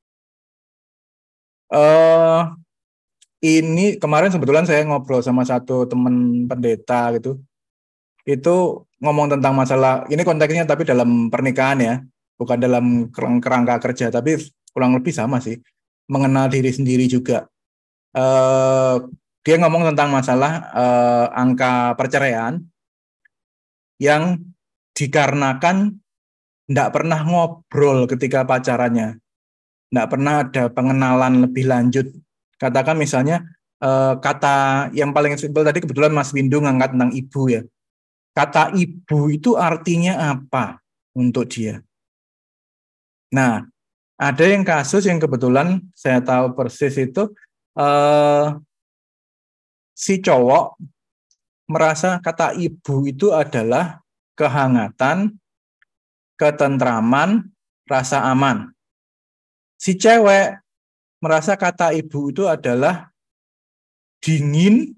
Uh, 1.68 2.56
ini 3.44 4.00
kemarin 4.00 4.32
sebetulnya 4.32 4.66
saya 4.66 4.88
ngobrol 4.88 5.20
sama 5.22 5.44
satu 5.44 5.88
teman 5.88 6.48
pendeta 6.48 7.12
gitu. 7.16 7.40
Itu 8.28 8.88
ngomong 9.00 9.38
tentang 9.38 9.54
masalah, 9.56 10.08
ini 10.10 10.24
konteksnya 10.26 10.68
tapi 10.68 10.84
dalam 10.88 11.30
pernikahan 11.32 11.80
ya 11.80 11.96
bukan 12.38 12.58
dalam 12.62 12.86
kerangka 13.12 13.82
kerja 13.82 14.14
tapi 14.14 14.38
kurang 14.72 14.94
lebih 14.94 15.10
sama 15.10 15.42
sih 15.42 15.58
mengenal 16.06 16.48
diri 16.54 16.70
sendiri 16.70 17.10
juga 17.10 17.50
uh, 18.14 19.02
dia 19.42 19.56
ngomong 19.58 19.90
tentang 19.94 20.14
masalah 20.14 20.70
uh, 20.72 21.26
angka 21.34 21.98
perceraian 21.98 22.62
yang 23.98 24.38
dikarenakan 24.94 25.98
nggak 26.68 26.90
pernah 26.92 27.24
ngobrol 27.24 28.06
ketika 28.12 28.44
pacarannya, 28.44 29.24
nggak 29.91 30.08
pernah 30.12 30.34
ada 30.43 30.63
pengenalan 30.71 31.47
lebih 31.47 31.65
lanjut. 31.67 32.08
Katakan 32.58 32.97
misalnya 32.97 33.43
eh, 33.80 34.13
kata 34.19 34.89
yang 34.91 35.12
paling 35.15 35.38
simpel 35.39 35.63
tadi 35.63 35.84
kebetulan 35.84 36.12
Mas 36.12 36.34
Windu 36.34 36.60
ngangkat 36.63 36.95
tentang 36.95 37.12
ibu 37.13 37.41
ya. 37.47 37.62
Kata 38.36 38.76
ibu 38.78 39.34
itu 39.34 39.58
artinya 39.58 40.38
apa 40.38 40.78
untuk 41.17 41.50
dia? 41.50 41.82
Nah, 43.34 43.65
ada 44.17 44.45
yang 44.45 44.62
kasus 44.62 45.10
yang 45.10 45.17
kebetulan 45.17 45.82
saya 45.97 46.21
tahu 46.21 46.54
persis 46.54 46.95
itu 46.97 47.34
eh, 47.78 48.47
si 49.97 50.21
cowok 50.21 50.78
merasa 51.67 52.21
kata 52.23 52.56
ibu 52.56 53.04
itu 53.10 53.36
adalah 53.36 54.00
kehangatan, 54.38 55.36
ketentraman, 56.39 57.50
rasa 57.89 58.23
aman. 58.30 58.71
Si 59.78 59.94
cewek 59.94 60.58
merasa 61.22 61.54
kata 61.54 61.94
ibu 61.94 62.34
itu 62.34 62.50
adalah 62.50 63.13
dingin, 64.18 64.98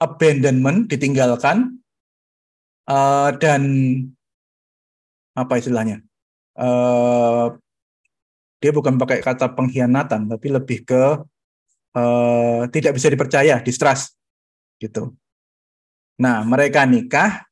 abandonment, 0.00 0.88
ditinggalkan, 0.88 1.76
uh, 2.88 3.30
dan 3.36 3.62
apa 5.36 5.60
istilahnya? 5.60 6.00
Uh, 6.56 7.52
dia 8.56 8.72
bukan 8.72 8.96
pakai 8.96 9.20
kata 9.20 9.52
pengkhianatan, 9.52 10.32
tapi 10.32 10.48
lebih 10.48 10.88
ke 10.88 11.20
uh, 11.92 12.62
tidak 12.72 12.96
bisa 12.96 13.12
dipercaya, 13.12 13.60
distrust, 13.60 14.16
gitu. 14.80 15.12
Nah, 16.16 16.40
mereka 16.48 16.88
nikah 16.88 17.44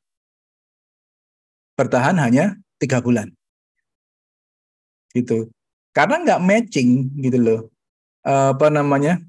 bertahan 1.77 2.17
hanya 2.17 2.57
tiga 2.81 3.05
bulan, 3.05 3.29
gitu. 5.13 5.53
Karena 5.95 6.19
nggak 6.19 6.43
matching, 6.43 7.07
gitu 7.23 7.39
loh. 7.39 7.61
Uh, 8.27 8.51
apa 8.51 8.67
namanya? 8.67 9.23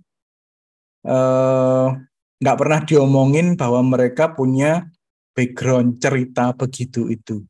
nggak 2.43 2.57
uh, 2.57 2.61
pernah 2.61 2.81
diomongin 2.83 3.55
bahwa 3.55 3.79
mereka 3.87 4.35
punya 4.35 4.91
background 5.39 6.03
cerita 6.03 6.51
begitu 6.51 7.07
itu. 7.07 7.47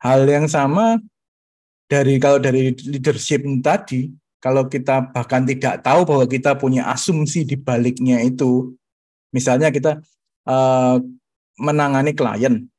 Hal 0.00 0.24
yang 0.24 0.48
sama 0.48 0.96
dari 1.92 2.16
kalau 2.16 2.40
dari 2.40 2.72
leadership 2.72 3.44
tadi, 3.60 4.08
kalau 4.40 4.64
kita 4.64 5.12
bahkan 5.12 5.44
tidak 5.44 5.84
tahu 5.84 6.08
bahwa 6.08 6.24
kita 6.24 6.56
punya 6.56 6.88
asumsi 6.88 7.44
di 7.44 7.60
baliknya 7.60 8.24
itu, 8.24 8.72
misalnya 9.28 9.68
kita 9.68 10.00
uh, 10.48 10.96
menangani 11.60 12.16
klien, 12.16 12.71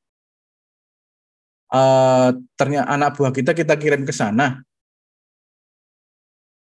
uh, 1.74 2.30
ternyata 2.56 2.88
anak 2.94 3.18
buah 3.18 3.34
kita 3.34 3.58
kita 3.58 3.74
kirim 3.82 4.06
ke 4.06 4.14
sana, 4.14 4.62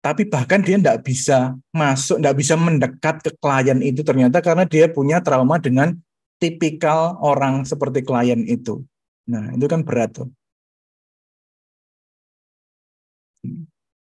tapi 0.03 0.27
bahkan 0.27 0.65
dia 0.65 0.81
tidak 0.81 1.05
bisa 1.07 1.55
masuk, 1.71 2.19
tidak 2.19 2.35
bisa 2.35 2.55
mendekat 2.59 3.23
ke 3.23 3.31
klien 3.39 3.79
itu 3.85 4.03
ternyata 4.03 4.43
karena 4.43 4.67
dia 4.67 4.91
punya 4.91 5.23
trauma 5.23 5.63
dengan 5.63 5.95
tipikal 6.43 7.21
orang 7.23 7.63
seperti 7.63 8.03
klien 8.03 8.43
itu. 8.49 8.83
Nah, 9.31 9.55
itu 9.55 9.71
kan 9.71 9.87
berat 9.87 10.11
tuh. 10.19 10.29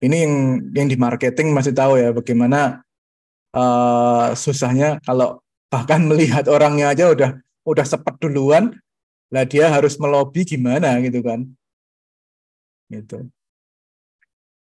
Ini 0.03 0.17
yang 0.25 0.35
yang 0.73 0.89
di 0.89 0.97
marketing 0.97 1.53
masih 1.53 1.77
tahu 1.77 2.01
ya 2.01 2.11
bagaimana 2.11 2.83
uh, 3.55 4.33
susahnya 4.33 4.99
kalau 5.05 5.45
bahkan 5.69 6.03
melihat 6.09 6.49
orangnya 6.49 6.91
aja 6.91 7.13
udah 7.13 7.31
udah 7.69 7.87
sepet 7.87 8.17
duluan, 8.19 8.75
lah 9.33 9.49
dia 9.49 9.73
harus 9.73 9.97
melobi 9.97 10.45
gimana 10.45 11.01
gitu 11.01 11.25
kan. 11.25 11.49
Gitu. 12.93 13.27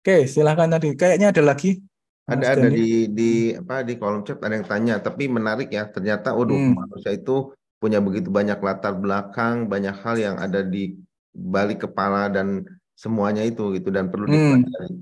Oke, 0.04 0.28
silahkan 0.28 0.68
tadi. 0.68 0.92
Kayaknya 0.92 1.33
ada 1.33 1.42
lagi 1.42 1.81
ada 2.28 2.61
ada 2.61 2.68
di 2.68 3.09
di 3.09 3.57
apa 3.57 3.81
di 3.81 3.96
kolom 3.96 4.20
chat 4.20 4.37
ada 4.44 4.52
yang 4.52 4.68
tanya 4.68 5.00
tapi 5.00 5.33
menarik 5.33 5.72
ya 5.72 5.88
ternyata 5.88 6.37
waduh 6.37 6.61
hmm. 6.61 6.76
manusia 6.76 7.16
itu 7.16 7.57
punya 7.81 8.02
begitu 8.02 8.28
banyak 8.28 8.59
latar 8.59 8.92
belakang, 8.98 9.70
banyak 9.70 9.94
hal 10.02 10.16
yang 10.18 10.37
ada 10.37 10.61
di 10.66 10.98
balik 11.31 11.88
kepala 11.88 12.26
dan 12.28 12.66
semuanya 12.98 13.46
itu 13.46 13.70
gitu 13.78 13.88
dan 13.94 14.11
perlu 14.11 14.26
hmm. 14.26 14.35
dipelajari. 14.35 14.94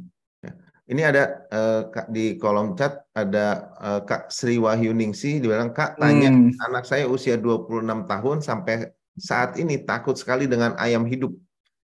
Ya. 0.45 0.53
Ini 0.87 1.03
ada 1.09 1.23
uh, 1.49 1.81
Kak 1.89 2.13
di 2.13 2.37
kolom 2.37 2.77
chat 2.77 3.01
ada 3.17 3.73
uh, 3.81 4.01
Kak 4.05 4.29
Sri 4.29 4.61
Wahyuningsi 4.61 5.41
dibilang 5.41 5.73
Kak 5.73 5.97
tanya 5.97 6.31
hmm. 6.31 6.61
anak 6.69 6.85
saya 6.85 7.09
usia 7.09 7.41
26 7.41 8.07
tahun 8.07 8.39
sampai 8.45 8.93
saat 9.17 9.57
ini 9.57 9.81
takut 9.81 10.15
sekali 10.15 10.45
dengan 10.45 10.77
ayam 10.77 11.09
hidup. 11.09 11.33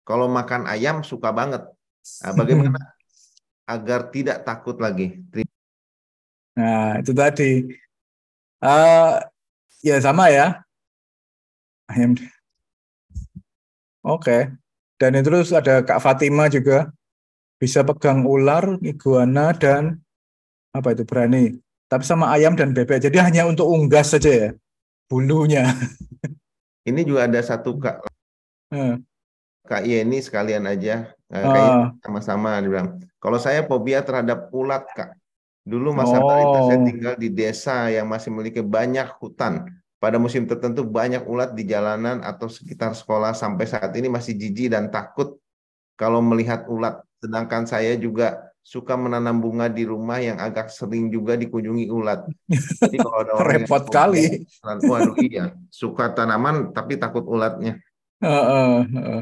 Kalau 0.04 0.26
makan 0.26 0.66
ayam 0.66 1.04
suka 1.04 1.30
banget. 1.30 1.62
Nah, 2.24 2.32
bagaimana 2.32 2.80
agar 3.74 4.10
tidak 4.10 4.42
takut 4.42 4.80
lagi? 4.80 5.20
Nah, 6.56 6.98
itu 6.98 7.12
tadi. 7.12 7.68
Uh, 8.60 9.16
ya 9.80 9.96
sama 10.00 10.28
ya 10.28 10.60
ayam. 11.90 12.14
Oke. 12.16 12.28
Okay. 14.04 14.42
Dan 15.00 15.16
itu 15.16 15.32
terus 15.32 15.50
ada 15.56 15.80
Kak 15.80 16.00
Fatima 16.04 16.46
juga 16.52 16.92
bisa 17.56 17.80
pegang 17.80 18.24
ular, 18.28 18.76
iguana 18.84 19.56
dan 19.56 19.96
apa 20.76 20.92
itu 20.92 21.08
berani. 21.08 21.56
Tapi 21.88 22.04
sama 22.04 22.30
ayam 22.30 22.54
dan 22.54 22.76
bebek. 22.76 23.02
Jadi 23.02 23.16
hanya 23.18 23.48
untuk 23.48 23.66
unggas 23.66 24.12
saja 24.14 24.30
ya 24.30 24.48
bulunya. 25.10 25.66
Ini 26.86 27.00
juga 27.04 27.28
ada 27.28 27.40
satu 27.44 27.76
Kak 27.76 28.08
hmm. 28.72 28.96
Kak 29.70 29.86
Yeni 29.86 30.18
sekalian 30.18 30.66
aja. 30.66 31.14
Kak 31.30 31.46
uh. 31.46 31.94
sama-sama 32.02 32.58
dibilang. 32.58 32.98
Kalau 33.22 33.38
saya 33.38 33.62
fobia 33.68 34.02
terhadap 34.02 34.50
ulat 34.50 34.82
Kak. 34.96 35.14
Dulu 35.62 35.92
masa 35.94 36.18
oh. 36.18 36.26
balita 36.26 36.58
saya 36.66 36.80
tinggal 36.82 37.14
di 37.20 37.28
desa 37.30 37.86
yang 37.92 38.08
masih 38.10 38.32
memiliki 38.32 38.64
banyak 38.64 39.06
hutan 39.20 39.68
pada 40.00 40.16
musim 40.16 40.48
tertentu 40.48 40.82
banyak 40.82 41.22
ulat 41.28 41.52
di 41.52 41.68
jalanan 41.68 42.24
atau 42.24 42.48
sekitar 42.48 42.96
sekolah 42.96 43.36
sampai 43.36 43.68
saat 43.68 43.92
ini 43.94 44.08
masih 44.08 44.32
jijik 44.34 44.72
dan 44.72 44.88
takut 44.88 45.36
kalau 45.94 46.24
melihat 46.24 46.66
ulat. 46.66 47.04
Sedangkan 47.20 47.68
saya 47.68 47.94
juga 48.00 48.49
suka 48.70 48.94
menanam 48.94 49.42
bunga 49.42 49.66
di 49.66 49.82
rumah 49.82 50.22
yang 50.22 50.38
agak 50.38 50.70
sering 50.70 51.10
juga 51.10 51.34
dikunjungi 51.34 51.90
ulat. 51.90 52.22
Jadi 52.78 53.02
kalau 53.02 53.18
ada 53.18 53.32
orang 53.42 53.66
repot 53.66 53.82
yang 53.82 53.90
kali. 53.90 54.24
Waduh 54.62 55.16
iya, 55.18 55.44
suka 55.74 56.14
tanaman 56.14 56.70
tapi 56.70 56.94
takut 56.94 57.26
ulatnya. 57.26 57.82
Uh, 58.22 58.30
uh, 58.30 58.74
uh. 58.86 59.20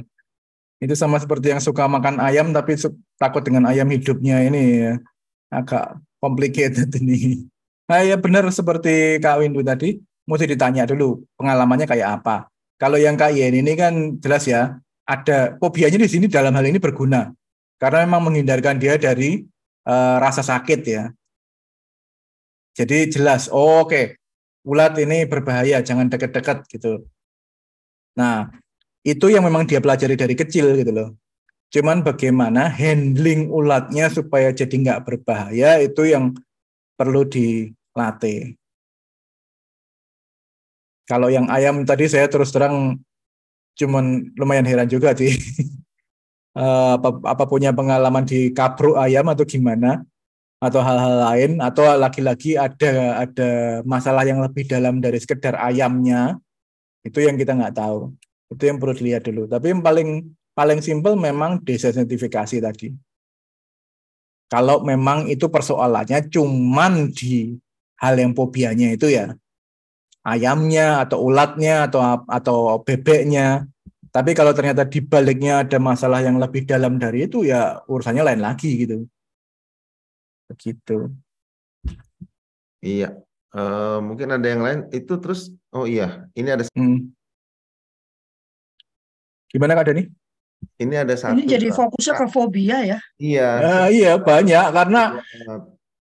Itu 0.84 0.92
sama 0.92 1.16
seperti 1.16 1.48
yang 1.56 1.64
suka 1.64 1.88
makan 1.88 2.20
ayam 2.20 2.52
tapi 2.52 2.76
takut 3.16 3.40
dengan 3.40 3.72
ayam 3.72 3.88
hidupnya 3.88 4.44
ini 4.44 4.84
ya. 4.84 4.92
Agak 5.48 5.96
complicated 6.20 6.92
ini. 7.00 7.48
Nah, 7.88 8.04
ya 8.04 8.20
benar 8.20 8.44
seperti 8.52 9.16
Kak 9.16 9.40
Windu 9.40 9.64
tadi 9.64 9.96
mesti 10.28 10.44
ditanya 10.44 10.84
dulu 10.84 11.24
pengalamannya 11.40 11.88
kayak 11.88 12.20
apa. 12.20 12.52
Kalau 12.76 13.00
yang 13.00 13.16
Kak 13.16 13.32
Yen 13.32 13.64
ini 13.64 13.72
kan 13.80 14.20
jelas 14.20 14.44
ya, 14.44 14.76
ada 15.08 15.56
fobianya 15.56 15.96
di 15.96 16.04
sini 16.04 16.28
dalam 16.28 16.52
hal 16.52 16.68
ini 16.68 16.76
berguna. 16.76 17.32
Karena 17.78 18.04
memang 18.04 18.30
menghindarkan 18.30 18.76
dia 18.82 18.98
dari 18.98 19.46
uh, 19.86 20.16
rasa 20.18 20.42
sakit 20.42 20.80
ya. 20.82 21.04
Jadi 22.74 23.10
jelas, 23.10 23.50
oh, 23.50 23.82
oke, 23.82 23.90
okay. 23.90 24.04
ulat 24.62 24.94
ini 25.02 25.26
berbahaya, 25.26 25.82
jangan 25.82 26.06
dekat-dekat 26.06 26.62
gitu. 26.70 27.06
Nah, 28.14 28.50
itu 29.02 29.26
yang 29.30 29.42
memang 29.42 29.66
dia 29.66 29.82
pelajari 29.82 30.14
dari 30.14 30.34
kecil 30.38 30.78
gitu 30.78 30.90
loh. 30.94 31.08
Cuman 31.68 32.00
bagaimana 32.00 32.70
handling 32.70 33.50
ulatnya 33.52 34.08
supaya 34.08 34.54
jadi 34.54 34.72
nggak 34.72 35.04
berbahaya 35.04 35.82
itu 35.84 36.06
yang 36.06 36.32
perlu 36.96 37.28
dilatih. 37.28 38.56
Kalau 41.08 41.28
yang 41.32 41.48
ayam 41.48 41.84
tadi 41.88 42.04
saya 42.08 42.28
terus 42.28 42.52
terang 42.52 43.00
cuman 43.78 44.34
lumayan 44.36 44.66
heran 44.66 44.88
juga 44.90 45.14
sih. 45.16 45.32
Eh, 46.58 46.92
apa, 46.98 47.22
apa 47.22 47.44
punya 47.46 47.70
pengalaman 47.70 48.26
di 48.26 48.50
kabruk 48.50 48.98
ayam 48.98 49.30
atau 49.30 49.46
gimana? 49.46 50.02
Atau 50.58 50.82
hal-hal 50.82 51.14
lain? 51.22 51.50
Atau 51.62 51.86
lagi-lagi 51.86 52.58
ada 52.58 53.22
ada 53.22 53.50
masalah 53.86 54.26
yang 54.26 54.42
lebih 54.42 54.66
dalam 54.66 54.98
dari 54.98 55.22
sekedar 55.22 55.54
ayamnya? 55.54 56.34
Itu 57.06 57.22
yang 57.22 57.38
kita 57.38 57.54
nggak 57.54 57.78
tahu. 57.78 58.10
Itu 58.50 58.62
yang 58.66 58.82
perlu 58.82 58.90
dilihat 58.90 59.22
dulu. 59.30 59.46
Tapi 59.46 59.70
yang 59.70 59.86
paling 59.86 60.34
paling 60.58 60.82
simpel 60.82 61.14
memang 61.14 61.62
desensitifikasi 61.62 62.58
tadi. 62.58 62.90
Kalau 64.50 64.82
memang 64.82 65.30
itu 65.30 65.46
persoalannya 65.46 66.26
cuman 66.26 67.14
di 67.14 67.54
hal 68.02 68.18
yang 68.18 68.34
fobianya 68.34 68.98
itu 68.98 69.14
ya. 69.14 69.30
Ayamnya 70.26 71.06
atau 71.06 71.22
ulatnya 71.22 71.86
atau 71.86 72.02
atau 72.26 72.82
bebeknya. 72.82 73.70
Tapi 74.18 74.34
kalau 74.34 74.50
ternyata 74.50 74.82
di 74.82 74.98
baliknya 74.98 75.62
ada 75.62 75.78
masalah 75.78 76.18
yang 76.18 76.42
lebih 76.42 76.66
dalam 76.66 76.98
dari 76.98 77.30
itu 77.30 77.46
ya 77.46 77.78
urusannya 77.86 78.26
lain 78.26 78.42
lagi 78.42 78.82
gitu. 78.82 79.06
Begitu. 80.50 81.14
Iya. 82.82 83.14
Uh, 83.54 84.02
mungkin 84.02 84.34
ada 84.34 84.42
yang 84.42 84.58
lain 84.58 84.80
itu 84.90 85.14
terus 85.22 85.54
oh 85.70 85.86
iya 85.86 86.26
ini 86.34 86.50
ada 86.50 86.66
hmm. 86.74 87.14
Gimana 89.54 89.78
Kak 89.78 89.86
Dani? 89.86 90.02
Ini 90.82 90.94
ada 91.06 91.14
satu. 91.14 91.38
Ini 91.38 91.46
jadi 91.46 91.70
fokusnya 91.70 92.14
ke 92.18 92.26
fobia 92.26 92.78
ya. 92.82 92.98
Iya. 93.22 93.48
Nah, 93.62 93.86
iya 93.88 94.12
banyak 94.18 94.66
karena 94.74 95.02
Banget. 95.22 95.60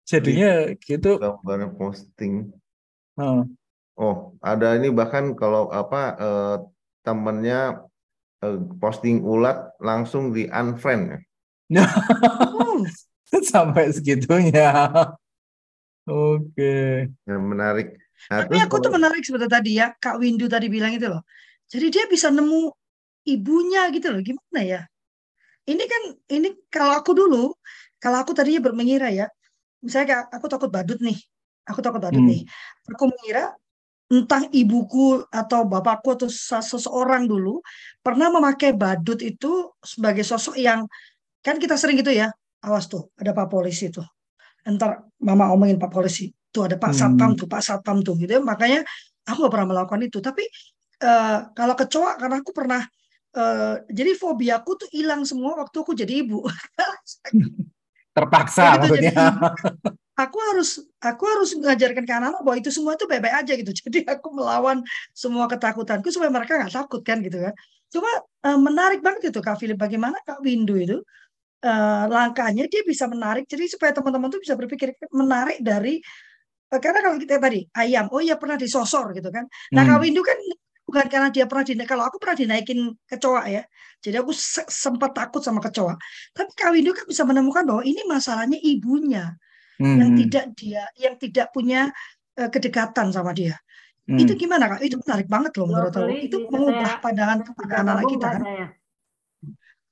jadinya 0.09 0.51
gitu. 0.81 1.21
gambar 1.21 1.77
posting. 1.77 2.49
Oh. 3.21 3.45
Oh, 3.97 4.17
ada 4.41 4.77
ini 4.77 4.89
bahkan 4.89 5.33
kalau 5.37 5.69
apa 5.69 6.01
eh, 6.17 6.57
temennya 7.07 7.86
posting 8.79 9.23
ulat 9.23 9.75
langsung 9.83 10.31
di 10.31 10.47
unfriend. 10.49 11.21
Sampai 13.53 13.91
segitunya. 13.91 14.71
Oke. 16.07 17.11
Yang 17.27 17.43
menarik. 17.43 17.89
Nah, 18.31 18.47
tapi 18.47 18.57
aku 18.63 18.77
tuh 18.81 18.93
menarik 18.95 19.23
seperti 19.23 19.47
tadi 19.51 19.71
ya, 19.79 19.93
Kak 19.93 20.23
Windu 20.23 20.47
tadi 20.47 20.71
bilang 20.71 20.95
itu 20.95 21.07
loh. 21.11 21.27
Jadi 21.67 21.87
dia 21.91 22.05
bisa 22.07 22.31
nemu 22.31 22.71
ibunya 23.27 23.91
gitu 23.91 24.15
loh. 24.15 24.23
Gimana 24.23 24.61
ya? 24.63 24.81
Ini 25.67 25.83
kan 25.83 26.03
ini 26.31 26.49
kalau 26.71 26.95
aku 26.95 27.11
dulu, 27.13 27.51
kalau 27.99 28.23
aku 28.23 28.31
tadinya 28.33 28.71
bermengira 28.71 29.11
ya, 29.11 29.27
misalnya 29.83 30.07
kayak 30.07 30.25
aku 30.31 30.47
takut 30.47 30.71
badut 30.71 30.99
nih, 31.03 31.19
aku 31.67 31.83
takut 31.83 31.99
badut 31.99 32.23
Hmm. 32.23 32.31
nih. 32.31 32.43
Aku 32.95 33.11
mengira 33.11 33.51
entah 34.07 34.47
ibuku 34.55 35.27
atau 35.35 35.67
bapakku 35.67 36.15
atau 36.15 36.29
se- 36.31 36.63
seseorang 36.63 37.27
dulu 37.27 37.59
pernah 37.99 38.31
memakai 38.31 38.71
badut 38.71 39.19
itu 39.19 39.75
sebagai 39.83 40.23
sosok 40.23 40.55
yang 40.55 40.87
kan 41.43 41.59
kita 41.59 41.75
sering 41.75 41.99
gitu 41.99 42.15
ya, 42.15 42.31
awas 42.63 42.87
tuh 42.87 43.11
ada 43.19 43.35
pak 43.35 43.51
polisi 43.51 43.91
tuh. 43.91 44.07
Entar 44.67 45.03
mama 45.23 45.51
omongin 45.55 45.79
pak 45.79 45.91
polisi, 45.91 46.31
tuh 46.51 46.67
ada 46.71 46.75
pak 46.79 46.91
Hmm. 46.91 46.99
satpam 47.19 47.31
tuh, 47.39 47.47
pak 47.47 47.63
satpam 47.63 48.03
tuh 48.03 48.19
gitu. 48.19 48.39
ya. 48.39 48.43
Makanya 48.43 48.83
aku 49.27 49.47
gak 49.47 49.55
pernah 49.55 49.69
melakukan 49.75 50.03
itu. 50.07 50.19
Tapi 50.19 50.43
eh, 51.03 51.39
kalau 51.55 51.75
kecoa 51.79 52.19
karena 52.19 52.43
aku 52.43 52.51
pernah 52.51 52.83
eh, 53.37 53.75
jadi 53.91 54.15
fobiaku 54.19 54.71
tuh 54.87 54.89
hilang 54.91 55.23
semua 55.23 55.55
waktu 55.63 55.77
aku 55.83 55.95
jadi 55.95 56.27
ibu. 56.27 56.43
Terpaksa 58.17 58.75
jadi 58.75 58.81
maksudnya. 58.81 59.13
ibu, 59.13 59.47
aku 60.21 60.37
harus 60.53 60.69
aku 61.01 61.23
harus 61.33 61.51
mengajarkan 61.61 62.05
ke 62.09 62.13
anak-anak 62.17 62.41
bahwa 62.47 62.57
itu 62.61 62.71
semua 62.73 62.93
itu 62.97 63.05
baik-baik 63.11 63.37
aja 63.45 63.53
gitu. 63.61 63.71
Jadi 63.87 63.99
aku 64.09 64.29
melawan 64.37 64.79
semua 65.13 65.45
ketakutanku 65.53 66.09
supaya 66.15 66.31
mereka 66.33 66.53
nggak 66.61 66.73
takut 66.75 67.01
kan 67.05 67.19
gitu 67.27 67.39
kan. 67.45 67.55
Cuma 67.93 68.11
eh, 68.47 68.59
menarik 68.59 69.01
banget 69.05 69.31
itu 69.33 69.41
Kak 69.45 69.57
Philip 69.61 69.79
bagaimana 69.79 70.17
Kak 70.27 70.41
Windu 70.45 70.75
itu 70.81 70.97
eh, 71.67 72.05
langkahnya 72.11 72.65
dia 72.73 72.83
bisa 72.87 73.07
menarik 73.11 73.45
jadi 73.53 73.65
supaya 73.73 73.93
teman-teman 73.97 74.29
tuh 74.35 74.41
bisa 74.45 74.55
berpikir 74.61 74.95
menarik 75.15 75.59
dari 75.65 76.01
eh, 76.73 76.81
karena 76.83 77.01
kalau 77.05 77.17
kita 77.23 77.37
tadi 77.43 77.61
ayam 77.79 78.07
oh 78.15 78.21
iya 78.25 78.35
pernah 78.41 78.57
disosor 78.61 79.13
gitu 79.17 79.29
kan. 79.35 79.45
Nah 79.75 79.83
Kak 79.89 79.99
Hmm. 79.99 80.03
Windu 80.03 80.23
kan 80.27 80.39
bukan 80.87 81.07
karena 81.11 81.29
dia 81.35 81.45
pernah 81.51 81.65
dinaik 81.67 81.89
kalau 81.91 82.05
aku 82.09 82.17
pernah 82.23 82.37
dinaikin 82.39 82.79
kecoa 83.11 83.43
ya. 83.51 83.63
Jadi 84.05 84.17
aku 84.23 84.33
se- 84.35 84.69
sempat 84.71 85.11
takut 85.19 85.43
sama 85.43 85.61
kecoa. 85.63 85.95
Tapi 86.37 86.51
Kak 86.59 86.71
Windu 86.75 86.91
kan 86.97 87.05
bisa 87.11 87.23
menemukan 87.27 87.65
bahwa 87.67 87.83
ini 87.87 88.03
masalahnya 88.07 88.59
ibunya 88.63 89.35
yang 89.79 90.11
Hmm. 90.13 90.19
tidak 90.25 90.45
dia 90.57 90.83
yang 90.97 91.15
tidak 91.17 91.53
punya 91.53 91.93
eh, 92.37 92.49
kedekatan 92.49 93.09
sama 93.13 93.33
dia. 93.33 93.57
Hmm. 94.05 94.21
Itu 94.21 94.37
gimana 94.37 94.69
Kak? 94.71 94.81
Itu 94.85 95.01
menarik 95.01 95.27
banget 95.27 95.53
loh 95.57 95.67
menurut 95.67 95.91
aku. 95.91 96.13
Itu 96.21 96.37
mengubah 96.47 96.85
saya- 96.87 97.03
pandangan 97.03 97.39
kepada 97.43 97.75
anak-anak 97.81 98.05
kita 98.07 98.27
kan. 98.29 98.43
saya? 98.45 98.67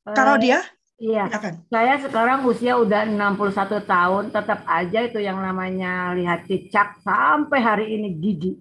Kalau 0.04 0.36
Eh, 0.36 0.42
dia, 0.42 0.60
Iya, 0.94 1.26
saya 1.66 1.98
sekarang 1.98 2.46
usia 2.46 2.78
udah 2.78 3.02
61 3.02 3.82
tahun, 3.82 4.30
tetap 4.30 4.62
aja 4.64 5.02
itu 5.02 5.18
yang 5.18 5.42
namanya 5.42 6.14
lihat 6.14 6.46
cicak 6.46 7.02
sampai 7.02 7.58
hari 7.58 7.86
ini 7.98 8.14
gigi. 8.14 8.54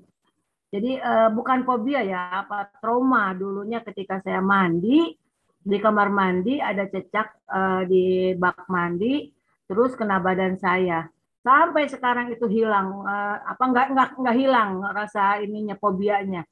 Jadi 0.74 0.98
eh, 0.98 1.30
bukan 1.30 1.62
fobia 1.62 2.02
ya, 2.02 2.42
apa 2.42 2.74
trauma 2.82 3.38
dulunya 3.38 3.86
ketika 3.86 4.18
saya 4.20 4.42
mandi 4.42 5.14
di 5.62 5.78
kamar 5.78 6.10
mandi 6.10 6.58
ada 6.58 6.90
cecak 6.90 7.38
eh, 7.46 7.82
di 7.86 8.04
bak 8.34 8.66
mandi, 8.66 9.30
terus 9.70 9.96
kena 10.00 10.20
badan 10.24 10.56
saya. 10.60 11.08
Sampai 11.44 11.92
sekarang 11.92 12.32
itu 12.32 12.48
hilang, 12.48 13.04
eh, 13.04 13.38
apa 13.52 13.64
nggak 13.64 13.88
nggak 13.94 14.10
nggak 14.20 14.36
hilang 14.40 14.72
rasa 14.96 15.44
ininya 15.44 15.76
fobianya. 15.80 16.44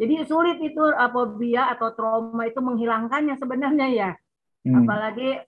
Jadi 0.00 0.14
sulit 0.26 0.58
itu 0.62 0.82
eh, 0.90 1.10
fobia 1.14 1.70
atau 1.74 1.94
trauma 1.94 2.42
itu 2.48 2.58
menghilangkannya 2.58 3.34
sebenarnya 3.38 3.88
ya 3.92 4.10
Hmm. 4.62 4.86
apalagi 4.86 5.42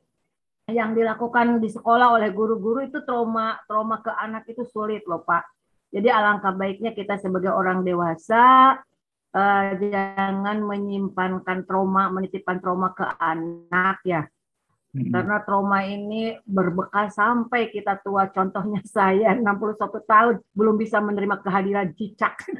yang 0.66 0.96
dilakukan 0.96 1.62
di 1.62 1.68
sekolah 1.70 2.18
oleh 2.18 2.32
guru-guru 2.32 2.82
itu 2.88 3.04
trauma 3.06 3.60
trauma 3.68 4.00
ke 4.02 4.10
anak 4.10 4.48
itu 4.50 4.66
sulit 4.66 5.04
loh 5.06 5.22
Pak. 5.22 5.44
Jadi 5.94 6.08
alangkah 6.10 6.50
baiknya 6.56 6.90
kita 6.96 7.20
sebagai 7.22 7.54
orang 7.54 7.86
dewasa 7.86 8.74
eh, 9.34 9.70
jangan 9.78 10.58
menyimpankan 10.66 11.62
trauma, 11.68 12.10
menitipkan 12.10 12.58
trauma 12.58 12.90
ke 12.96 13.06
anak 13.22 14.02
ya. 14.02 14.26
Hmm. 14.94 15.10
Karena 15.10 15.42
trauma 15.42 15.82
ini 15.82 16.38
berbekas 16.46 17.18
sampai 17.18 17.66
kita 17.74 17.98
tua. 17.98 18.30
Contohnya 18.30 18.78
saya 18.94 19.34
61 19.34 19.90
tahun 20.06 20.34
belum 20.54 20.78
bisa 20.78 21.02
menerima 21.02 21.42
kehadiran 21.42 21.90
cicak. 21.98 22.38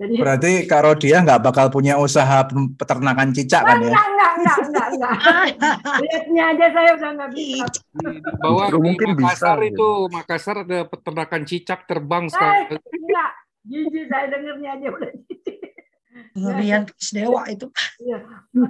Jadi 0.00 0.14
Berarti 0.20 0.52
Kak 0.68 0.80
Rodia 0.84 1.24
nggak 1.24 1.40
bakal 1.44 1.72
punya 1.72 1.96
usaha 1.96 2.44
peternakan 2.76 3.32
cicak 3.32 3.64
kan 3.64 3.80
ya? 3.80 3.88
enggak, 3.88 4.04
enggak, 4.08 4.32
enggak, 4.36 4.58
enggak, 4.64 4.88
enggak. 4.92 5.16
Lihatnya 6.04 6.42
aja 6.52 6.66
saya 6.72 6.90
udah 6.96 7.10
nggak 7.16 7.30
bisa. 7.32 7.66
bahwa 8.40 8.64
di 8.68 8.78
mungkin 8.80 9.08
bisa, 9.16 9.24
Makassar 9.24 9.58
gitu. 9.64 9.72
itu 9.72 9.88
Makassar 10.12 10.56
ada 10.64 10.80
peternakan 10.88 11.42
cicak 11.48 11.80
terbang 11.88 12.24
Eh, 12.28 12.76
enggak. 12.76 13.30
Jijik 13.68 14.04
saya 14.08 14.26
dengernya 14.32 14.70
aja 14.80 14.86
udah 14.92 15.12
jijik. 15.28 15.57
Pengerian 16.38 16.82
dewa 17.10 17.42
itu. 17.50 17.66
Iya. 17.98 18.18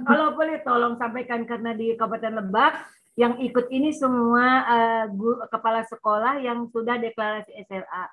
Kalau 0.03 0.33
boleh 0.33 0.57
tolong 0.65 0.97
sampaikan 0.97 1.45
karena 1.45 1.77
di 1.77 1.93
Kabupaten 1.93 2.41
Lebak 2.41 2.73
yang 3.13 3.37
ikut 3.37 3.69
ini 3.69 3.93
semua 3.93 4.45
eh, 4.65 5.03
gu- 5.13 5.43
kepala 5.53 5.85
sekolah 5.85 6.41
yang 6.41 6.65
sudah 6.73 6.97
deklarasi 6.97 7.53
SLA. 7.69 8.05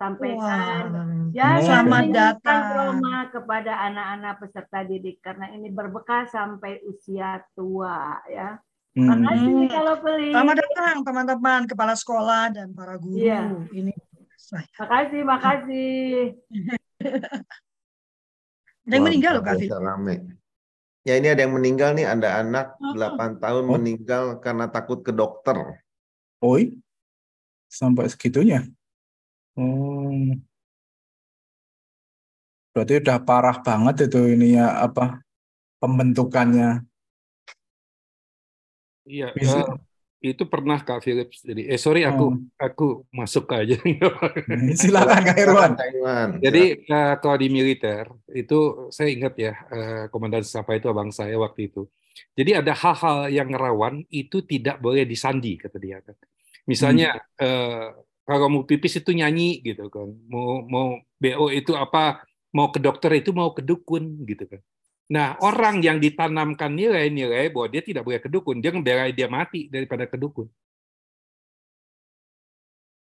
Sampaikan 0.00 0.90
Wah. 0.90 1.30
jangan 1.30 1.62
Selamat 1.62 2.04
datang. 2.10 2.60
trauma 2.74 3.16
kepada 3.30 3.72
anak-anak 3.86 4.34
peserta 4.42 4.82
didik 4.82 5.22
karena 5.22 5.54
ini 5.54 5.70
berbekas 5.70 6.34
sampai 6.34 6.82
usia 6.82 7.38
tua 7.54 8.18
ya. 8.26 8.58
Hmm. 8.98 9.08
Makasih 9.22 9.70
kalau 9.70 9.94
beli. 10.02 10.30
Selamat 10.34 10.56
datang 10.58 10.96
teman-teman 11.06 11.60
kepala 11.70 11.94
sekolah 11.94 12.50
dan 12.50 12.74
para 12.74 12.98
guru. 12.98 13.14
Iya. 13.14 13.62
Ini 13.70 13.94
saya. 14.34 14.66
Makasih, 14.82 15.20
makasih. 15.22 16.34
Ada 18.82 18.94
yang 18.98 19.04
meninggal 19.06 19.32
loh 19.38 19.42
Kak 19.46 19.56
rame. 19.78 20.14
Ya 21.02 21.18
ini 21.18 21.28
ada 21.34 21.42
yang 21.42 21.54
meninggal 21.54 21.98
nih, 21.98 22.06
ada 22.06 22.38
anak 22.42 22.78
Oh. 22.78 22.94
8 22.94 23.38
tahun 23.42 23.64
Oh. 23.66 23.70
meninggal 23.78 24.24
karena 24.38 24.70
takut 24.70 25.02
ke 25.02 25.10
dokter. 25.10 25.82
Oi, 26.42 26.74
sampai 27.70 28.06
segitunya. 28.10 28.66
Oh. 29.58 30.34
Berarti 32.72 33.02
udah 33.04 33.18
parah 33.22 33.58
banget 33.60 34.08
itu 34.10 34.20
ini 34.32 34.56
ya 34.58 34.78
apa 34.82 35.20
pembentukannya. 35.82 36.86
Iya, 39.02 39.34
Bisa. 39.34 39.58
eh, 39.66 39.74
itu 40.22 40.42
pernah 40.46 40.78
Kak 40.78 41.02
Philips. 41.02 41.42
Jadi, 41.42 41.66
eh 41.66 41.80
sorry 41.80 42.06
aku 42.06 42.24
Oh. 42.30 42.38
aku 42.56 42.86
masuk 43.10 43.50
aja. 43.52 43.74
Silakan 44.80 45.20
Kak 45.26 45.38
Irwan. 45.42 45.72
Iwan. 45.76 46.28
Jadi 46.38 46.62
eh, 46.86 47.14
kalau 47.20 47.36
di 47.42 47.48
militer 47.50 48.06
itu 48.30 48.88
saya 48.94 49.10
ingat 49.10 49.34
ya 49.36 49.52
eh, 49.74 50.02
komandan 50.14 50.46
Safa 50.46 50.78
itu 50.78 50.86
abang 50.86 51.10
saya 51.10 51.34
waktu 51.36 51.68
itu. 51.74 51.90
Jadi 52.38 52.50
ada 52.60 52.72
hal-hal 52.76 53.18
yang 53.32 53.50
rawan 53.52 54.04
itu 54.12 54.44
tidak 54.46 54.78
boleh 54.78 55.02
disandi 55.08 55.58
kata 55.58 55.76
dia 55.82 55.98
kan. 56.06 56.16
Misalnya 56.70 57.18
eh, 57.40 57.90
kalau 58.22 58.46
mau 58.52 58.62
pipis 58.62 59.02
itu 59.02 59.10
nyanyi 59.10 59.58
gitu 59.66 59.90
kan. 59.90 60.08
Mau 60.30 60.62
mau 60.64 60.86
BO 61.18 61.50
itu 61.50 61.74
apa? 61.74 62.22
Mau 62.54 62.68
ke 62.70 62.78
dokter 62.78 63.10
itu 63.18 63.30
mau 63.34 63.50
ke 63.56 63.62
dukun 63.64 64.22
gitu 64.28 64.44
kan. 64.46 64.60
Nah, 65.12 65.36
orang 65.44 65.84
yang 65.84 66.00
ditanamkan 66.00 66.72
nilai-nilai 66.72 67.52
bahwa 67.52 67.68
dia 67.68 67.84
tidak 67.84 68.08
boleh 68.08 68.16
ke 68.16 68.32
dukun, 68.32 68.64
dia 68.64 68.72
ngebelain 68.72 69.12
dia 69.12 69.28
mati 69.28 69.68
daripada 69.68 70.08
ke 70.08 70.16
dukun. 70.16 70.48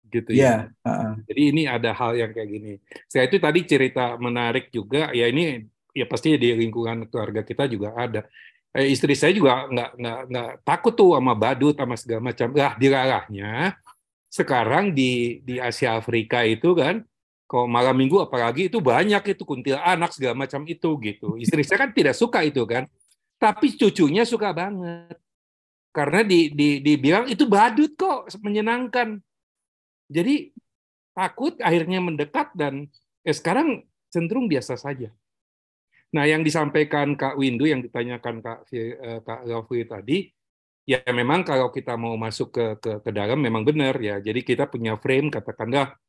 Gitu 0.08 0.32
ya. 0.32 0.40
Ya, 0.40 0.56
heeh. 0.88 1.14
Jadi 1.28 1.42
ini 1.52 1.64
ada 1.68 1.92
hal 1.92 2.16
yang 2.16 2.32
kayak 2.32 2.48
gini. 2.48 2.74
Saya 3.12 3.28
itu 3.28 3.44
tadi 3.44 3.60
cerita 3.68 4.16
menarik 4.16 4.72
juga. 4.72 5.12
Ya 5.12 5.28
ini 5.28 5.68
ya 5.92 6.08
pasti 6.08 6.40
di 6.40 6.56
lingkungan 6.56 7.12
keluarga 7.12 7.44
kita 7.44 7.68
juga 7.68 7.92
ada. 7.92 8.24
Eh, 8.72 8.88
istri 8.88 9.12
saya 9.12 9.36
juga 9.36 9.68
nggak 9.68 9.92
nggak 10.00 10.20
nggak 10.32 10.52
takut 10.64 10.96
tuh 10.96 11.20
sama 11.20 11.36
badut 11.36 11.76
sama 11.76 12.00
segala 12.00 12.32
macam. 12.32 12.48
Lah 12.56 12.74
dilarahnya 12.80 13.76
sekarang 14.32 14.96
di 14.96 15.44
di 15.44 15.60
Asia 15.60 16.00
Afrika 16.00 16.48
itu 16.48 16.72
kan 16.72 17.04
kalau 17.48 17.64
malam 17.64 17.96
minggu 17.96 18.20
apalagi 18.20 18.68
itu 18.68 18.84
banyak 18.84 19.24
itu 19.24 19.44
kuntilanak 19.48 20.12
segala 20.12 20.36
macam 20.36 20.68
itu 20.68 20.90
gitu. 21.00 21.40
Istri 21.40 21.64
saya 21.64 21.88
kan 21.88 21.92
tidak 21.96 22.16
suka 22.20 22.44
itu 22.44 22.68
kan. 22.68 22.84
Tapi 23.40 23.80
cucunya 23.80 24.28
suka 24.28 24.52
banget. 24.52 25.16
Karena 25.96 26.28
di, 26.28 26.52
di, 26.52 26.84
dibilang 26.84 27.26
itu 27.32 27.48
badut 27.48 27.96
kok 27.96 28.28
menyenangkan. 28.44 29.24
Jadi 30.12 30.52
takut 31.16 31.56
akhirnya 31.64 32.04
mendekat 32.04 32.52
dan 32.52 32.92
eh, 33.24 33.32
sekarang 33.32 33.88
cenderung 34.12 34.52
biasa 34.52 34.76
saja. 34.76 35.10
Nah, 36.12 36.24
yang 36.24 36.44
disampaikan 36.44 37.16
Kak 37.20 37.36
Windu 37.36 37.68
yang 37.68 37.84
ditanyakan 37.84 38.40
Kak 38.40 38.60
uh, 38.72 39.20
Kak 39.24 39.44
Raffi 39.44 39.84
tadi, 39.84 40.18
ya 40.88 41.04
memang 41.12 41.44
kalau 41.44 41.68
kita 41.68 42.00
mau 42.00 42.16
masuk 42.16 42.56
ke 42.56 42.66
ke, 42.80 42.92
ke 43.04 43.10
dalam 43.12 43.40
memang 43.40 43.68
benar 43.68 44.00
ya. 44.00 44.20
Jadi 44.24 44.44
kita 44.44 44.72
punya 44.72 44.96
frame 44.96 45.28
katakanlah 45.28 46.00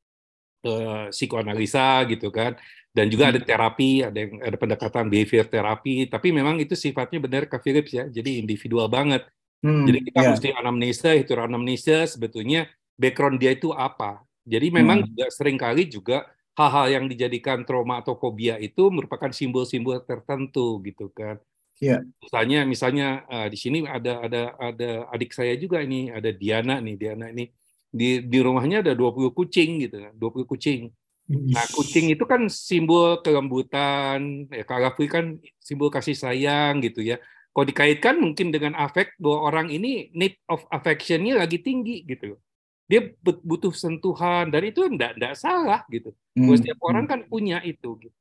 uh, 0.65 1.13
psikoanalisa 1.13 2.03
gitu 2.11 2.33
kan, 2.35 2.57
dan 2.91 3.07
juga 3.13 3.31
ada 3.31 3.39
hmm. 3.39 3.49
terapi, 3.49 3.91
ada 4.03 4.19
yang 4.19 4.33
ada 4.43 4.57
pendekatan 4.59 5.07
behavior 5.07 5.47
terapi. 5.47 6.11
Tapi 6.11 6.29
memang 6.35 6.59
itu 6.59 6.75
sifatnya 6.75 7.23
benar 7.23 7.47
Kak 7.47 7.63
Philips 7.63 7.93
ya. 7.95 8.11
Jadi 8.11 8.43
individual 8.43 8.91
banget. 8.91 9.29
Hmm, 9.59 9.87
jadi 9.91 9.99
kita 10.07 10.21
yeah. 10.23 10.31
mesti 10.35 10.49
anamnesa, 10.55 11.11
itu 11.19 11.35
anamnesa 11.35 12.07
sebetulnya 12.07 12.71
background 12.95 13.39
dia 13.43 13.55
itu 13.55 13.75
apa. 13.75 14.23
Jadi 14.47 14.71
memang 14.71 15.03
hmm. 15.03 15.09
juga 15.15 15.25
sering 15.35 15.59
kali 15.59 15.87
juga 15.91 16.27
hal-hal 16.59 16.87
yang 16.91 17.05
dijadikan 17.07 17.63
trauma 17.63 18.03
atau 18.03 18.19
fobia 18.19 18.59
itu 18.59 18.91
merupakan 18.91 19.31
simbol-simbol 19.31 20.03
tertentu 20.03 20.83
gitu 20.83 21.11
kan. 21.15 21.39
Yeah. 21.79 22.03
Misalnya 22.19 22.67
misalnya 22.67 23.09
uh, 23.31 23.47
di 23.47 23.55
sini 23.55 23.87
ada 23.87 24.27
ada 24.27 24.43
ada 24.59 24.91
adik 25.15 25.31
saya 25.31 25.55
juga 25.55 25.79
ini, 25.79 26.11
ada 26.11 26.35
Diana 26.35 26.83
nih, 26.83 26.99
Diana 26.99 27.31
ini 27.31 27.47
di 27.89 28.25
di 28.25 28.39
rumahnya 28.41 28.85
ada 28.85 28.93
20 28.93 29.33
kucing 29.33 29.83
gitu 29.85 29.97
kan, 29.99 30.13
20 30.17 30.45
kucing. 30.45 30.81
Nah, 31.29 31.67
kucing 31.77 32.09
itu 32.09 32.25
kan 32.25 32.49
simbol 32.49 33.21
kelembutan, 33.21 34.49
ya 34.49 34.65
Kak 34.65 34.97
kan 35.13 35.37
simbol 35.61 35.93
kasih 35.93 36.17
sayang 36.17 36.81
gitu 36.81 37.05
ya. 37.05 37.21
Kalau 37.53 37.67
dikaitkan 37.69 38.17
mungkin 38.17 38.49
dengan 38.49 38.73
afek 38.73 39.19
bahwa 39.21 39.53
orang 39.53 39.69
ini 39.69 40.09
need 40.17 40.41
of 40.49 40.65
affection-nya 40.73 41.37
lagi 41.37 41.61
tinggi 41.61 42.07
gitu 42.09 42.41
dia 42.89 43.13
butuh 43.21 43.71
sentuhan 43.77 44.49
dan 44.49 44.65
itu 44.65 44.81
enggak 44.89 45.21
enggak 45.21 45.37
salah 45.37 45.85
gitu. 45.93 46.17
Hmm. 46.33 46.57
Setiap 46.57 46.81
orang 46.81 47.05
hmm. 47.05 47.13
kan 47.13 47.21
punya 47.29 47.61
itu. 47.61 48.01
Gitu. 48.01 48.17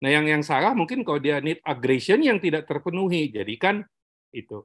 Nah 0.00 0.08
yang 0.08 0.24
yang 0.24 0.40
salah 0.40 0.72
mungkin 0.72 1.04
kalau 1.04 1.20
dia 1.20 1.38
need 1.44 1.60
aggression 1.60 2.24
yang 2.24 2.40
tidak 2.40 2.64
terpenuhi, 2.64 3.28
jadi 3.28 3.54
kan 3.60 3.84
itu. 4.32 4.64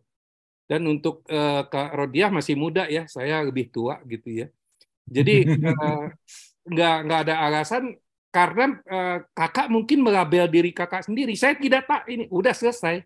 Dan 0.71 0.87
untuk 0.87 1.27
uh, 1.27 1.67
Kak 1.67 1.91
Rodiah 1.99 2.31
masih 2.31 2.55
muda 2.55 2.87
ya, 2.87 3.03
saya 3.03 3.43
lebih 3.43 3.67
tua 3.75 3.99
gitu 4.07 4.31
ya. 4.31 4.47
Jadi 5.03 5.43
uh, 5.67 6.07
nggak 6.71 6.95
nggak 7.03 7.19
ada 7.27 7.35
alasan 7.43 7.91
karena 8.31 8.79
uh, 8.87 9.19
kakak 9.35 9.67
mungkin 9.67 9.99
melabel 9.99 10.47
diri 10.47 10.71
kakak 10.71 11.03
sendiri. 11.03 11.35
Saya 11.35 11.59
tidak 11.59 11.91
tak 11.91 12.07
ini 12.07 12.31
udah 12.31 12.55
selesai. 12.55 13.03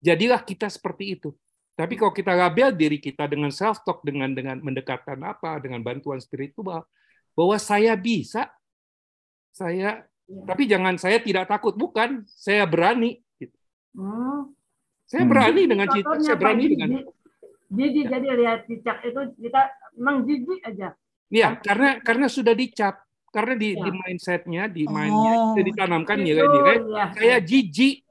Jadilah 0.00 0.40
kita 0.40 0.72
seperti 0.72 1.20
itu. 1.20 1.36
Tapi 1.76 2.00
kalau 2.00 2.16
kita 2.16 2.32
label 2.32 2.72
diri 2.72 2.96
kita 2.96 3.28
dengan 3.28 3.52
self 3.52 3.84
talk 3.84 4.00
dengan 4.00 4.32
dengan 4.32 4.56
mendekatkan 4.64 5.20
apa 5.20 5.60
dengan 5.60 5.84
bantuan 5.84 6.16
spiritual 6.16 6.88
bahwa 7.36 7.56
saya 7.60 7.92
bisa 7.92 8.48
saya 9.52 10.04
ya. 10.24 10.44
tapi 10.48 10.64
jangan 10.64 10.96
saya 10.96 11.20
tidak 11.20 11.44
takut 11.44 11.74
bukan 11.74 12.24
saya 12.28 12.64
berani 12.64 13.20
gitu. 13.36 13.56
hmm. 13.96 14.59
Saya 15.10 15.26
berani 15.26 15.62
hmm. 15.66 15.70
dengan 15.74 15.86
cita 15.90 16.14
saya 16.22 16.36
berani 16.38 16.64
dengan 16.70 16.88
ya. 16.94 17.02
jadi 17.74 18.00
lihat 18.38 18.60
cicak 18.70 18.98
itu 19.02 19.20
kita 19.42 19.62
memang 19.98 20.16
jijik 20.22 20.60
aja 20.62 20.88
ya 21.26 21.48
karena 21.58 21.98
karena 21.98 22.26
sudah 22.30 22.54
dicap 22.54 23.02
karena 23.34 23.54
di, 23.58 23.74
ya. 23.74 23.82
di 23.82 23.90
mindsetnya 23.90 24.62
di 24.70 24.82
mindnya 24.86 25.34
oh. 25.34 25.42
sudah 25.54 25.64
ditanamkan 25.66 26.18
nilai-nilai 26.22 26.76
ya. 26.94 27.06
saya 27.18 27.36
jijik 27.42 28.06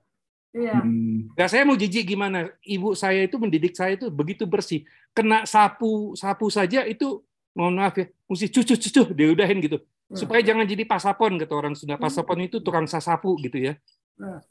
Iya. 0.49 0.81
Hmm. 0.81 1.29
Nah, 1.37 1.45
saya 1.45 1.61
mau 1.61 1.77
jijik 1.77 2.09
gimana? 2.09 2.49
Ibu 2.65 2.97
saya 2.97 3.21
itu 3.21 3.37
mendidik 3.37 3.77
saya 3.77 3.93
itu 3.93 4.09
begitu 4.09 4.49
bersih. 4.49 4.81
Kena 5.13 5.45
sapu 5.45 6.17
sapu 6.17 6.49
saja 6.49 6.89
itu 6.89 7.21
mohon 7.53 7.77
maaf 7.77 7.93
ya, 7.97 8.09
mesti 8.25 8.49
cucu 8.49 8.73
cucu 8.73 9.01
diudahin 9.13 9.61
gitu. 9.61 9.77
Ya. 10.09 10.17
Supaya 10.17 10.41
jangan 10.41 10.65
jadi 10.65 10.89
pasapon 10.89 11.37
kata 11.37 11.53
orang 11.53 11.77
Sunda. 11.77 12.01
Hmm. 12.01 12.05
Pasapon 12.09 12.49
itu 12.49 12.57
tukang 12.65 12.89
sasapu 12.89 13.37
gitu 13.45 13.61
ya. 13.61 13.77
Nah. 14.19 14.43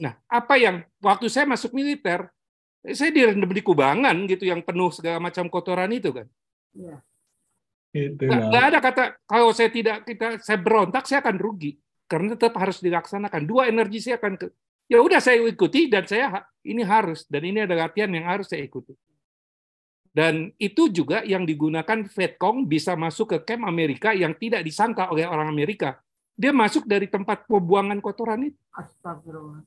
Nah, 0.00 0.14
apa 0.32 0.54
yang 0.56 0.80
waktu 1.04 1.28
saya 1.28 1.44
masuk 1.44 1.76
militer, 1.76 2.24
saya 2.80 3.12
direndam 3.12 3.52
di 3.52 3.60
kubangan 3.60 4.16
gitu 4.24 4.48
yang 4.48 4.64
penuh 4.64 4.88
segala 4.92 5.20
macam 5.20 5.44
kotoran 5.52 5.92
itu 5.92 6.08
kan. 6.08 6.26
Ya. 6.72 6.96
Itu 7.94 8.26
nah, 8.26 8.50
nggak 8.50 8.64
ada 8.74 8.78
kata 8.82 9.04
kalau 9.22 9.54
saya 9.54 9.70
tidak 9.70 10.02
kita 10.02 10.42
saya 10.42 10.58
berontak 10.58 11.06
saya 11.06 11.22
akan 11.22 11.38
rugi 11.38 11.78
karena 12.10 12.34
tetap 12.34 12.56
harus 12.56 12.80
dilaksanakan. 12.80 13.46
Dua 13.46 13.70
energi 13.70 14.02
saya 14.02 14.18
akan 14.18 14.40
ke, 14.40 14.46
ya 14.90 14.98
udah 14.98 15.20
saya 15.22 15.38
ikuti 15.44 15.86
dan 15.86 16.02
saya 16.08 16.42
ini 16.66 16.82
harus 16.82 17.28
dan 17.30 17.44
ini 17.46 17.62
ada 17.62 17.76
latihan 17.76 18.10
yang 18.10 18.26
harus 18.26 18.50
saya 18.50 18.64
ikuti. 18.64 18.96
Dan 20.14 20.54
itu 20.62 20.90
juga 20.94 21.26
yang 21.26 21.42
digunakan 21.42 22.06
Vietcong 22.06 22.70
bisa 22.70 22.94
masuk 22.94 23.34
ke 23.34 23.38
camp 23.54 23.66
Amerika 23.66 24.14
yang 24.14 24.30
tidak 24.38 24.62
disangka 24.62 25.10
oleh 25.10 25.26
orang 25.26 25.50
Amerika. 25.50 25.98
Dia 26.34 26.50
masuk 26.50 26.84
dari 26.84 27.06
tempat 27.06 27.46
pembuangan 27.46 27.98
kotoran 28.02 28.50
itu. 28.50 28.58
Astagfirullah. 28.74 29.62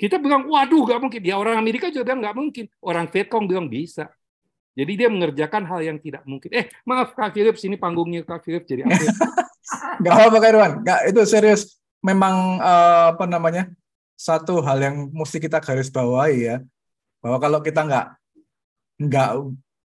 Kita 0.00 0.16
bilang, 0.16 0.48
waduh, 0.48 0.86
nggak 0.86 1.00
mungkin. 1.02 1.20
Ya 1.20 1.36
orang 1.36 1.60
Amerika 1.60 1.92
juga 1.92 2.08
bilang 2.08 2.20
nggak 2.24 2.36
mungkin. 2.36 2.64
Orang 2.80 3.06
Vietcong 3.10 3.44
bilang 3.44 3.66
bisa. 3.68 4.08
Jadi 4.78 4.92
dia 4.96 5.08
mengerjakan 5.10 5.66
hal 5.66 5.80
yang 5.82 5.98
tidak 5.98 6.22
mungkin. 6.24 6.48
Eh, 6.54 6.70
maaf 6.86 7.12
Kak 7.12 7.34
Philip, 7.34 7.58
sini 7.58 7.76
panggungnya 7.76 8.22
Kak 8.24 8.46
Philip 8.46 8.64
jadi 8.64 8.86
apa? 8.86 8.96
Gak 10.02 10.12
apa-apa 10.14 10.38
Kak 10.40 10.50
Irwan. 10.54 10.72
Gak, 10.86 11.00
itu 11.10 11.20
serius. 11.28 11.76
Memang 12.00 12.56
uh, 12.62 13.12
apa 13.12 13.28
namanya? 13.28 13.68
satu 14.20 14.60
hal 14.60 14.76
yang 14.84 14.96
mesti 15.16 15.40
kita 15.40 15.64
garis 15.64 15.88
bawahi 15.88 16.36
ya 16.44 16.56
bahwa 17.24 17.40
kalau 17.40 17.64
kita 17.64 17.88
nggak 17.88 18.06
nggak 19.08 19.30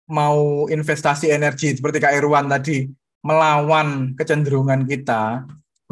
mau 0.09 0.64
investasi 0.72 1.28
energi 1.28 1.76
seperti 1.76 2.00
Kak 2.00 2.16
Irwan 2.16 2.48
tadi 2.48 2.88
melawan 3.20 4.16
kecenderungan 4.16 4.88
kita 4.88 5.44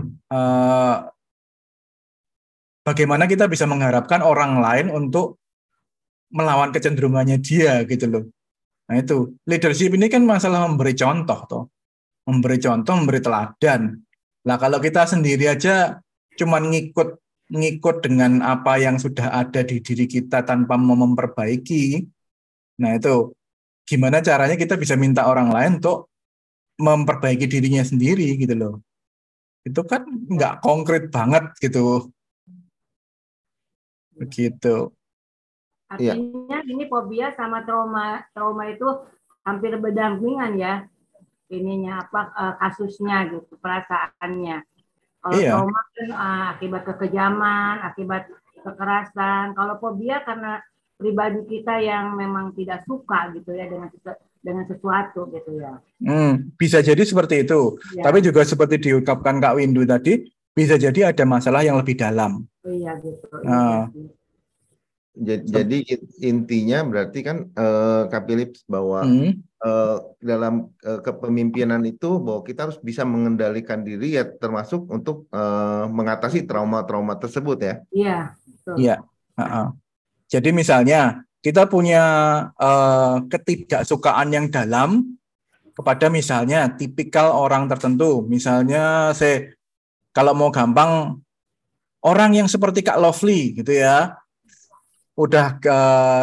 eh, 0.09 0.97
bagaimana 2.87 3.25
kita 3.29 3.47
bisa 3.47 3.69
mengharapkan 3.69 4.21
orang 4.25 4.59
lain 4.59 4.87
untuk 4.91 5.39
melawan 6.31 6.71
kecenderungannya 6.71 7.39
dia 7.43 7.83
gitu 7.85 8.07
loh 8.07 8.25
nah 8.91 8.99
itu 8.99 9.39
leadership 9.47 9.95
ini 9.95 10.11
kan 10.11 10.27
masalah 10.27 10.67
memberi 10.67 10.99
contoh 10.99 11.41
toh 11.47 11.65
memberi 12.27 12.59
contoh 12.59 12.95
memberi 12.99 13.21
teladan 13.23 14.03
lah 14.47 14.57
kalau 14.59 14.83
kita 14.83 15.07
sendiri 15.07 15.47
aja 15.47 16.03
cuman 16.35 16.73
ngikut 16.75 17.21
ngikut 17.51 18.07
dengan 18.07 18.41
apa 18.47 18.79
yang 18.79 18.97
sudah 18.97 19.35
ada 19.35 19.67
di 19.67 19.83
diri 19.83 20.07
kita 20.07 20.47
tanpa 20.47 20.79
memperbaiki. 20.79 22.07
Nah, 22.81 22.95
itu 22.95 23.35
gimana 23.85 24.23
caranya 24.23 24.55
kita 24.55 24.79
bisa 24.79 24.95
minta 24.95 25.27
orang 25.27 25.51
lain 25.51 25.83
untuk 25.83 26.07
memperbaiki 26.79 27.51
dirinya 27.51 27.83
sendiri 27.83 28.39
gitu 28.39 28.55
loh. 28.55 28.75
Itu 29.65 29.85
kan 29.85 30.07
nggak 30.07 30.65
konkret 30.65 31.13
banget 31.13 31.53
gitu. 31.61 32.09
Begitu. 34.17 34.93
Artinya 35.91 36.59
ya. 36.63 36.71
ini 36.71 36.87
fobia 36.87 37.35
sama 37.35 37.67
trauma 37.67 38.23
trauma 38.31 38.71
itu 38.71 38.87
hampir 39.43 39.75
berdampingan 39.77 40.55
ya. 40.57 40.75
Ininya 41.51 42.07
apa 42.07 42.21
eh, 42.31 42.55
kasusnya 42.63 43.27
gitu, 43.35 43.59
perasaannya. 43.59 44.63
Kalau 45.21 45.37
iya. 45.37 45.53
trauma 45.53 45.81
kan 45.93 46.09
uh, 46.17 46.45
akibat 46.57 46.83
kekejaman, 46.89 47.77
akibat 47.85 48.25
kekerasan. 48.65 49.53
Kalau 49.53 49.77
fobia 49.77 50.25
karena 50.25 50.65
pribadi 50.97 51.45
kita 51.45 51.77
yang 51.81 52.17
memang 52.17 52.57
tidak 52.57 52.85
suka 52.89 53.29
gitu 53.37 53.53
ya 53.53 53.69
dengan 53.69 53.93
dengan 54.41 54.64
sesuatu 54.64 55.28
gitu 55.30 55.61
ya. 55.61 55.78
Hmm, 56.01 56.53
bisa 56.57 56.80
jadi 56.80 57.01
seperti 57.05 57.45
itu. 57.45 57.76
Ya. 57.97 58.09
Tapi 58.09 58.24
juga 58.24 58.45
seperti 58.45 58.80
diungkapkan 58.80 59.38
Kak 59.38 59.61
Windu 59.61 59.84
tadi, 59.84 60.24
bisa 60.57 60.80
jadi 60.80 61.12
ada 61.12 61.24
masalah 61.28 61.61
yang 61.64 61.76
lebih 61.76 61.97
dalam. 61.97 62.49
Iya 62.64 62.97
gitu. 63.01 63.28
Nah, 63.45 63.88
jadi, 65.20 65.45
jadi 65.45 65.78
intinya 66.24 66.80
berarti 66.86 67.20
kan 67.20 67.53
uh, 67.53 68.09
Kak 68.09 68.24
Philips 68.24 68.64
bahwa 68.64 69.05
hmm. 69.05 69.32
uh, 69.61 69.99
dalam 70.22 70.72
uh, 70.80 71.01
kepemimpinan 71.05 71.84
itu 71.84 72.16
bahwa 72.16 72.41
kita 72.41 72.68
harus 72.68 72.78
bisa 72.80 73.05
mengendalikan 73.05 73.84
diri 73.84 74.16
ya 74.16 74.24
termasuk 74.24 74.88
untuk 74.88 75.28
uh, 75.34 75.84
mengatasi 75.93 76.49
trauma-trauma 76.49 77.20
tersebut 77.20 77.59
ya. 77.61 77.74
Iya. 77.93 78.18
Iya. 78.80 78.97
Uh 79.36 79.43
-uh. 79.45 79.66
Jadi 80.30 80.55
misalnya 80.55 81.26
kita 81.41 81.68
punya 81.68 82.05
uh, 82.57 83.24
ketidaksukaan 83.28 84.28
yang 84.32 84.47
dalam 84.53 85.16
kepada 85.72 86.12
misalnya 86.12 86.68
tipikal 86.76 87.32
orang 87.32 87.64
tertentu, 87.64 88.20
misalnya 88.24 89.16
saya 89.16 89.57
kalau 90.12 90.36
mau 90.36 90.53
gampang 90.53 91.16
orang 92.05 92.36
yang 92.36 92.49
seperti 92.49 92.84
Kak 92.84 93.01
Lovely 93.01 93.57
gitu 93.57 93.72
ya 93.72 94.20
udah 95.20 95.61
ke 95.61 95.78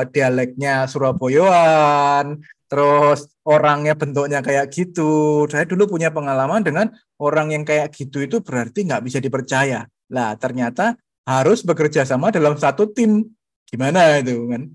dialeknya 0.09 0.89
Surabayaan, 0.89 2.41
terus 2.65 3.29
orangnya 3.45 3.93
bentuknya 3.93 4.41
kayak 4.41 4.73
gitu. 4.73 5.45
Saya 5.45 5.69
dulu 5.69 5.97
punya 5.97 6.09
pengalaman 6.09 6.65
dengan 6.65 6.89
orang 7.21 7.53
yang 7.53 7.63
kayak 7.65 7.93
gitu 7.93 8.25
itu 8.25 8.41
berarti 8.41 8.89
nggak 8.89 9.03
bisa 9.05 9.21
dipercaya. 9.21 9.85
Lah 10.09 10.33
ternyata 10.41 10.97
harus 11.29 11.61
bekerja 11.61 12.09
sama 12.09 12.33
dalam 12.33 12.57
satu 12.57 12.89
tim. 12.89 13.21
Gimana 13.69 14.17
itu 14.17 14.49
kan? 14.49 14.65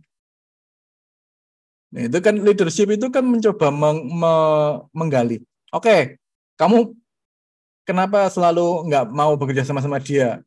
Nah, 1.92 2.08
itu 2.08 2.18
kan 2.24 2.34
leadership 2.40 2.88
itu 2.88 3.12
kan 3.12 3.24
mencoba 3.24 3.68
meng, 3.68 4.08
me, 4.08 4.34
menggali. 4.96 5.44
Oke, 5.72 6.16
kamu 6.56 6.96
kenapa 7.84 8.32
selalu 8.32 8.88
nggak 8.88 9.04
mau 9.12 9.36
bekerja 9.36 9.64
sama 9.64 9.84
sama 9.84 10.00
dia? 10.00 10.40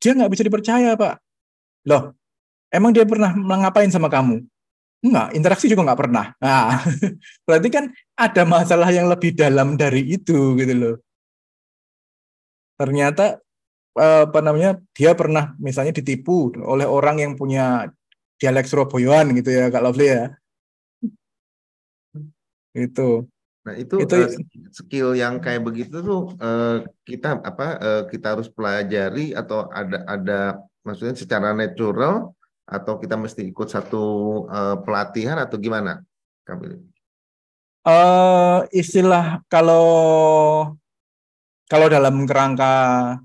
dia 0.00 0.16
nggak 0.16 0.32
bisa 0.32 0.42
dipercaya 0.42 0.96
pak 0.96 1.20
loh 1.84 2.16
emang 2.72 2.90
dia 2.96 3.04
pernah 3.04 3.30
ngapain 3.36 3.92
sama 3.92 4.08
kamu 4.08 4.42
Enggak, 5.00 5.32
interaksi 5.32 5.64
juga 5.64 5.88
nggak 5.88 5.96
pernah. 6.04 6.36
Nah, 6.44 6.76
berarti 7.48 7.72
kan 7.72 7.88
ada 8.12 8.44
masalah 8.44 8.92
yang 8.92 9.08
lebih 9.08 9.32
dalam 9.32 9.72
dari 9.72 10.04
itu 10.04 10.52
gitu 10.60 10.74
loh. 10.76 11.00
Ternyata 12.76 13.40
eh, 13.96 14.28
apa 14.28 14.40
namanya 14.44 14.76
dia 14.92 15.16
pernah 15.16 15.56
misalnya 15.56 15.96
ditipu 15.96 16.52
oleh 16.52 16.84
orang 16.84 17.16
yang 17.16 17.32
punya 17.32 17.88
dialek 18.40 18.66
Surabayaan 18.66 19.36
gitu 19.36 19.52
ya 19.52 19.68
Kak 19.68 19.84
Lovely 19.84 20.08
ya. 20.08 20.24
Itu. 22.72 23.28
Nah 23.60 23.76
itu, 23.76 24.00
itu 24.00 24.16
uh, 24.16 24.28
skill 24.72 25.12
yang 25.12 25.36
kayak 25.36 25.60
begitu 25.60 26.00
tuh 26.00 26.32
uh, 26.40 26.80
kita 27.04 27.44
apa 27.44 27.66
uh, 27.76 28.02
kita 28.08 28.32
harus 28.32 28.48
pelajari 28.48 29.36
atau 29.36 29.68
ada 29.68 30.00
ada 30.08 30.40
maksudnya 30.80 31.12
secara 31.12 31.52
natural 31.52 32.32
atau 32.64 32.96
kita 32.96 33.20
mesti 33.20 33.44
ikut 33.52 33.68
satu 33.68 34.04
uh, 34.48 34.80
pelatihan 34.80 35.36
atau 35.36 35.60
gimana, 35.60 36.00
Kak 36.48 36.56
Uh, 37.80 38.68
istilah 38.76 39.40
kalau 39.48 39.88
kalau 41.64 41.88
dalam 41.88 42.28
kerangka 42.28 43.16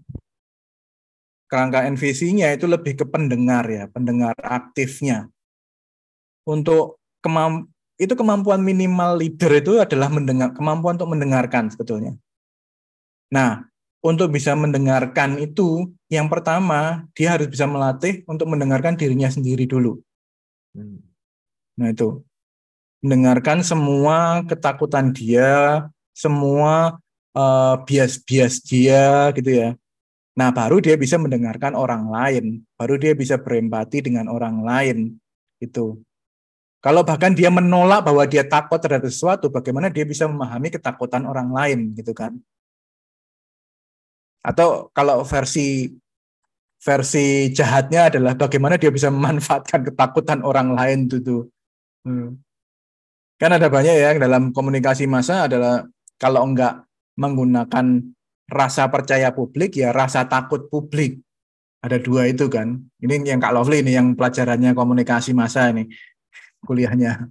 kerangka 1.45 1.85
NVC-nya 1.85 2.53
itu 2.53 2.65
lebih 2.65 2.97
ke 2.97 3.05
pendengar 3.05 3.65
ya, 3.69 3.85
pendengar 3.89 4.33
aktifnya. 4.41 5.29
Untuk 6.45 7.01
kemamp 7.21 7.69
itu 7.95 8.11
kemampuan 8.11 8.59
minimal 8.59 9.23
leader 9.23 9.51
itu 9.55 9.79
adalah 9.79 10.11
mendengar 10.11 10.51
kemampuan 10.51 10.99
untuk 10.99 11.11
mendengarkan 11.15 11.71
sebetulnya. 11.71 12.19
Nah, 13.31 13.65
untuk 14.03 14.29
bisa 14.29 14.53
mendengarkan 14.53 15.39
itu 15.41 15.89
yang 16.11 16.29
pertama 16.29 17.09
dia 17.17 17.33
harus 17.33 17.49
bisa 17.49 17.65
melatih 17.65 18.21
untuk 18.29 18.45
mendengarkan 18.51 18.93
dirinya 18.99 19.31
sendiri 19.31 19.65
dulu. 19.65 19.97
Hmm. 20.75 21.01
Nah, 21.79 21.89
itu. 21.91 22.21
Mendengarkan 23.05 23.61
semua 23.61 24.41
ketakutan 24.49 25.13
dia, 25.13 25.85
semua 26.09 26.97
uh, 27.37 27.75
bias-bias 27.85 28.63
dia 28.65 29.29
gitu 29.35 29.51
ya. 29.51 29.69
Nah, 30.35 30.51
baru 30.51 30.83
dia 30.83 30.99
bisa 30.99 31.15
mendengarkan 31.15 31.79
orang 31.79 32.11
lain, 32.11 32.67
baru 32.75 32.99
dia 32.99 33.15
bisa 33.15 33.39
berempati 33.39 34.03
dengan 34.03 34.27
orang 34.27 34.59
lain. 34.61 35.15
Itu. 35.63 36.03
Kalau 36.83 37.01
bahkan 37.01 37.33
dia 37.33 37.49
menolak 37.49 38.05
bahwa 38.05 38.27
dia 38.27 38.45
takut 38.45 38.77
terhadap 38.77 39.09
sesuatu, 39.09 39.47
bagaimana 39.49 39.89
dia 39.89 40.03
bisa 40.03 40.27
memahami 40.27 40.69
ketakutan 40.69 41.23
orang 41.25 41.49
lain 41.49 41.79
gitu 41.97 42.11
kan? 42.11 42.35
Atau 44.45 44.93
kalau 44.93 45.25
versi 45.25 45.89
versi 46.77 47.49
jahatnya 47.49 48.13
adalah 48.13 48.37
bagaimana 48.37 48.77
dia 48.77 48.93
bisa 48.93 49.09
memanfaatkan 49.09 49.81
ketakutan 49.89 50.45
orang 50.45 50.77
lain 50.77 51.09
itu 51.09 51.17
tuh. 51.25 51.43
Hmm. 52.05 52.37
Kan 53.41 53.57
ada 53.57 53.65
banyak 53.65 53.95
ya 53.97 54.13
dalam 54.21 54.53
komunikasi 54.53 55.09
massa 55.09 55.49
adalah 55.49 55.81
kalau 56.21 56.45
enggak 56.45 56.85
menggunakan 57.17 58.13
rasa 58.45 58.89
percaya 58.89 59.33
publik 59.33 59.77
ya 59.81 59.89
rasa 59.89 60.25
takut 60.29 60.69
publik. 60.69 61.21
Ada 61.85 62.01
dua 62.01 62.25
itu 62.25 62.49
kan. 62.49 62.81
Ini 62.97 63.21
yang 63.29 63.37
Kak 63.37 63.53
Lovely 63.53 63.85
ini 63.85 63.93
yang 63.93 64.17
pelajarannya 64.17 64.73
komunikasi 64.73 65.37
massa 65.37 65.69
ini 65.69 65.85
kuliahnya. 66.65 67.29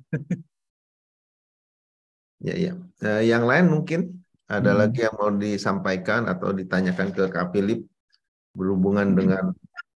ya 2.46 2.54
ya. 2.54 2.72
Uh, 3.02 3.22
yang 3.26 3.42
lain 3.44 3.66
mungkin 3.66 4.00
ada 4.46 4.70
hmm. 4.76 4.78
lagi 4.78 4.98
yang 5.02 5.14
mau 5.18 5.30
disampaikan 5.34 6.30
atau 6.30 6.54
ditanyakan 6.54 7.08
ke 7.10 7.22
Kak 7.32 7.50
Philip 7.50 7.82
berhubungan 8.54 9.10
hmm. 9.10 9.18
dengan 9.18 9.44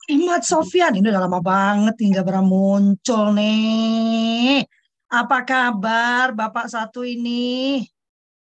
Imad 0.04 0.44
Sofian 0.44 0.92
ini 1.00 1.08
udah 1.08 1.24
lama 1.24 1.40
banget 1.40 1.96
hingga 2.04 2.20
pernah 2.20 2.44
muncul 2.44 3.32
nih. 3.32 4.60
Apa 5.08 5.48
kabar 5.48 6.36
Bapak 6.36 6.68
satu 6.68 7.08
ini? 7.08 7.80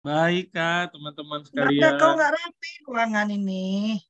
Baik 0.01 0.49
Kak, 0.49 0.97
teman-teman 0.97 1.45
sekalian. 1.45 1.93
kau 2.01 2.17
nggak 2.17 2.33
rapi 2.33 2.71
ruangan 2.89 3.29
ini. 3.29 4.01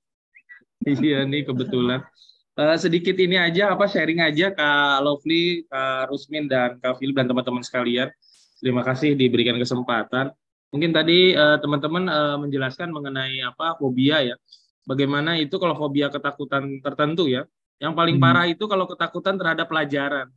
Iya 0.88 1.28
nih 1.28 1.44
kebetulan. 1.44 2.00
Uh, 2.56 2.80
sedikit 2.80 3.16
ini 3.20 3.36
aja 3.36 3.76
apa 3.76 3.92
sharing 3.92 4.24
aja 4.24 4.56
Kak 4.56 5.04
Lovely, 5.04 5.68
Kak 5.68 6.08
Rusmin 6.08 6.48
dan 6.48 6.80
Kak 6.80 6.96
Philip 6.96 7.20
dan 7.20 7.28
teman-teman 7.28 7.60
sekalian. 7.60 8.08
Terima 8.64 8.88
kasih 8.88 9.20
diberikan 9.20 9.60
kesempatan. 9.60 10.32
Mungkin 10.72 10.96
tadi 10.96 11.36
uh, 11.36 11.60
teman-teman 11.60 12.08
uh, 12.08 12.38
menjelaskan 12.40 12.88
mengenai 12.96 13.44
apa 13.44 13.76
fobia 13.76 14.24
ya. 14.24 14.36
Bagaimana 14.88 15.36
itu 15.44 15.60
kalau 15.60 15.76
fobia 15.76 16.08
ketakutan 16.08 16.80
tertentu 16.80 17.28
ya. 17.28 17.44
Yang 17.84 17.94
paling 18.00 18.16
hmm. 18.16 18.24
parah 18.24 18.48
itu 18.48 18.64
kalau 18.64 18.88
ketakutan 18.88 19.36
terhadap 19.36 19.68
pelajaran. 19.68 20.32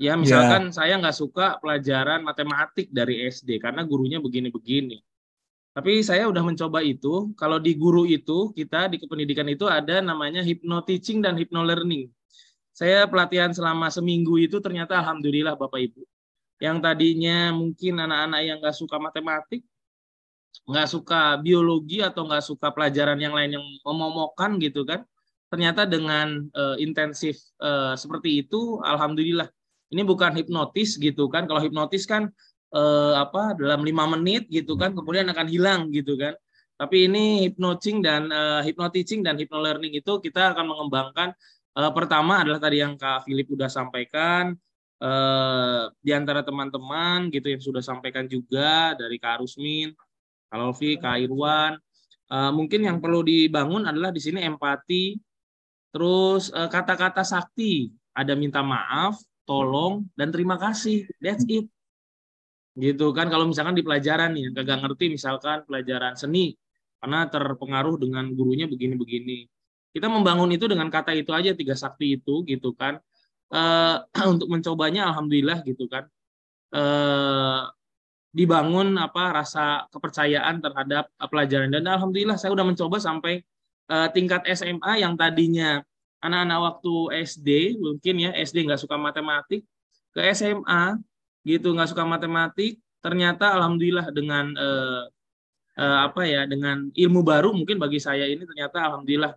Ya, 0.00 0.16
misalkan 0.16 0.72
yeah. 0.72 0.76
saya 0.80 0.92
nggak 0.96 1.12
suka 1.12 1.60
pelajaran 1.60 2.24
matematik 2.24 2.88
dari 2.88 3.28
SD 3.28 3.60
karena 3.60 3.84
gurunya 3.84 4.16
begini-begini. 4.16 4.96
Tapi 5.76 6.00
saya 6.00 6.24
udah 6.24 6.40
mencoba 6.40 6.80
itu. 6.80 7.36
Kalau 7.36 7.60
di 7.60 7.76
guru 7.76 8.08
itu, 8.08 8.48
kita 8.56 8.88
di 8.88 8.96
kependidikan 8.96 9.44
itu 9.52 9.68
ada 9.68 10.00
namanya 10.00 10.40
hypno 10.40 10.80
teaching 10.88 11.20
dan 11.20 11.36
hypno 11.36 11.60
learning. 11.60 12.08
Saya 12.72 13.04
pelatihan 13.04 13.52
selama 13.52 13.92
seminggu 13.92 14.40
itu 14.40 14.56
ternyata 14.64 14.96
alhamdulillah 15.04 15.52
Bapak 15.60 15.92
Ibu. 15.92 16.02
Yang 16.64 16.76
tadinya 16.80 17.52
mungkin 17.52 18.00
anak-anak 18.00 18.40
yang 18.40 18.56
nggak 18.64 18.76
suka 18.80 18.96
matematik, 18.96 19.60
nggak 20.64 20.88
suka 20.88 21.36
biologi 21.44 22.00
atau 22.00 22.24
nggak 22.24 22.44
suka 22.44 22.72
pelajaran 22.72 23.20
yang 23.20 23.36
lain 23.36 23.60
yang 23.60 23.66
memomokan 23.84 24.56
gitu 24.64 24.88
kan, 24.88 25.04
ternyata 25.52 25.84
dengan 25.84 26.48
uh, 26.56 26.80
intensif 26.80 27.36
uh, 27.60 27.92
seperti 28.00 28.48
itu, 28.48 28.80
alhamdulillah. 28.80 29.52
Ini 29.90 30.06
bukan 30.06 30.38
hipnotis 30.38 30.96
gitu 30.96 31.26
kan. 31.26 31.50
Kalau 31.50 31.58
hipnotis 31.58 32.06
kan 32.06 32.30
eh, 32.74 33.14
apa 33.18 33.58
dalam 33.58 33.82
lima 33.82 34.06
menit 34.06 34.46
gitu 34.46 34.78
kan 34.78 34.94
kemudian 34.94 35.26
akan 35.30 35.46
hilang 35.50 35.90
gitu 35.90 36.14
kan 36.14 36.34
tapi 36.80 37.12
ini 37.12 37.44
hypnoting 37.44 38.00
dan 38.00 38.32
uh, 38.32 38.64
hypnoteaching 38.64 39.20
dan 39.20 39.36
hypno 39.36 39.60
learning 39.60 40.00
itu 40.00 40.16
kita 40.16 40.56
akan 40.56 40.64
mengembangkan 40.64 41.36
uh, 41.76 41.92
pertama 41.92 42.40
adalah 42.40 42.56
tadi 42.56 42.80
yang 42.80 42.96
Kak 42.96 43.28
Philip 43.28 43.44
sudah 43.44 43.68
sampaikan 43.68 44.56
uh, 45.04 45.92
di 46.00 46.16
antara 46.16 46.40
teman-teman 46.40 47.28
gitu 47.28 47.52
yang 47.52 47.60
sudah 47.60 47.84
sampaikan 47.84 48.24
juga 48.24 48.96
dari 48.96 49.20
Kak 49.20 49.44
Rusmin, 49.44 49.92
Kak 50.48 50.56
Lofi, 50.56 50.96
Kak 50.96 51.20
Irwan. 51.20 51.76
Uh, 52.32 52.48
mungkin 52.56 52.80
yang 52.80 52.96
perlu 52.96 53.28
dibangun 53.28 53.84
adalah 53.84 54.08
di 54.08 54.24
sini 54.24 54.40
empati, 54.40 55.20
terus 55.92 56.48
kata-kata 56.48 57.20
uh, 57.20 57.28
sakti, 57.28 57.92
ada 58.16 58.32
minta 58.32 58.64
maaf, 58.64 59.20
tolong, 59.50 60.06
dan 60.14 60.30
terima 60.30 60.54
kasih. 60.54 61.10
That's 61.18 61.42
it. 61.50 61.66
Gitu 62.78 63.10
kan 63.10 63.26
kalau 63.26 63.50
misalkan 63.50 63.74
di 63.74 63.82
pelajaran 63.82 64.30
nih 64.30 64.54
kagak 64.54 64.78
ngerti 64.86 65.10
misalkan 65.10 65.66
pelajaran 65.66 66.14
seni 66.14 66.54
karena 67.02 67.26
terpengaruh 67.26 67.98
dengan 67.98 68.30
gurunya 68.30 68.70
begini-begini. 68.70 69.50
Kita 69.90 70.06
membangun 70.06 70.54
itu 70.54 70.70
dengan 70.70 70.86
kata 70.86 71.10
itu 71.18 71.34
aja 71.34 71.50
tiga 71.50 71.74
sakti 71.74 72.14
itu 72.14 72.46
gitu 72.46 72.70
kan. 72.78 73.02
E, 73.50 73.62
untuk 74.38 74.46
mencobanya 74.46 75.10
alhamdulillah 75.10 75.66
gitu 75.66 75.90
kan. 75.90 76.06
E, 76.70 76.82
dibangun 78.30 78.94
apa 78.94 79.42
rasa 79.42 79.90
kepercayaan 79.90 80.62
terhadap 80.62 81.10
pelajaran. 81.18 81.74
Dan 81.74 81.90
alhamdulillah 81.90 82.38
saya 82.38 82.54
udah 82.54 82.62
mencoba 82.62 83.02
sampai 83.02 83.42
e, 83.90 83.96
tingkat 84.14 84.46
SMA 84.54 85.02
yang 85.02 85.18
tadinya 85.18 85.82
anak-anak 86.20 86.58
waktu 86.60 86.94
SD 87.24 87.48
mungkin 87.80 88.14
ya 88.20 88.30
SD 88.36 88.68
nggak 88.68 88.80
suka 88.80 88.96
matematik 89.00 89.64
ke 90.12 90.20
SMA 90.36 91.00
gitu 91.48 91.72
nggak 91.72 91.90
suka 91.90 92.04
matematik 92.04 92.76
ternyata 93.00 93.56
alhamdulillah 93.56 94.12
dengan 94.12 94.52
eh, 94.52 95.02
eh, 95.80 95.98
apa 96.04 96.22
ya 96.28 96.44
dengan 96.44 96.92
ilmu 96.92 97.20
baru 97.24 97.56
mungkin 97.56 97.80
bagi 97.80 97.96
saya 97.96 98.28
ini 98.28 98.44
ternyata 98.44 98.84
alhamdulillah 98.84 99.32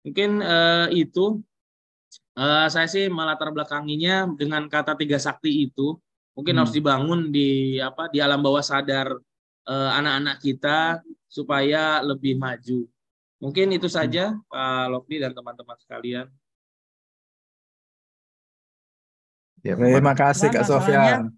mungkin 0.00 0.40
eh, 0.40 0.88
itu 0.96 1.44
eh, 2.40 2.66
saya 2.72 2.88
sih 2.88 3.12
melatar 3.12 3.52
belakanginya 3.52 4.32
dengan 4.32 4.64
kata 4.72 4.96
tiga 4.96 5.20
sakti 5.20 5.68
itu 5.68 6.00
mungkin 6.32 6.56
hmm. 6.56 6.60
harus 6.64 6.72
dibangun 6.72 7.20
di 7.28 7.76
apa 7.76 8.08
di 8.08 8.24
alam 8.24 8.40
bawah 8.40 8.64
sadar 8.64 9.12
eh, 9.68 9.90
anak-anak 10.00 10.40
kita 10.40 11.04
supaya 11.28 12.00
lebih 12.00 12.40
maju 12.40 12.88
mungkin 13.40 13.72
itu 13.72 13.88
saja 13.88 14.36
hmm. 14.36 14.46
Pak 14.46 14.86
Lokdi 14.92 15.16
dan 15.18 15.32
teman-teman 15.32 15.76
sekalian 15.80 16.28
Ya, 19.60 19.76
Terima 19.76 20.16
kasih 20.16 20.48
Kak 20.48 20.64
Sofian. 20.64 21.36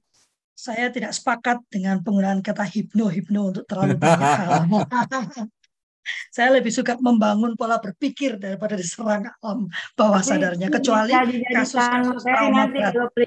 Saya 0.54 0.94
tidak 0.94 1.10
sepakat 1.10 1.58
dengan 1.66 2.06
penggunaan 2.06 2.38
kata 2.38 2.62
hipno-hipno 2.62 3.50
untuk 3.50 3.66
terlalu 3.66 3.98
banyak 3.98 4.22
saya 6.34 6.58
lebih 6.58 6.72
suka 6.74 6.98
membangun 6.98 7.54
pola 7.54 7.78
berpikir 7.78 8.38
daripada 8.38 8.74
diserang 8.74 9.26
alam 9.42 9.70
bawah 9.94 10.22
sadarnya 10.22 10.68
kecuali 10.70 11.14
kasus-kasus 11.46 12.22
trauma 12.26 12.66
kalau 12.70 13.08
beli, 13.14 13.26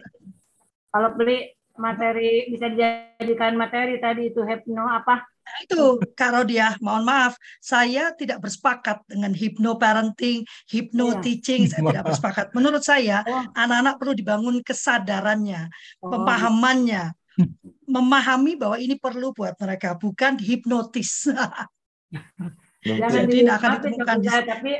kalau 0.91 1.09
beli 1.15 1.37
materi 1.75 2.31
bisa 2.51 2.71
dijadikan 2.71 3.55
materi 3.55 3.99
tadi 3.99 4.31
itu 4.31 4.43
hipno 4.43 4.87
apa 4.87 5.23
Nah, 5.45 5.57
itu 5.61 5.81
Kak 6.17 6.31
Rodia, 6.33 6.73
mohon 6.81 7.05
maaf, 7.05 7.37
saya 7.61 8.09
tidak 8.17 8.41
bersepakat 8.41 9.05
dengan 9.05 9.29
hypno 9.29 9.77
Iya. 9.77 11.21
teaching, 11.21 11.69
saya 11.69 11.85
tidak 11.85 12.03
bersepakat. 12.09 12.45
Menurut 12.57 12.81
saya, 12.81 13.21
Oh, 13.29 13.45
anak-anak 13.53 14.01
perlu 14.01 14.13
dibangun 14.17 14.57
kesadarannya, 14.65 15.69
oh, 16.01 16.09
pemahamannya, 16.09 17.13
memahami 17.95 18.57
bahwa 18.57 18.81
ini 18.81 18.97
perlu 18.97 19.37
buat 19.37 19.53
mereka, 19.61 19.93
bukan 19.93 20.41
hipnotis. 20.41 21.29
Jadi 22.85 23.45
tidak 23.45 23.61
akan 23.61 23.69
ditemukan 23.81 24.17
tapi 24.45 24.73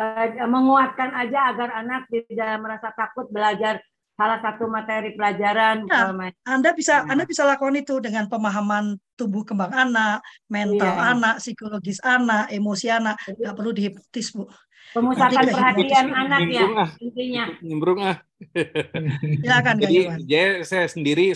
eh, 0.00 0.48
menguatkan 0.48 1.12
aja 1.12 1.52
agar 1.52 1.68
anak 1.80 2.08
tidak 2.08 2.56
merasa 2.60 2.88
takut 2.92 3.28
belajar 3.28 3.80
salah 4.20 4.38
satu 4.44 4.68
materi 4.68 5.16
pelajaran 5.16 5.88
Ya, 5.88 6.12
umpamanya. 6.12 6.36
Anda 6.44 6.70
bisa 6.76 6.94
Nah. 7.00 7.16
Anda 7.16 7.24
bisa 7.24 7.42
lakukan 7.48 7.72
itu 7.80 7.96
dengan 8.04 8.28
pemahaman 8.28 9.00
tumbuh 9.16 9.48
kembang 9.48 9.72
anak, 9.72 10.20
mental 10.44 10.92
Iya. 10.92 11.16
anak, 11.16 11.34
psikologis 11.40 11.96
anak, 12.04 12.52
emosi 12.52 12.92
anak, 12.92 13.16
nggak 13.32 13.54
perlu 13.56 13.72
dihipnotis, 13.72 14.28
Bu. 14.36 14.44
pemusatan 14.90 15.46
Nanti 15.46 15.54
perhatian 15.54 16.06
hipnotis. 16.10 16.20
anak 16.26 16.40
ya 16.50 16.66
ah, 16.74 16.90
intinya. 16.98 17.44
nimbrung 17.64 18.00
ah. 18.02 18.16
Silakan 19.40 19.74
Jadi, 19.78 19.96
jadi 20.26 20.66
saya 20.66 20.84
sendiri 20.90 21.32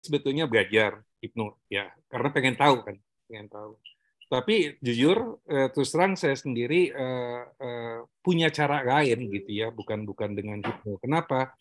sebetulnya 0.00 0.48
belajar 0.48 1.04
hipno 1.20 1.58
ya, 1.68 1.86
karena 2.08 2.28
pengen 2.32 2.56
tahu 2.56 2.82
kan, 2.82 2.96
pengen 3.28 3.46
tahu. 3.46 3.76
Tapi 4.26 4.82
jujur 4.82 5.38
eh, 5.46 5.70
terus 5.70 5.94
terang 5.94 6.18
saya 6.18 6.34
sendiri 6.34 6.90
eh, 6.90 7.42
eh, 7.62 7.98
punya 8.18 8.50
cara 8.50 8.82
lain 8.82 9.30
gitu 9.30 9.50
ya, 9.54 9.70
bukan 9.70 10.02
bukan 10.02 10.34
dengan 10.34 10.58
hipno. 10.58 10.98
Kenapa? 10.98 11.54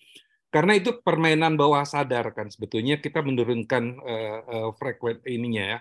Karena 0.49 0.73
itu 0.73 0.97
permainan 1.03 1.59
bawah 1.59 1.85
sadar 1.85 2.31
kan 2.33 2.47
sebetulnya 2.49 2.97
kita 2.97 3.21
menurunkan 3.21 3.83
eh, 4.01 4.39
eh, 4.41 4.69
frekuensi 4.73 5.29
ininya 5.29 5.77
ya. 5.77 5.79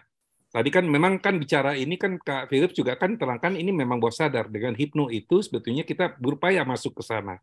Tadi 0.54 0.70
kan 0.70 0.86
memang 0.86 1.18
kan 1.18 1.34
bicara 1.40 1.74
ini 1.74 1.98
kan 1.98 2.14
Kak 2.20 2.46
Philip 2.46 2.70
juga 2.70 2.94
kan 2.94 3.18
terangkan 3.18 3.58
ini 3.58 3.74
memang 3.74 3.98
bawah 3.98 4.14
sadar 4.14 4.46
dengan 4.46 4.76
hipno 4.78 5.10
itu 5.10 5.42
sebetulnya 5.42 5.82
kita 5.82 6.14
berupaya 6.20 6.62
masuk 6.62 7.00
ke 7.00 7.02
sana. 7.02 7.42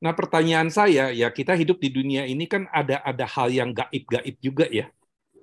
Nah 0.00 0.12
pertanyaan 0.16 0.72
saya 0.72 1.12
ya 1.12 1.28
kita 1.28 1.52
hidup 1.52 1.76
di 1.82 1.92
dunia 1.92 2.24
ini 2.24 2.48
kan 2.48 2.64
ada 2.72 3.04
ada 3.04 3.28
hal 3.28 3.52
yang 3.52 3.76
gaib-gaib 3.76 4.36
juga 4.40 4.64
ya. 4.72 4.88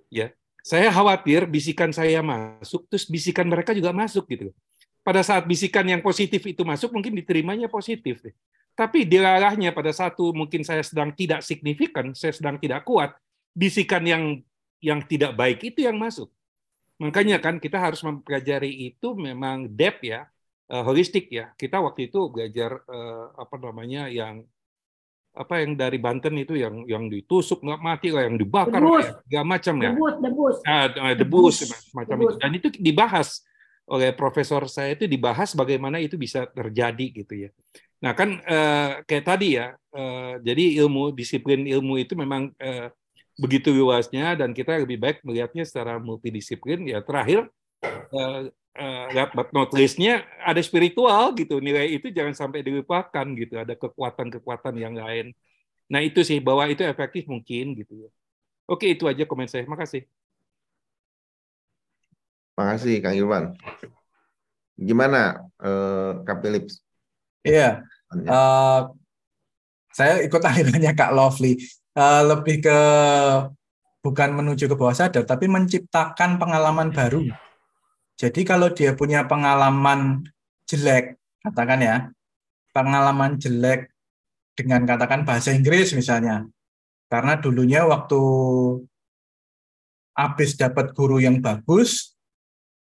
Ya, 0.07 0.31
saya 0.67 0.91
khawatir 0.91 1.47
bisikan 1.47 1.95
saya 1.95 2.19
masuk, 2.19 2.91
terus 2.91 3.07
bisikan 3.07 3.47
mereka 3.47 3.71
juga 3.71 3.95
masuk 3.95 4.27
gitu. 4.27 4.51
Pada 4.99 5.23
saat 5.23 5.47
bisikan 5.47 5.87
yang 5.87 6.03
positif 6.03 6.43
itu 6.43 6.67
masuk, 6.67 6.91
mungkin 6.91 7.15
diterimanya 7.15 7.71
positif. 7.71 8.19
Tapi 8.75 9.07
diarahnya 9.07 9.71
pada 9.71 9.95
satu 9.95 10.35
mungkin 10.35 10.67
saya 10.67 10.83
sedang 10.83 11.15
tidak 11.15 11.39
signifikan, 11.39 12.11
saya 12.11 12.35
sedang 12.35 12.59
tidak 12.59 12.83
kuat, 12.83 13.15
bisikan 13.55 14.03
yang 14.03 14.23
yang 14.83 14.99
tidak 15.07 15.39
baik 15.39 15.63
itu 15.63 15.87
yang 15.87 15.95
masuk. 15.95 16.27
Makanya 16.99 17.39
kan 17.39 17.63
kita 17.63 17.79
harus 17.79 18.03
mempelajari 18.03 18.91
itu 18.91 19.15
memang 19.15 19.71
depth 19.71 20.03
ya, 20.03 20.27
eh, 20.67 20.83
holistik 20.83 21.31
ya. 21.31 21.55
Kita 21.55 21.79
waktu 21.79 22.11
itu 22.11 22.27
belajar 22.27 22.83
eh, 22.91 23.25
apa 23.39 23.55
namanya 23.55 24.11
yang 24.11 24.43
apa 25.37 25.61
yang 25.61 25.77
dari 25.77 26.01
Banten 26.01 26.33
itu 26.41 26.57
yang 26.57 26.83
yang 26.89 27.05
ditusuk 27.07 27.61
nggak 27.61 27.81
mati 27.81 28.09
lah, 28.09 28.25
yang 28.25 28.35
dibakar 28.35 28.81
Debus. 28.81 29.05
lah, 29.05 29.21
segala 29.21 29.45
macam 29.45 29.75
ya. 29.77 29.91
Debus, 29.93 30.15
debus. 30.19 30.55
Nah, 30.65 30.85
debus 31.13 31.55
Debus. 31.61 31.93
macam 31.93 32.15
Debus. 32.17 32.33
itu 32.33 32.41
dan 32.41 32.51
itu 32.57 32.67
dibahas 32.81 33.27
oleh 33.87 34.11
profesor 34.11 34.67
saya 34.67 34.99
itu 34.99 35.07
dibahas 35.07 35.55
bagaimana 35.55 36.01
itu 36.03 36.19
bisa 36.19 36.43
terjadi 36.51 37.05
gitu 37.23 37.47
ya. 37.47 37.49
Nah 38.03 38.11
kan 38.13 38.43
eh, 38.43 38.89
kayak 39.07 39.25
tadi 39.25 39.57
ya, 39.57 39.73
eh, 39.95 40.33
jadi 40.43 40.83
ilmu 40.85 41.15
disiplin 41.15 41.63
ilmu 41.65 41.97
itu 41.97 42.13
memang 42.13 42.51
eh, 42.59 42.91
begitu 43.39 43.69
luasnya 43.71 44.33
dan 44.35 44.51
kita 44.51 44.75
lebih 44.81 44.97
baik 44.99 45.17
melihatnya 45.23 45.63
secara 45.63 45.97
multidisiplin. 45.97 46.83
Ya 46.85 46.99
terakhir 47.01 47.47
eh, 47.85 48.51
eh, 48.77 49.05
lihat 49.17 49.33
but 49.33 49.49
not 49.51 49.73
least-nya 49.73 50.23
ada 50.45 50.61
spiritual 50.61 51.33
gitu 51.33 51.57
nilai 51.57 51.89
itu 51.97 52.13
jangan 52.13 52.37
sampai 52.37 52.61
dilupakan 52.61 53.25
gitu. 53.33 53.57
Ada 53.57 53.73
kekuatan-kekuatan 53.73 54.77
yang 54.77 54.93
lain. 54.93 55.33
Nah 55.89 55.99
itu 56.05 56.21
sih 56.21 56.37
bahwa 56.37 56.69
itu 56.69 56.85
efektif 56.85 57.25
mungkin 57.25 57.73
gitu 57.73 58.07
ya. 58.07 58.09
Oke 58.69 58.93
itu 58.93 59.09
aja 59.09 59.25
komen 59.25 59.49
saya. 59.49 59.65
Makasih. 59.65 60.05
Makasih 62.57 62.95
Kang 63.01 63.17
Irwan. 63.17 63.45
Gimana 64.77 65.49
eh, 65.57 66.11
Kak 66.21 66.37
Philips? 66.45 66.85
Iya, 67.41 67.81
eh, 68.13 68.81
saya 69.89 70.13
ikut 70.21 70.41
alirannya 70.41 70.93
Kak 70.93 71.11
Lovely. 71.15 71.57
Eh, 71.97 72.21
lebih 72.29 72.61
ke 72.61 72.79
bukan 74.05 74.29
menuju 74.37 74.69
ke 74.69 74.75
bawah 74.77 74.93
sadar, 74.93 75.25
tapi 75.25 75.49
menciptakan 75.49 76.37
pengalaman 76.37 76.93
baru. 76.93 77.25
Jadi 78.17 78.41
kalau 78.41 78.73
dia 78.73 78.97
punya 78.97 79.29
pengalaman 79.29 80.25
jelek, 80.65 81.21
katakan 81.45 81.79
ya, 81.85 81.97
pengalaman 82.73 83.37
jelek 83.37 83.93
dengan 84.57 84.89
katakan 84.89 85.21
bahasa 85.21 85.53
Inggris 85.53 85.93
misalnya, 85.93 86.49
karena 87.13 87.37
dulunya 87.37 87.85
waktu 87.85 88.17
habis 90.17 90.57
dapat 90.57 90.97
guru 90.97 91.21
yang 91.21 91.37
bagus, 91.45 92.17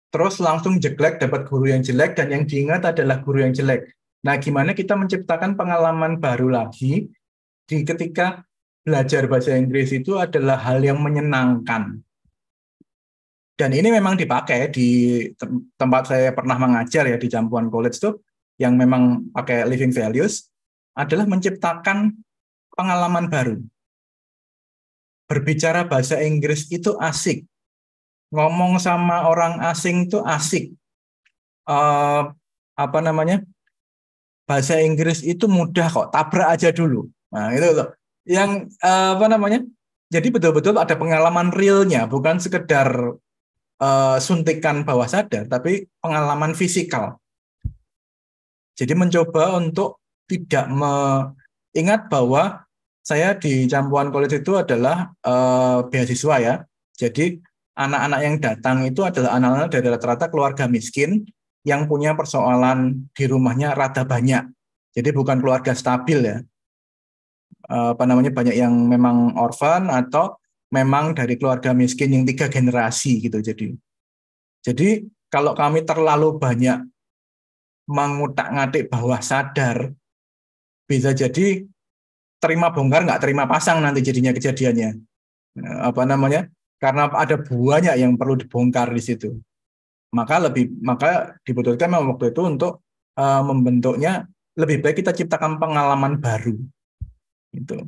terus 0.07 0.39
langsung 0.39 0.79
jelek 0.79 1.19
dapat 1.19 1.43
guru 1.51 1.67
yang 1.67 1.83
jelek 1.83 2.15
dan 2.15 2.31
yang 2.31 2.47
diingat 2.47 2.95
adalah 2.95 3.19
guru 3.19 3.43
yang 3.43 3.51
jelek. 3.51 3.91
Nah, 4.23 4.39
gimana 4.39 4.71
kita 4.71 4.95
menciptakan 4.95 5.59
pengalaman 5.59 6.15
baru 6.17 6.47
lagi 6.47 7.11
di 7.67 7.77
ketika 7.83 8.47
belajar 8.87 9.27
bahasa 9.27 9.59
Inggris 9.59 9.91
itu 9.91 10.15
adalah 10.15 10.55
hal 10.63 10.79
yang 10.79 11.03
menyenangkan. 11.03 12.04
Dan 13.55 13.71
ini 13.71 13.87
memang 13.87 14.19
dipakai 14.19 14.67
di 14.67 15.21
tem- 15.39 15.71
tempat 15.79 16.11
saya 16.11 16.35
pernah 16.35 16.59
mengajar 16.59 17.07
ya 17.07 17.15
di 17.15 17.31
Jampuan 17.31 17.71
College 17.71 17.95
itu 17.95 18.11
yang 18.59 18.75
memang 18.75 19.31
pakai 19.31 19.63
living 19.63 19.95
values 19.95 20.51
adalah 20.95 21.23
menciptakan 21.23 22.11
pengalaman 22.75 23.31
baru. 23.31 23.55
Berbicara 25.31 25.87
bahasa 25.87 26.19
Inggris 26.19 26.67
itu 26.67 26.99
asik. 26.99 27.47
Ngomong 28.35 28.75
sama 28.77 29.31
orang 29.31 29.63
asing 29.63 30.11
itu 30.11 30.19
asik. 30.19 30.75
Eh, 31.65 32.23
apa 32.75 32.99
namanya? 32.99 33.39
bahasa 34.45 34.77
Inggris 34.77 35.25
itu 35.25 35.49
mudah 35.49 35.89
kok, 35.89 36.13
tabrak 36.13 36.53
aja 36.53 36.69
dulu. 36.69 37.09
Nah, 37.33 37.49
itu 37.51 37.65
loh. 37.73 37.89
Yang 38.25 38.69
eh, 38.77 39.09
apa 39.17 39.25
namanya? 39.25 39.59
Jadi 40.13 40.29
betul-betul 40.29 40.77
ada 40.77 40.93
pengalaman 40.93 41.49
realnya, 41.49 42.05
bukan 42.05 42.37
sekedar 42.37 43.17
eh, 43.81 44.17
suntikan 44.21 44.83
bawah 44.87 45.07
sadar, 45.09 45.47
tapi 45.47 45.87
pengalaman 45.99 46.55
fisikal. 46.55 47.19
Jadi 48.75 48.91
mencoba 48.91 49.55
untuk 49.55 50.03
tidak 50.27 50.67
mengingat 50.67 52.11
bahwa 52.11 52.65
saya 53.05 53.37
di 53.37 53.69
Campuan 53.69 54.09
College 54.09 54.41
itu 54.41 54.57
adalah 54.57 55.13
eh, 55.23 55.79
beasiswa 55.87 56.35
ya. 56.41 56.55
Jadi 56.95 57.39
anak-anak 57.75 58.19
yang 58.23 58.35
datang 58.39 58.77
itu 58.87 59.03
adalah 59.03 59.35
anak-anak 59.35 59.67
dari 59.71 59.87
rata-rata 59.91 60.25
keluarga 60.31 60.65
miskin 60.65 61.27
yang 61.67 61.85
punya 61.89 62.15
persoalan 62.15 63.09
di 63.11 63.23
rumahnya 63.27 63.75
rada 63.75 64.07
banyak. 64.07 64.47
Jadi 64.95 65.09
bukan 65.11 65.43
keluarga 65.43 65.75
stabil 65.75 66.19
ya. 66.23 66.37
Eh, 67.69 67.89
Apa 67.93 68.03
namanya 68.07 68.31
banyak 68.31 68.55
yang 68.55 68.73
memang 68.73 69.35
orphan 69.35 69.91
atau 69.91 70.39
memang 70.73 71.13
dari 71.13 71.37
keluarga 71.37 71.73
miskin 71.73 72.13
yang 72.15 72.23
tiga 72.25 72.49
generasi 72.49 73.21
gitu. 73.21 73.41
Jadi, 73.41 73.75
jadi 74.65 75.05
kalau 75.29 75.53
kami 75.53 75.85
terlalu 75.85 76.37
banyak 76.37 76.85
mengutak-ngatik 77.85 78.89
bawah 78.89 79.21
sadar, 79.21 79.93
bisa 80.89 81.13
jadi 81.13 81.65
terima 82.41 82.73
bongkar 82.73 83.05
nggak 83.05 83.21
terima 83.21 83.45
pasang 83.45 83.81
nanti 83.81 84.01
jadinya 84.01 84.33
kejadiannya. 84.33 84.89
Eh, 85.61 85.77
Apa 85.85 86.05
namanya? 86.05 86.49
Karena 86.81 87.07
ada 87.09 87.39
banyak 87.39 87.95
yang 87.97 88.17
perlu 88.19 88.35
dibongkar 88.35 88.91
di 88.91 89.01
situ 89.01 89.31
maka 90.15 90.35
lebih 90.39 90.71
maka 90.79 91.35
dibutuhkan 91.43 91.91
memang 91.91 92.15
waktu 92.15 92.31
itu 92.31 92.41
untuk 92.47 92.73
uh, 93.19 93.43
membentuknya 93.43 94.23
lebih 94.55 94.79
baik 94.79 95.03
kita 95.03 95.11
ciptakan 95.11 95.59
pengalaman 95.59 96.15
baru 96.23 96.55
itu 97.51 97.83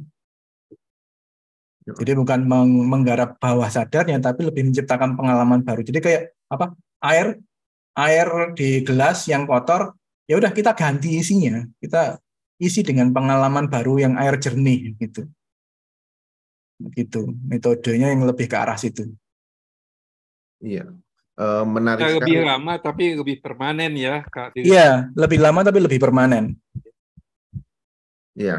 jadi 1.96 2.20
bukan 2.20 2.44
meng- 2.44 2.88
menggarap 2.90 3.40
bawah 3.40 3.70
sadarnya 3.72 4.20
tapi 4.20 4.44
lebih 4.44 4.68
menciptakan 4.68 5.16
pengalaman 5.16 5.64
baru 5.64 5.86
jadi 5.86 6.00
kayak 6.04 6.22
apa 6.52 6.76
air 7.06 7.40
air 7.96 8.28
di 8.58 8.84
gelas 8.84 9.24
yang 9.32 9.48
kotor 9.48 9.96
ya 10.28 10.36
udah 10.36 10.52
kita 10.52 10.76
ganti 10.76 11.22
isinya 11.24 11.64
kita 11.80 12.20
isi 12.60 12.84
dengan 12.84 13.14
pengalaman 13.16 13.72
baru 13.72 14.02
yang 14.02 14.14
air 14.20 14.36
jernih 14.36 14.98
gitu 15.00 15.24
gitu 16.94 17.32
metodenya 17.48 18.12
yang 18.12 18.28
lebih 18.28 18.46
ke 18.52 18.58
arah 18.58 18.78
situ 18.78 19.08
Iya. 20.58 20.90
Eh, 21.38 21.64
menarik 21.70 22.02
sekali. 22.02 22.34
lebih 22.34 22.38
lama 22.50 22.74
tapi 22.82 23.04
lebih 23.14 23.38
permanen 23.46 23.94
ya 23.94 24.26
Kak. 24.26 24.58
Iya, 24.58 25.14
lebih 25.14 25.38
lama 25.38 25.62
tapi 25.62 25.80
lebih 25.86 26.02
permanen. 26.02 26.58
Iya, 28.40 28.54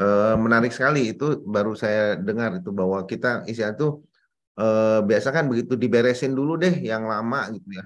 Eh, 0.00 0.34
menarik 0.44 0.72
sekali 0.76 0.98
itu 1.12 1.24
baru 1.54 1.72
saya 1.82 2.00
dengar 2.26 2.50
itu 2.58 2.70
bahwa 2.80 2.98
kita 3.10 3.26
istilahnya 3.48 3.76
itu 3.78 3.86
eh, 4.60 4.98
biasa 5.08 5.28
kan 5.36 5.44
begitu 5.50 5.74
diberesin 5.82 6.32
dulu 6.38 6.52
deh 6.62 6.74
yang 6.90 7.02
lama 7.12 7.38
gitu 7.54 7.68
ya. 7.78 7.84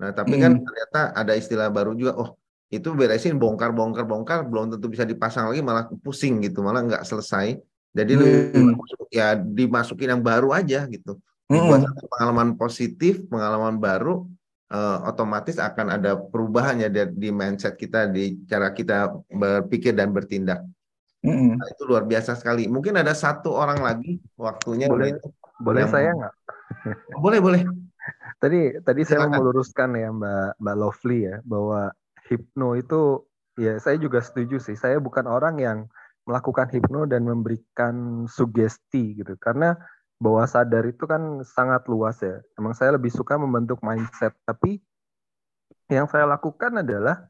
Nah, 0.00 0.10
tapi 0.18 0.34
kan 0.42 0.52
Hmm. 0.56 0.64
ternyata 0.66 0.98
ada 1.20 1.32
istilah 1.40 1.68
baru 1.76 1.90
juga. 2.00 2.12
Oh, 2.22 2.30
itu 2.76 2.88
beresin 3.00 3.34
bongkar 3.42 3.70
bongkar 3.78 4.04
bongkar 4.10 4.38
belum 4.50 4.64
tentu 4.74 4.86
bisa 4.94 5.04
dipasang 5.12 5.44
lagi 5.50 5.62
malah 5.70 5.84
pusing 6.04 6.34
gitu, 6.46 6.58
malah 6.66 6.80
nggak 6.88 7.04
selesai. 7.10 7.48
Jadi 7.98 8.12
Hmm. 8.18 8.74
ya 9.18 9.26
dimasukin 9.58 10.08
yang 10.14 10.22
baru 10.30 10.48
aja 10.58 10.78
gitu. 10.94 11.10
Dibuat 11.52 11.80
Hmm. 11.86 11.94
pengalaman 12.12 12.50
positif, 12.60 13.14
pengalaman 13.32 13.76
baru, 13.86 14.26
eh, 14.74 14.96
otomatis 15.10 15.56
akan 15.68 15.86
ada 15.96 16.10
perubahan 16.32 16.76
ya 16.84 16.88
di, 16.96 17.00
di 17.22 17.28
mindset 17.40 17.74
kita, 17.82 18.10
di 18.16 18.42
cara 18.50 18.68
kita 18.78 18.94
berpikir 19.40 19.92
dan 19.94 20.10
bertindak. 20.16 20.60
Hmm. 21.24 21.56
Nah, 21.56 21.66
itu 21.72 21.82
luar 21.88 22.04
biasa 22.04 22.36
sekali. 22.36 22.68
Mungkin 22.68 23.00
ada 23.00 23.16
satu 23.16 23.56
orang 23.56 23.80
lagi 23.80 24.20
waktunya 24.36 24.92
Boleh 24.92 25.16
itu. 25.16 25.32
boleh 25.56 25.88
Yang- 25.88 25.94
saya 25.96 26.10
nggak? 26.12 26.34
Boleh 27.16 27.40
boleh. 27.40 27.62
Tadi 28.42 28.76
tadi 28.84 29.00
saya 29.08 29.24
mau 29.24 29.40
meluruskan 29.40 29.96
ya 29.96 30.12
Mbak 30.12 30.60
Mbak 30.60 30.76
Lovely 30.76 31.18
ya 31.24 31.36
bahwa 31.48 31.88
hipno 32.28 32.76
itu 32.76 33.24
ya 33.56 33.80
saya 33.80 33.96
juga 33.96 34.20
setuju 34.20 34.60
sih. 34.60 34.76
Saya 34.76 35.00
bukan 35.00 35.24
orang 35.24 35.56
yang 35.56 35.78
melakukan 36.28 36.68
hipno 36.68 37.08
dan 37.08 37.24
memberikan 37.24 38.28
sugesti 38.28 39.16
gitu. 39.16 39.40
Karena 39.40 39.72
bawah 40.20 40.44
sadar 40.44 40.84
itu 40.84 41.08
kan 41.08 41.40
sangat 41.48 41.88
luas 41.88 42.20
ya. 42.20 42.44
Emang 42.60 42.76
saya 42.76 43.00
lebih 43.00 43.08
suka 43.08 43.40
membentuk 43.40 43.80
mindset, 43.80 44.36
tapi 44.44 44.84
yang 45.88 46.04
saya 46.04 46.28
lakukan 46.28 46.84
adalah 46.84 47.28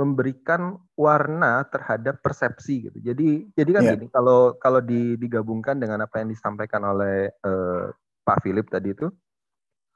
memberikan 0.00 0.80
warna 0.96 1.60
terhadap 1.68 2.24
persepsi 2.24 2.88
gitu. 2.88 2.98
Jadi 3.04 3.52
jadi 3.52 3.70
kan 3.76 3.82
Iya. 3.84 3.92
gini, 4.00 4.06
kalau 4.08 4.56
kalau 4.56 4.80
di- 4.80 5.20
digabungkan 5.20 5.76
dengan 5.76 6.00
apa 6.08 6.24
yang 6.24 6.32
disampaikan 6.32 6.80
oleh 6.88 7.28
eh, 7.28 7.84
Pak 8.24 8.38
Philip 8.40 8.64
tadi 8.72 8.96
itu, 8.96 9.12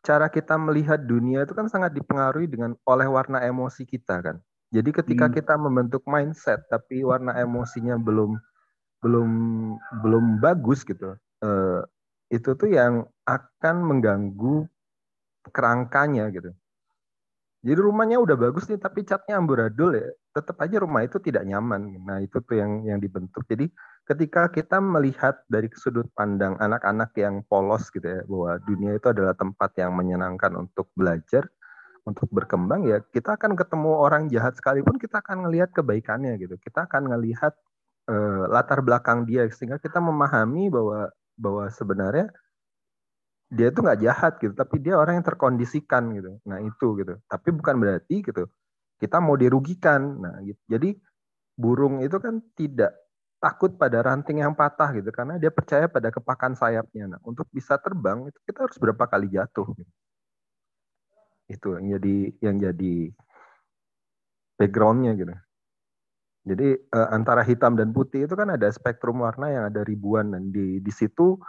cara 0.04 0.28
kita 0.28 0.60
melihat 0.60 1.00
dunia 1.00 1.48
itu 1.48 1.56
kan 1.56 1.72
sangat 1.72 1.96
dipengaruhi 1.96 2.44
dengan 2.44 2.76
oleh 2.84 3.08
warna 3.08 3.40
emosi 3.40 3.88
kita 3.88 4.20
kan. 4.20 4.36
Jadi 4.68 4.90
ketika 4.92 5.32
Hmm. 5.32 5.34
kita 5.40 5.54
membentuk 5.56 6.04
mindset 6.04 6.60
tapi 6.68 7.00
warna 7.00 7.32
emosinya 7.40 7.96
belum 7.96 8.36
belum 9.00 9.30
belum 10.04 10.24
bagus 10.44 10.84
gitu, 10.84 11.16
eh, 11.40 11.80
itu 12.28 12.50
tuh 12.56 12.68
yang 12.68 13.08
akan 13.24 13.76
mengganggu 13.88 14.68
kerangkanya 15.52 16.28
gitu. 16.32 16.52
Jadi 17.64 17.80
rumahnya 17.80 18.20
udah 18.20 18.36
bagus 18.36 18.68
nih 18.68 18.76
tapi 18.76 19.08
catnya 19.08 19.40
amburadul 19.40 19.96
ya, 19.96 20.12
tetap 20.36 20.60
aja 20.60 20.76
rumah 20.84 21.00
itu 21.00 21.16
tidak 21.16 21.48
nyaman. 21.48 21.96
Nah 22.04 22.20
itu 22.20 22.36
tuh 22.44 22.60
yang 22.60 22.84
yang 22.84 23.00
dibentuk. 23.00 23.40
Jadi 23.48 23.72
ketika 24.04 24.52
kita 24.52 24.84
melihat 24.84 25.40
dari 25.48 25.72
sudut 25.72 26.04
pandang 26.12 26.60
anak-anak 26.60 27.16
yang 27.16 27.40
polos 27.48 27.88
gitu 27.88 28.04
ya, 28.04 28.20
bahwa 28.28 28.60
dunia 28.68 28.92
itu 29.00 29.08
adalah 29.08 29.32
tempat 29.32 29.72
yang 29.80 29.96
menyenangkan 29.96 30.52
untuk 30.60 30.92
belajar, 30.92 31.48
untuk 32.04 32.28
berkembang 32.28 32.84
ya, 32.84 33.00
kita 33.00 33.40
akan 33.40 33.56
ketemu 33.56 33.90
orang 33.96 34.28
jahat 34.28 34.52
sekalipun 34.60 35.00
kita 35.00 35.24
akan 35.24 35.48
ngelihat 35.48 35.72
kebaikannya 35.72 36.36
gitu. 36.36 36.60
Kita 36.60 36.84
akan 36.84 37.16
ngelihat 37.16 37.56
eh, 38.12 38.44
latar 38.52 38.84
belakang 38.84 39.24
dia 39.24 39.48
sehingga 39.48 39.80
kita 39.80 40.04
memahami 40.04 40.68
bahwa 40.68 41.08
bahwa 41.40 41.64
sebenarnya 41.72 42.28
dia 43.54 43.70
itu 43.70 43.78
nggak 43.80 44.00
jahat 44.02 44.32
gitu, 44.42 44.52
tapi 44.52 44.76
dia 44.82 44.98
orang 44.98 45.22
yang 45.22 45.26
terkondisikan 45.26 46.10
gitu. 46.18 46.30
Nah 46.44 46.58
itu 46.58 46.86
gitu. 47.00 47.14
Tapi 47.30 47.48
bukan 47.54 47.74
berarti 47.78 48.16
gitu 48.20 48.44
kita 48.98 49.18
mau 49.22 49.34
dirugikan. 49.38 50.00
Nah 50.22 50.34
gitu. 50.42 50.60
jadi 50.66 50.90
burung 51.54 52.02
itu 52.02 52.18
kan 52.18 52.42
tidak 52.58 52.92
takut 53.38 53.76
pada 53.76 54.00
ranting 54.00 54.40
yang 54.40 54.56
patah 54.56 54.90
gitu 54.96 55.12
karena 55.12 55.36
dia 55.36 55.52
percaya 55.52 55.86
pada 55.86 56.08
kepakan 56.08 56.56
sayapnya. 56.56 57.16
Nah 57.16 57.20
untuk 57.22 57.46
bisa 57.52 57.76
terbang 57.78 58.26
itu 58.26 58.38
kita 58.48 58.66
harus 58.66 58.76
berapa 58.80 59.04
kali 59.06 59.28
jatuh. 59.30 59.66
Gitu. 59.76 59.92
Itu 61.52 61.68
yang 61.76 61.86
jadi 62.00 62.16
yang 62.40 62.56
jadi 62.58 62.94
backgroundnya 64.56 65.12
gitu. 65.18 65.34
Jadi 66.44 66.68
eh, 66.76 67.08
antara 67.08 67.40
hitam 67.40 67.76
dan 67.76 67.92
putih 67.92 68.28
itu 68.28 68.34
kan 68.36 68.52
ada 68.52 68.68
spektrum 68.68 69.24
warna 69.24 69.48
yang 69.48 69.64
ada 69.68 69.80
ribuan 69.84 70.32
dan 70.32 70.52
di 70.52 70.80
di 70.80 70.92
situ 70.92 71.40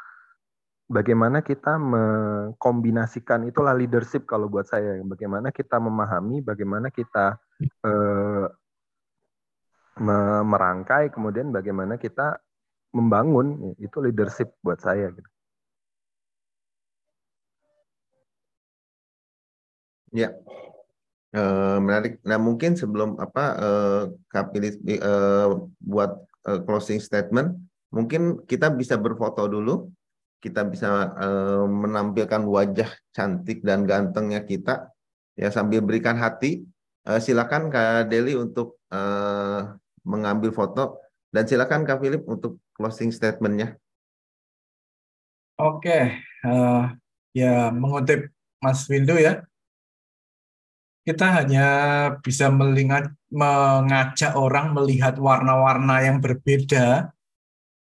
bagaimana 0.86 1.42
kita 1.42 1.82
mengkombinasikan 1.82 3.50
itulah 3.50 3.74
leadership 3.74 4.30
kalau 4.30 4.46
buat 4.46 4.70
saya 4.70 5.02
bagaimana 5.02 5.50
kita 5.50 5.82
memahami 5.82 6.46
bagaimana 6.46 6.94
kita 6.94 7.42
eh, 7.86 8.46
me- 9.98 10.46
merangkai 10.46 11.10
kemudian 11.10 11.50
bagaimana 11.50 11.98
kita 11.98 12.38
membangun 12.96 13.76
itu 13.82 13.98
leadership 14.00 14.56
buat 14.64 14.80
saya 14.80 15.12
gitu. 15.12 15.30
Ya, 20.16 20.32
Eh, 21.36 21.78
menarik. 21.84 22.24
Nah, 22.24 22.40
mungkin 22.40 22.80
sebelum 22.80 23.20
apa 23.20 23.44
eh, 23.60 24.02
Kak 24.32 24.56
Pilis 24.56 24.80
eh, 24.88 25.48
buat 25.84 26.16
eh, 26.48 26.60
closing 26.64 27.04
statement, 27.04 27.60
mungkin 27.92 28.40
kita 28.48 28.72
bisa 28.72 28.96
berfoto 28.96 29.44
dulu. 29.52 29.92
Kita 30.46 30.62
bisa 30.62 31.10
eh, 31.18 31.66
menampilkan 31.66 32.46
wajah 32.46 32.94
cantik 33.10 33.66
dan 33.66 33.90
gantengnya 33.90 34.46
kita, 34.46 34.94
ya 35.34 35.50
sambil 35.50 35.82
berikan 35.82 36.22
hati. 36.22 36.62
Eh, 37.02 37.18
silakan 37.18 37.74
Kak 37.74 38.14
Deli 38.14 38.38
untuk 38.38 38.78
eh, 38.94 39.62
mengambil 40.06 40.54
foto 40.54 41.02
dan 41.34 41.50
silakan 41.50 41.82
Kak 41.82 41.98
Philip 41.98 42.22
untuk 42.30 42.62
closing 42.78 43.10
statementnya. 43.10 43.74
Oke, 45.58 46.22
eh, 46.22 46.84
ya 47.34 47.74
mengutip 47.74 48.30
Mas 48.62 48.86
Windu 48.86 49.18
ya, 49.18 49.42
kita 51.10 51.42
hanya 51.42 51.68
bisa 52.22 52.54
melihat, 52.54 53.10
mengajak 53.34 54.38
orang 54.38 54.78
melihat 54.78 55.18
warna-warna 55.18 56.06
yang 56.06 56.22
berbeda 56.22 57.16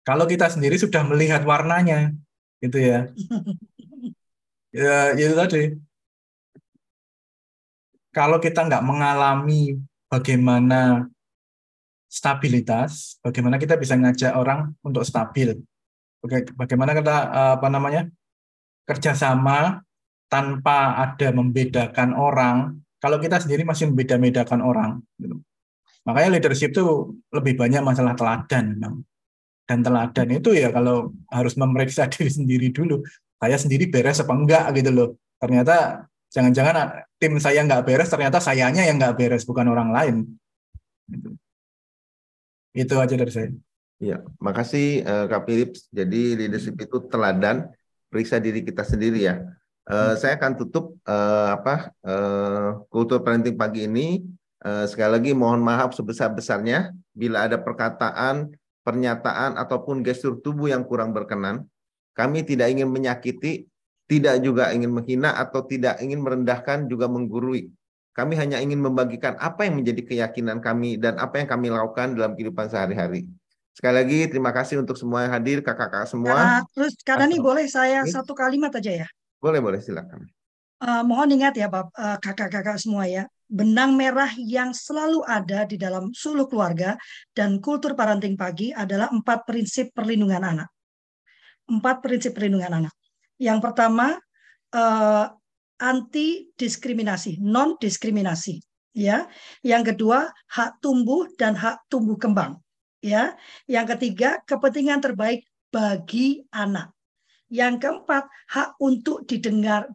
kalau 0.07 0.23
kita 0.31 0.47
sendiri 0.47 0.79
sudah 0.79 1.03
melihat 1.03 1.43
warnanya, 1.43 2.15
gitu 2.63 2.79
ya. 2.81 3.11
Ya, 4.77 5.17
itu 5.17 5.33
tadi. 5.33 5.63
Kalau 8.13 8.41
kita 8.41 8.65
nggak 8.65 8.85
mengalami 8.85 9.77
bagaimana 10.09 11.05
stabilitas, 12.09 13.21
bagaimana 13.21 13.61
kita 13.61 13.77
bisa 13.77 13.93
ngajak 13.97 14.33
orang 14.37 14.73
untuk 14.81 15.05
stabil, 15.05 15.61
Baga- 16.25 16.53
bagaimana 16.57 16.97
kita 16.97 17.17
eh, 17.29 17.53
apa 17.61 17.69
namanya 17.69 18.03
kerjasama 18.89 19.85
tanpa 20.33 20.97
ada 20.97 21.29
membedakan 21.33 22.17
orang. 22.17 22.81
Kalau 22.97 23.21
kita 23.21 23.37
sendiri 23.39 23.63
masih 23.63 23.93
membeda-bedakan 23.93 24.65
orang, 24.65 24.91
gitu. 25.21 25.39
makanya 26.09 26.41
leadership 26.41 26.73
itu 26.73 27.13
lebih 27.31 27.61
banyak 27.61 27.85
masalah 27.85 28.17
teladan 28.17 28.81
memang. 28.81 29.05
Dan 29.67 29.83
teladan 29.83 30.31
itu 30.31 30.55
ya 30.55 30.71
kalau 30.71 31.11
harus 31.29 31.59
memeriksa 31.59 32.07
diri 32.15 32.31
sendiri 32.31 32.69
dulu. 32.71 33.03
Saya 33.37 33.59
sendiri 33.61 33.91
beres 33.91 34.23
apa 34.23 34.33
enggak 34.33 34.65
gitu 34.79 34.91
loh. 34.95 35.09
Ternyata 35.37 36.07
jangan-jangan 36.33 37.05
tim 37.21 37.37
saya 37.37 37.61
nggak 37.65 37.85
beres, 37.85 38.09
ternyata 38.09 38.41
sayanya 38.41 38.87
yang 38.87 38.97
nggak 38.97 39.17
beres, 39.19 39.45
bukan 39.45 39.67
orang 39.69 39.91
lain. 39.93 40.17
Gitu. 41.11 41.29
Itu 42.77 42.95
aja 43.01 43.15
dari 43.17 43.33
saya. 43.33 43.49
Ya, 43.97 44.21
makasih 44.37 45.01
eh, 45.01 45.25
Kak 45.29 45.49
Philip. 45.49 45.71
Jadi 45.89 46.21
leadership 46.37 46.77
itu 46.77 47.01
teladan, 47.09 47.73
periksa 48.13 48.37
diri 48.37 48.61
kita 48.61 48.85
sendiri 48.85 49.25
ya. 49.25 49.41
Eh, 49.89 50.15
saya 50.21 50.37
akan 50.37 50.53
tutup 50.61 51.01
eh, 51.09 51.49
apa 51.57 51.93
kultur 52.93 53.25
parenting 53.25 53.57
pagi 53.57 53.89
ini. 53.89 54.21
Sekali 54.67 55.11
lagi 55.21 55.31
mohon 55.31 55.63
maaf 55.63 55.95
sebesar-besarnya 55.95 56.91
bila 57.15 57.47
ada 57.47 57.55
perkataan, 57.55 58.51
pernyataan 58.87 59.59
ataupun 59.59 60.07
gestur 60.07 60.39
tubuh 60.39 60.71
yang 60.71 60.87
kurang 60.87 61.11
berkenan. 61.11 61.67
Kami 62.15 62.47
tidak 62.47 62.71
ingin 62.71 62.87
menyakiti, 62.87 63.67
tidak 64.07 64.39
juga 64.47 64.71
ingin 64.71 64.95
menghina 64.95 65.35
atau 65.35 65.67
tidak 65.67 65.99
ingin 65.99 66.23
merendahkan 66.23 66.87
juga 66.87 67.11
menggurui. 67.11 67.69
Kami 68.17 68.33
hanya 68.39 68.63
ingin 68.65 68.81
membagikan 68.81 69.37
apa 69.37 69.69
yang 69.69 69.83
menjadi 69.83 70.01
keyakinan 70.07 70.63
kami 70.65 70.97
dan 70.97 71.21
apa 71.21 71.43
yang 71.43 71.49
kami 71.51 71.69
lakukan 71.69 72.17
dalam 72.17 72.33
kehidupan 72.33 72.71
sehari-hari. 72.73 73.29
Sekali 73.77 73.93
lagi 73.93 74.19
terima 74.33 74.57
kasih 74.57 74.81
untuk 74.81 74.97
semua 74.97 75.29
yang 75.29 75.37
hadir, 75.37 75.61
kakak-kakak 75.61 76.09
semua. 76.09 76.33
Nah, 76.33 76.61
terus 76.73 76.97
karena 77.05 77.29
nih 77.29 77.37
Asal- 77.37 77.45
boleh 77.45 77.67
saya 77.69 78.01
Ini. 78.09 78.13
satu 78.15 78.33
kalimat 78.33 78.73
aja 78.73 79.05
ya. 79.05 79.07
Boleh, 79.37 79.61
boleh, 79.61 79.85
silakan. 79.85 80.25
Eh, 80.81 81.03
mohon 81.05 81.29
ingat 81.37 81.61
ya 81.61 81.69
eh, 81.69 82.17
kakak-kakak 82.25 82.81
semua 82.81 83.05
ya, 83.05 83.29
benang 83.47 83.95
merah 83.95 84.31
yang 84.37 84.75
selalu 84.75 85.23
ada 85.23 85.63
di 85.65 85.79
dalam 85.79 86.11
suluh 86.11 86.51
keluarga 86.51 86.99
dan 87.31 87.63
kultur 87.63 87.95
parenting 87.95 88.35
pagi 88.35 88.75
adalah 88.75 89.11
empat 89.15 89.47
prinsip 89.47 89.95
perlindungan 89.95 90.43
anak. 90.43 90.69
Empat 91.67 92.03
prinsip 92.03 92.35
perlindungan 92.35 92.85
anak. 92.85 92.95
Yang 93.39 93.59
pertama 93.63 94.19
eh, 94.75 95.27
anti 95.79 96.51
diskriminasi, 96.57 97.39
non 97.43 97.77
diskriminasi, 97.77 98.59
ya. 98.97 99.29
Yang 99.61 99.95
kedua 99.95 100.31
hak 100.51 100.81
tumbuh 100.81 101.29
dan 101.37 101.53
hak 101.55 101.87
tumbuh 101.93 102.17
kembang, 102.17 102.59
ya. 103.05 103.37
Yang 103.69 103.97
ketiga 103.97 104.41
kepentingan 104.49 105.05
terbaik 105.05 105.45
bagi 105.69 106.43
anak. 106.51 106.97
Yang 107.47 107.87
keempat, 107.87 108.27
hak 108.51 108.75
untuk 108.83 109.23
didengar, 109.23 109.87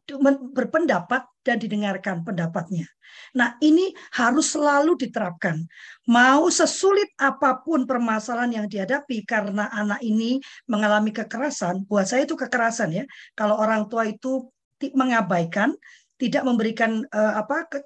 berpendapat 0.56 1.28
dan 1.42 1.58
didengarkan 1.58 2.22
pendapatnya. 2.22 2.86
Nah, 3.36 3.60
ini 3.60 3.92
harus 4.16 4.56
selalu 4.56 4.96
diterapkan. 4.96 5.64
Mau 6.08 6.48
sesulit 6.48 7.12
apa 7.20 7.60
pun 7.60 7.84
permasalahan 7.84 8.64
yang 8.64 8.68
dihadapi 8.68 9.24
karena 9.28 9.68
anak 9.72 10.00
ini 10.04 10.40
mengalami 10.68 11.12
kekerasan, 11.12 11.84
buat 11.86 12.08
saya 12.08 12.24
itu 12.24 12.36
kekerasan 12.40 12.92
ya. 12.96 13.04
Kalau 13.36 13.60
orang 13.60 13.88
tua 13.92 14.08
itu 14.08 14.48
mengabaikan, 14.96 15.76
tidak 16.18 16.44
memberikan 16.46 17.04
uh, 17.12 17.42
apa 17.42 17.68
ke, 17.70 17.78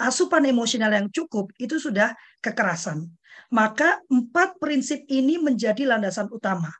asupan 0.00 0.48
emosional 0.48 0.90
yang 0.90 1.08
cukup, 1.12 1.52
itu 1.60 1.76
sudah 1.76 2.16
kekerasan. 2.40 3.10
Maka 3.50 3.98
empat 4.06 4.62
prinsip 4.62 5.02
ini 5.10 5.36
menjadi 5.36 5.82
landasan 5.86 6.30
utama 6.30 6.70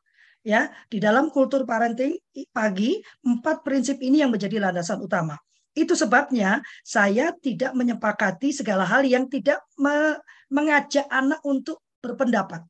ya 0.41 0.73
di 0.89 0.97
dalam 0.97 1.29
kultur 1.29 1.69
parenting 1.69 2.17
pagi 2.49 2.97
empat 3.29 3.61
prinsip 3.61 4.01
ini 4.01 4.25
yang 4.25 4.33
menjadi 4.33 4.57
landasan 4.57 5.05
utama 5.05 5.37
itu 5.75 5.95
sebabnya 5.95 6.59
saya 6.83 7.31
tidak 7.39 7.73
menyepakati 7.79 8.51
segala 8.51 8.83
hal 8.83 9.07
yang 9.07 9.31
tidak 9.31 9.63
me 9.79 10.19
mengajak 10.51 11.07
anak 11.07 11.39
untuk 11.47 11.79
berpendapat 12.03 12.67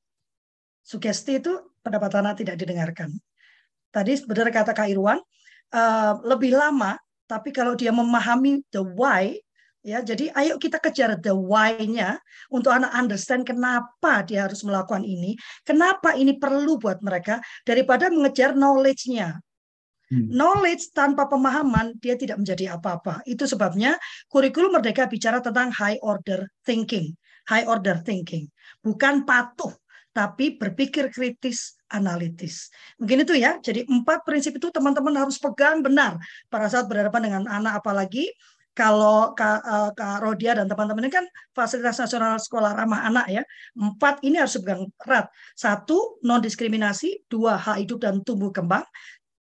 sugesti 0.84 1.40
itu 1.40 1.52
pendapat 1.80 2.12
anak 2.20 2.44
tidak 2.44 2.60
didengarkan 2.60 3.16
tadi 3.88 4.20
benar 4.28 4.52
kata 4.52 4.76
Kak 4.76 4.92
Irwan 4.92 5.16
uh, 5.72 6.12
lebih 6.28 6.52
lama 6.52 7.00
tapi 7.24 7.54
kalau 7.56 7.72
dia 7.72 7.94
memahami 7.94 8.60
the 8.68 8.84
why 8.84 9.32
Ya, 9.80 10.04
jadi 10.04 10.28
ayo 10.36 10.60
kita 10.60 10.76
kejar 10.76 11.16
the 11.24 11.32
why-nya 11.32 12.20
untuk 12.52 12.68
anak 12.68 12.92
understand 12.92 13.48
kenapa 13.48 14.20
dia 14.28 14.44
harus 14.44 14.60
melakukan 14.60 15.00
ini, 15.00 15.40
kenapa 15.64 16.12
ini 16.12 16.36
perlu 16.36 16.76
buat 16.76 17.00
mereka 17.00 17.40
daripada 17.64 18.12
mengejar 18.12 18.52
knowledge-nya. 18.52 19.40
Hmm. 20.10 20.26
Knowledge 20.26 20.90
tanpa 20.90 21.30
pemahaman 21.30 21.94
dia 22.02 22.18
tidak 22.18 22.42
menjadi 22.42 22.74
apa-apa. 22.74 23.22
Itu 23.24 23.46
sebabnya 23.46 23.94
kurikulum 24.26 24.74
Merdeka 24.74 25.06
bicara 25.06 25.38
tentang 25.38 25.70
high 25.70 26.02
order 26.02 26.50
thinking, 26.66 27.14
high 27.46 27.62
order 27.64 28.02
thinking, 28.02 28.50
bukan 28.82 29.22
patuh 29.22 29.70
tapi 30.10 30.58
berpikir 30.58 31.06
kritis 31.14 31.78
analitis. 31.86 32.66
Mungkin 32.98 33.22
itu 33.22 33.38
ya. 33.38 33.62
Jadi 33.62 33.86
empat 33.86 34.26
prinsip 34.26 34.58
itu 34.58 34.66
teman-teman 34.74 35.14
harus 35.14 35.38
pegang 35.38 35.86
benar 35.86 36.18
pada 36.50 36.66
saat 36.66 36.90
berhadapan 36.90 37.30
dengan 37.30 37.42
anak 37.46 37.78
apalagi 37.78 38.26
kalau 38.70 39.34
Kak, 39.34 39.60
uh, 39.66 39.90
Kak 39.92 40.22
Rodia 40.22 40.54
dan 40.54 40.70
teman-teman 40.70 41.04
ini 41.04 41.12
kan 41.12 41.26
fasilitas 41.50 41.98
nasional 42.00 42.38
sekolah 42.38 42.72
ramah 42.72 43.02
anak 43.02 43.26
ya. 43.28 43.42
Empat 43.74 44.22
ini 44.22 44.38
harus 44.38 44.56
pegang 44.62 44.86
erat. 45.04 45.26
Satu, 45.58 46.22
non 46.22 46.38
diskriminasi. 46.38 47.26
Dua, 47.26 47.58
hak 47.58 47.82
hidup 47.82 47.98
dan 47.98 48.22
tumbuh 48.22 48.54
kembang. 48.54 48.86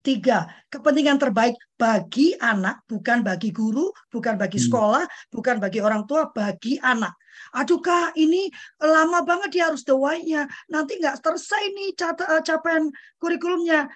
Tiga, 0.05 0.45
kepentingan 0.69 1.17
terbaik 1.17 1.57
bagi 1.73 2.37
anak, 2.37 2.85
bukan 2.85 3.25
bagi 3.25 3.49
guru, 3.49 3.89
bukan 4.13 4.37
bagi 4.37 4.61
hmm. 4.61 4.65
sekolah, 4.69 5.01
hmm. 5.01 5.33
bukan 5.33 5.57
bagi 5.57 5.81
orang 5.81 6.05
tua, 6.05 6.29
bagi 6.29 6.77
anak. 6.77 7.17
Aduh 7.57 7.81
kak, 7.81 8.13
ini 8.13 8.45
lama 8.85 9.25
banget 9.25 9.49
dia 9.57 9.63
harus 9.73 9.81
the 9.81 9.97
why-nya. 9.97 10.45
Nanti 10.69 11.01
nggak 11.01 11.25
selesai 11.25 11.63
nih 11.73 11.89
eh, 11.97 12.41
capaian 12.45 12.85
kurikulumnya. 13.17 13.89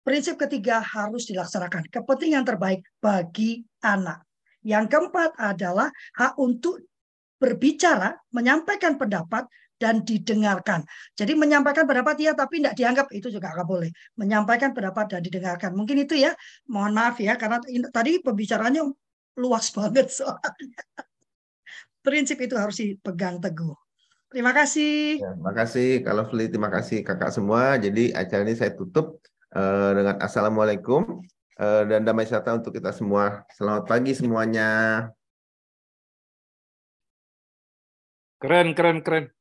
Prinsip 0.00 0.40
ketiga 0.40 0.80
harus 0.80 1.28
dilaksanakan. 1.28 1.92
Kepentingan 1.92 2.48
terbaik 2.48 2.80
bagi 2.96 3.60
anak. 3.84 4.24
Yang 4.64 4.96
keempat 4.96 5.36
adalah 5.36 5.92
hak 6.16 6.40
untuk 6.40 6.88
berbicara, 7.36 8.16
menyampaikan 8.32 8.96
pendapat, 8.96 9.44
dan 9.78 10.02
didengarkan. 10.02 10.82
Jadi 11.14 11.32
menyampaikan 11.38 11.86
pendapat 11.86 12.18
ya, 12.18 12.34
tapi 12.34 12.60
tidak 12.60 12.74
dianggap 12.74 13.06
itu 13.14 13.30
juga 13.30 13.54
nggak 13.54 13.68
boleh. 13.68 13.90
Menyampaikan 14.18 14.74
pendapat 14.74 15.16
dan 15.16 15.20
didengarkan. 15.22 15.70
Mungkin 15.72 16.02
itu 16.02 16.18
ya. 16.18 16.34
Mohon 16.66 16.92
maaf 16.98 17.16
ya, 17.22 17.38
karena 17.38 17.62
tadi 17.94 18.18
pembicaranya 18.18 18.82
luas 19.38 19.70
banget 19.76 20.10
soalnya. 20.10 20.82
Prinsip 22.02 22.38
itu 22.42 22.54
harus 22.58 22.76
dipegang 22.78 23.38
teguh. 23.38 23.74
Terima 24.28 24.52
kasih. 24.52 25.24
Ya, 25.24 25.32
terima 25.32 25.54
kasih 25.56 25.88
kalau 26.04 26.28
Fli, 26.28 26.52
terima 26.52 26.68
kasih 26.68 27.00
kakak 27.00 27.32
semua. 27.32 27.80
Jadi 27.80 28.12
acara 28.12 28.44
ini 28.44 28.52
saya 28.52 28.76
tutup 28.76 29.24
uh, 29.56 29.96
dengan 29.96 30.20
assalamualaikum 30.20 31.24
Eh, 31.58 31.82
dan 31.90 32.06
damai 32.06 32.22
sejahtera 32.22 32.54
untuk 32.54 32.70
kita 32.70 32.94
semua. 32.94 33.42
Selamat 33.50 33.90
pagi 33.90 34.14
semuanya. 34.14 34.70
Keren, 38.38 38.78
keren, 38.78 39.02
keren. 39.02 39.34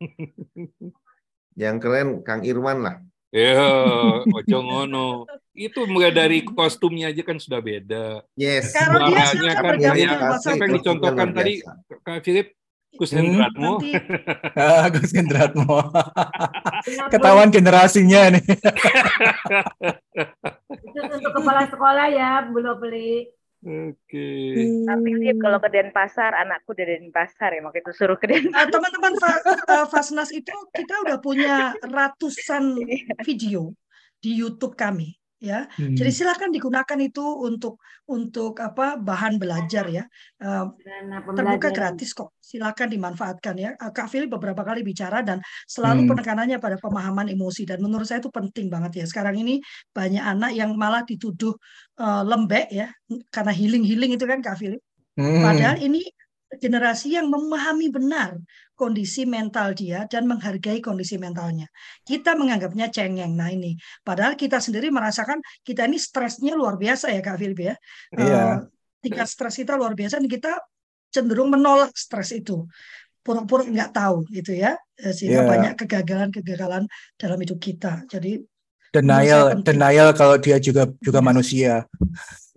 Yang 1.60 1.76
keren 1.82 2.08
Kang 2.24 2.42
Irwan 2.46 2.80
lah. 2.80 2.96
Ya, 3.30 3.62
ojo 4.26 4.58
ngono. 4.58 5.22
Itu 5.54 5.86
mulai 5.86 6.10
dari 6.10 6.42
kostumnya 6.42 7.14
aja 7.14 7.22
kan 7.22 7.38
sudah 7.38 7.62
beda. 7.62 8.26
Yes. 8.34 8.74
Suaranya 8.74 9.54
kan 9.54 9.78
kayak 9.78 10.18
apa 10.18 10.50
yang 10.66 10.74
dicontohkan 10.82 11.28
tadi 11.30 11.62
Kak 12.02 12.26
Philip 12.26 12.50
Gus 12.98 13.14
Hendratmo. 13.14 13.78
Hmm, 13.78 14.90
Gus 14.98 15.14
Hendratmo. 15.14 15.78
Ketahuan 17.06 17.54
generasinya 17.54 18.34
nih. 18.34 18.42
Itu 20.66 20.98
untuk 20.98 21.32
kepala 21.38 21.70
sekolah 21.70 22.06
ya, 22.10 22.50
belum 22.50 22.82
beli. 22.82 23.30
Oke. 23.60 23.92
Okay. 24.08 24.88
Tapi 24.88 25.08
sih 25.20 25.36
kalau 25.36 25.60
ke 25.60 25.68
Denpasar, 25.68 26.32
anakku 26.32 26.72
dari 26.72 26.96
Denpasar 26.96 27.52
ya, 27.52 27.60
makanya 27.60 27.84
itu 27.84 27.92
suruh 27.92 28.16
ke 28.16 28.24
Denpasar. 28.32 28.64
Uh, 28.64 28.68
teman-teman 28.72 29.12
uh, 29.20 29.86
Fasnas 29.92 30.32
itu 30.32 30.56
kita 30.72 31.04
udah 31.04 31.20
punya 31.20 31.76
ratusan 31.84 32.80
iya. 32.88 33.20
video 33.20 33.76
di 34.16 34.40
YouTube 34.40 34.80
kami 34.80 35.19
ya. 35.40 35.66
Hmm. 35.74 35.96
Jadi 35.96 36.10
silakan 36.12 36.52
digunakan 36.52 36.98
itu 37.00 37.24
untuk 37.24 37.80
untuk 38.06 38.60
apa 38.60 39.00
bahan 39.00 39.40
belajar 39.40 39.88
ya. 39.88 40.04
Uh, 40.38 40.70
terbuka 41.34 41.72
gratis 41.72 42.12
kok. 42.12 42.36
Silakan 42.38 42.92
dimanfaatkan 42.92 43.56
ya. 43.56 43.70
Uh, 43.80 43.90
Kak 43.90 44.12
Philip 44.12 44.28
beberapa 44.28 44.60
kali 44.62 44.84
bicara 44.84 45.24
dan 45.24 45.40
selalu 45.64 46.06
hmm. 46.06 46.10
penekanannya 46.14 46.58
pada 46.60 46.76
pemahaman 46.76 47.32
emosi 47.32 47.64
dan 47.64 47.80
menurut 47.80 48.04
saya 48.04 48.20
itu 48.20 48.30
penting 48.30 48.68
banget 48.68 49.02
ya. 49.02 49.04
Sekarang 49.08 49.34
ini 49.40 49.58
banyak 49.90 50.22
anak 50.22 50.52
yang 50.52 50.76
malah 50.76 51.02
dituduh 51.02 51.56
uh, 51.98 52.22
lembek 52.22 52.68
ya 52.70 52.92
karena 53.32 53.50
healing-healing 53.50 54.14
itu 54.14 54.28
kan 54.28 54.44
Kak 54.44 54.60
Philip. 54.60 54.78
Hmm. 55.16 55.42
Padahal 55.42 55.80
ini 55.80 56.04
generasi 56.58 57.14
yang 57.14 57.30
memahami 57.30 57.94
benar 57.94 58.34
kondisi 58.74 59.28
mental 59.28 59.76
dia 59.76 60.08
dan 60.08 60.24
menghargai 60.24 60.80
kondisi 60.80 61.20
mentalnya. 61.20 61.68
Kita 62.02 62.34
menganggapnya 62.34 62.88
cengeng. 62.88 63.36
Nah 63.36 63.52
ini, 63.52 63.76
padahal 64.00 64.34
kita 64.34 64.58
sendiri 64.58 64.88
merasakan 64.88 65.38
kita 65.62 65.84
ini 65.84 66.00
stresnya 66.00 66.56
luar 66.56 66.80
biasa 66.80 67.12
ya 67.12 67.20
Kak 67.20 67.36
Philip 67.36 67.60
ya. 67.60 67.74
Iya. 68.16 68.40
Uh, 68.40 68.56
tingkat 69.04 69.28
stres 69.28 69.60
kita 69.60 69.76
luar 69.76 69.92
biasa 69.92 70.18
dan 70.18 70.28
kita 70.28 70.52
cenderung 71.12 71.52
menolak 71.52 71.92
stres 71.92 72.32
itu. 72.32 72.64
Pura-pura 73.20 73.68
nggak 73.68 73.92
tahu 73.92 74.24
gitu 74.32 74.56
ya. 74.56 74.80
Eh, 74.96 75.12
sehingga 75.12 75.44
yeah. 75.44 75.50
banyak 75.52 75.72
kegagalan-kegagalan 75.76 76.88
dalam 77.20 77.38
hidup 77.38 77.60
kita. 77.60 78.08
Jadi 78.08 78.40
denial 78.90 79.62
denial 79.62 80.10
kalau 80.16 80.34
dia 80.40 80.56
juga 80.58 80.88
juga 80.98 81.20
yes. 81.20 81.26
manusia. 81.28 81.72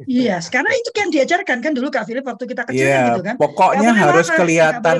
Iya, 0.01 0.41
yes, 0.41 0.49
karena 0.49 0.73
itu 0.73 0.89
kan 0.89 1.07
diajarkan 1.13 1.57
kan 1.61 1.71
dulu 1.77 1.93
Kak 1.93 2.09
Philip 2.09 2.25
waktu 2.25 2.49
kita 2.49 2.65
kecil 2.65 2.81
yeah, 2.81 3.13
gitu 3.13 3.21
kan. 3.21 3.35
Pokoknya 3.37 3.93
harus 3.93 4.25
marah, 4.25 4.39
kelihatan 4.41 4.99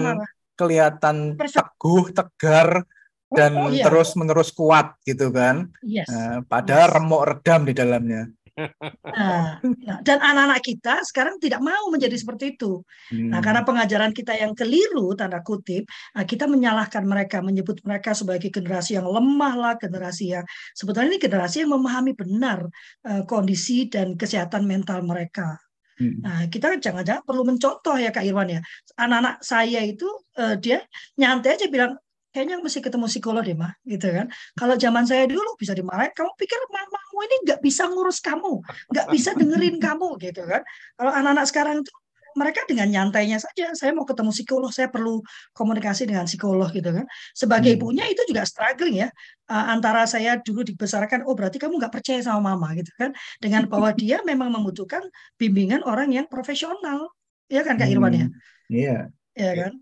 kelihatan 0.54 1.16
teguh, 1.34 2.14
tegar 2.14 2.86
dan 3.34 3.52
oh, 3.58 3.74
iya. 3.74 3.90
terus 3.90 4.14
menerus 4.14 4.54
kuat 4.54 4.94
gitu 5.02 5.34
kan. 5.34 5.74
Yes. 5.82 6.06
Uh, 6.14 6.46
padahal 6.46 6.94
yes. 6.94 6.96
remuk 7.02 7.24
redam 7.26 7.62
di 7.66 7.74
dalamnya. 7.74 8.24
Nah, 8.54 9.58
nah, 9.62 9.98
dan 10.06 10.22
anak-anak 10.22 10.62
kita 10.62 11.02
sekarang 11.10 11.42
tidak 11.42 11.58
mau 11.58 11.90
menjadi 11.90 12.14
seperti 12.14 12.54
itu. 12.54 12.86
Hmm. 13.10 13.34
Nah, 13.34 13.42
karena 13.42 13.66
pengajaran 13.66 14.14
kita 14.14 14.38
yang 14.38 14.54
keliru 14.54 15.18
tanda 15.18 15.42
kutip, 15.42 15.90
nah 16.14 16.22
kita 16.22 16.46
menyalahkan 16.46 17.02
mereka, 17.02 17.42
menyebut 17.42 17.82
mereka 17.82 18.14
sebagai 18.14 18.54
generasi 18.54 19.02
yang 19.02 19.10
lemah 19.10 19.54
lah, 19.58 19.74
generasi 19.82 20.38
yang 20.38 20.46
sebetulnya 20.78 21.18
ini 21.18 21.20
generasi 21.22 21.66
yang 21.66 21.74
memahami 21.74 22.14
benar 22.14 22.70
uh, 23.10 23.26
kondisi 23.26 23.90
dan 23.90 24.14
kesehatan 24.14 24.70
mental 24.70 25.02
mereka. 25.02 25.58
Hmm. 25.98 26.22
Nah, 26.22 26.46
kita 26.50 26.78
jangan-jangan 26.78 27.26
perlu 27.26 27.46
mencontoh 27.46 27.98
ya 27.98 28.10
Kak 28.14 28.26
Irwan 28.26 28.50
ya. 28.50 28.62
Anak-anak 28.98 29.42
saya 29.42 29.82
itu 29.82 30.06
uh, 30.38 30.58
dia 30.58 30.86
nyantai 31.18 31.58
aja 31.58 31.66
bilang, 31.70 31.98
kayaknya 32.34 32.58
mesti 32.60 32.82
ketemu 32.82 33.06
psikolog 33.06 33.46
deh 33.46 33.54
mah 33.54 33.72
gitu 33.86 34.10
kan. 34.10 34.28
Kalau 34.58 34.76
zaman 34.76 35.06
saya 35.06 35.30
dulu 35.30 35.54
bisa 35.56 35.78
dimarahin 35.78 36.12
kamu 36.12 36.34
pikir 36.36 36.60
mamamu 36.68 37.18
ini 37.30 37.36
nggak 37.46 37.60
bisa 37.62 37.86
ngurus 37.88 38.20
kamu 38.20 38.60
nggak 38.90 39.08
bisa 39.14 39.38
dengerin 39.38 39.78
kamu 39.78 40.18
gitu 40.18 40.42
kan. 40.50 40.66
Kalau 40.98 41.12
anak-anak 41.14 41.46
sekarang 41.46 41.76
itu 41.86 41.94
mereka 42.34 42.66
dengan 42.66 42.90
nyantainya 42.90 43.38
saja 43.38 43.78
saya 43.78 43.94
mau 43.94 44.10
ketemu 44.10 44.34
psikolog 44.34 44.74
saya 44.74 44.90
perlu 44.90 45.22
komunikasi 45.54 46.10
dengan 46.10 46.26
psikolog 46.26 46.74
gitu 46.74 46.90
kan. 46.90 47.06
Sebagai 47.38 47.70
hmm. 47.70 47.78
ibunya 47.78 48.06
itu 48.10 48.26
juga 48.26 48.42
struggling 48.50 49.06
ya. 49.06 49.10
Antara 49.46 50.10
saya 50.10 50.42
dulu 50.42 50.66
dibesarkan 50.66 51.30
oh 51.30 51.38
berarti 51.38 51.62
kamu 51.62 51.78
nggak 51.78 51.94
percaya 51.94 52.20
sama 52.26 52.58
mama 52.58 52.74
gitu 52.74 52.90
kan. 52.98 53.14
Dengan 53.38 53.70
bahwa 53.70 53.94
dia 54.02 54.26
memang 54.26 54.50
membutuhkan 54.50 55.06
bimbingan 55.38 55.86
orang 55.86 56.10
yang 56.10 56.26
profesional. 56.26 57.14
Ya 57.46 57.62
kan 57.62 57.78
kak 57.78 57.94
Irwan 57.94 58.18
ya? 58.18 58.28
Iya. 58.74 58.98
Yeah. 59.38 59.54
ya 59.54 59.54
kan 59.66 59.74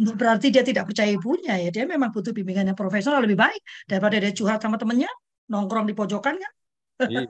berarti 0.00 0.48
dia 0.48 0.64
tidak 0.64 0.88
percaya 0.88 1.12
ibunya 1.12 1.60
ya 1.60 1.68
dia 1.68 1.84
memang 1.84 2.08
butuh 2.08 2.32
bimbingan 2.32 2.72
yang 2.72 2.78
profesional 2.78 3.20
lebih 3.20 3.36
baik 3.36 3.60
daripada 3.84 4.16
dia 4.16 4.32
curhat 4.32 4.58
sama 4.58 4.80
temennya 4.80 5.10
nongkrong 5.46 5.84
di 5.84 5.92
pojokan 5.92 6.40
kan 6.40 6.52
Iya. 7.00 7.24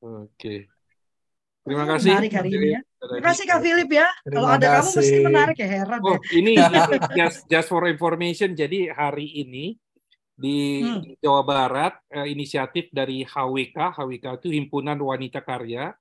Oke. 0.00 0.70
Terima 1.60 1.84
kasih. 1.84 2.16
Menarik 2.16 2.32
hari 2.32 2.48
ini 2.48 2.68
ya. 2.72 2.80
Terima 2.96 3.24
kasih 3.28 3.44
Kak 3.44 3.60
Philip 3.60 3.90
ya. 3.92 4.08
Kalau 4.24 4.48
Terima 4.48 4.56
ada 4.56 4.66
kamu 4.72 4.88
mesti 4.88 4.96
kasih. 5.04 5.20
menarik 5.20 5.56
ya 5.60 5.68
heran 5.68 6.00
Oh, 6.00 6.16
ya. 6.16 6.20
ini 6.32 6.52
just, 7.18 7.38
just 7.44 7.68
for 7.68 7.84
information. 7.84 8.56
Jadi 8.56 8.88
hari 8.88 9.28
ini 9.36 9.76
di 10.32 10.80
Hmm. 10.80 11.02
Jawa 11.20 11.42
Barat 11.44 11.98
eh, 12.08 12.30
inisiatif 12.30 12.88
dari 12.88 13.20
HWK, 13.20 13.76
HWK 14.00 14.26
itu 14.40 14.48
Himpunan 14.48 14.96
Wanita 14.96 15.44
Karya, 15.44 15.92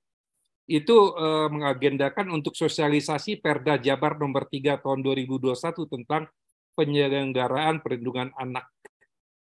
itu 0.68 0.98
eh, 1.16 1.48
mengagendakan 1.48 2.28
untuk 2.36 2.52
sosialisasi 2.54 3.40
Perda 3.40 3.80
Jabar 3.80 4.20
nomor 4.20 4.52
3 4.52 4.84
tahun 4.84 5.00
2021 5.00 5.56
tentang 5.88 6.28
penyelenggaraan 6.76 7.80
perlindungan 7.80 8.36
anak. 8.36 8.68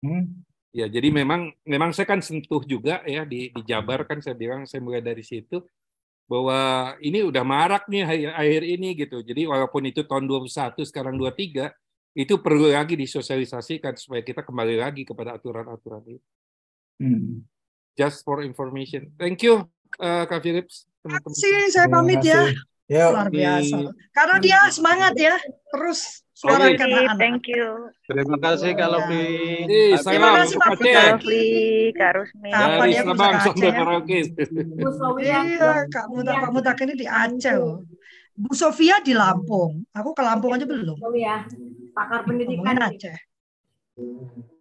Hmm. 0.05 0.45
Ya, 0.71 0.85
jadi 0.85 1.09
memang 1.09 1.57
memang 1.65 1.97
saya 1.97 2.05
kan 2.05 2.21
sentuh 2.21 2.61
juga 2.63 3.01
ya 3.09 3.25
di, 3.25 3.49
di 3.49 3.63
Jabar 3.65 4.05
kan 4.05 4.21
saya 4.21 4.37
bilang 4.37 4.69
saya 4.69 4.85
mulai 4.85 5.01
dari 5.01 5.25
situ 5.25 5.65
bahwa 6.29 6.93
ini 7.01 7.25
udah 7.25 7.41
marak 7.41 7.89
nih 7.89 8.05
akhir, 8.05 8.31
akhir 8.37 8.63
ini 8.69 8.89
gitu. 9.01 9.25
Jadi 9.25 9.49
walaupun 9.49 9.89
itu 9.89 10.05
tahun 10.05 10.29
21 10.29 10.77
sekarang 10.85 11.17
23 11.17 11.73
itu 12.21 12.35
perlu 12.37 12.69
lagi 12.69 13.01
disosialisasikan 13.01 13.97
supaya 13.97 14.21
kita 14.21 14.45
kembali 14.45 14.77
lagi 14.77 15.09
kepada 15.09 15.41
aturan-aturan 15.41 16.05
itu. 16.05 16.29
Hmm. 17.01 17.49
Just 17.97 18.23
for 18.29 18.45
information. 18.45 19.17
Thank 19.17 19.49
you 19.49 19.65
eh, 19.99 20.25
Kak 20.25 20.41
Philips, 20.41 20.87
teman-teman. 21.01 21.35
Sih, 21.35 21.57
saya 21.69 21.87
Terima 21.87 21.97
pamit 22.01 22.21
ya. 22.23 22.43
kasih. 22.43 22.57
Yuk. 22.89 23.11
Luar 23.13 23.29
biasa. 23.29 23.77
Di- 23.77 23.91
Karena 24.17 24.37
dia 24.41 24.59
semangat 24.73 25.13
ya. 25.13 25.37
Terus 25.69 26.01
suarakan 26.33 26.73
Oke, 26.73 26.85
anak-anak. 26.89 27.17
thank 27.21 27.45
you. 27.45 27.69
Terima 28.09 28.37
kasih 28.41 28.71
Kak 28.73 28.89
Lovely. 28.89 29.29
Eh, 29.69 29.93
Terima 30.01 30.01
salam 30.01 30.37
kasih, 30.41 30.57
Pak 30.57 30.69
Lovely, 30.81 31.47
Kak 31.93 32.11
Rusmi. 32.17 32.49
Dari 32.49 32.89
ya 32.89 33.03
Sabang 33.05 33.33
sampai 33.37 33.69
ya? 33.69 33.77
Merauke. 33.77 34.19
Bu 34.81 34.89
Sofia. 34.91 35.37
Iya, 35.45 35.71
Kak 35.87 36.07
Muta, 36.09 36.33
Pak 36.41 36.51
Mutak 36.51 36.79
ini 36.81 36.95
di 36.97 37.05
Aceh 37.05 37.55
loh. 37.61 37.85
Bu 38.33 38.53
Sofia 38.57 38.97
di 39.05 39.13
Lampung. 39.13 39.85
Aku 39.93 40.17
ke 40.17 40.23
Lampung 40.25 40.57
aja 40.57 40.65
belum. 40.65 40.97
Sofia, 40.97 41.45
pakar 41.93 42.25
pendidikan. 42.25 42.73
Aceh. 42.73 43.19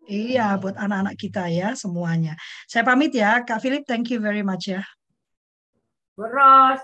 Iya, 0.04 0.56
buat 0.60 0.76
anak-anak 0.76 1.16
kita 1.16 1.48
ya 1.48 1.76
semuanya. 1.76 2.36
Saya 2.68 2.84
pamit 2.84 3.16
ya, 3.16 3.44
Kak 3.44 3.60
Philip. 3.60 3.84
Thank 3.84 4.12
you 4.12 4.20
very 4.20 4.44
much 4.44 4.68
ya. 4.68 4.84
Cross 6.18 6.80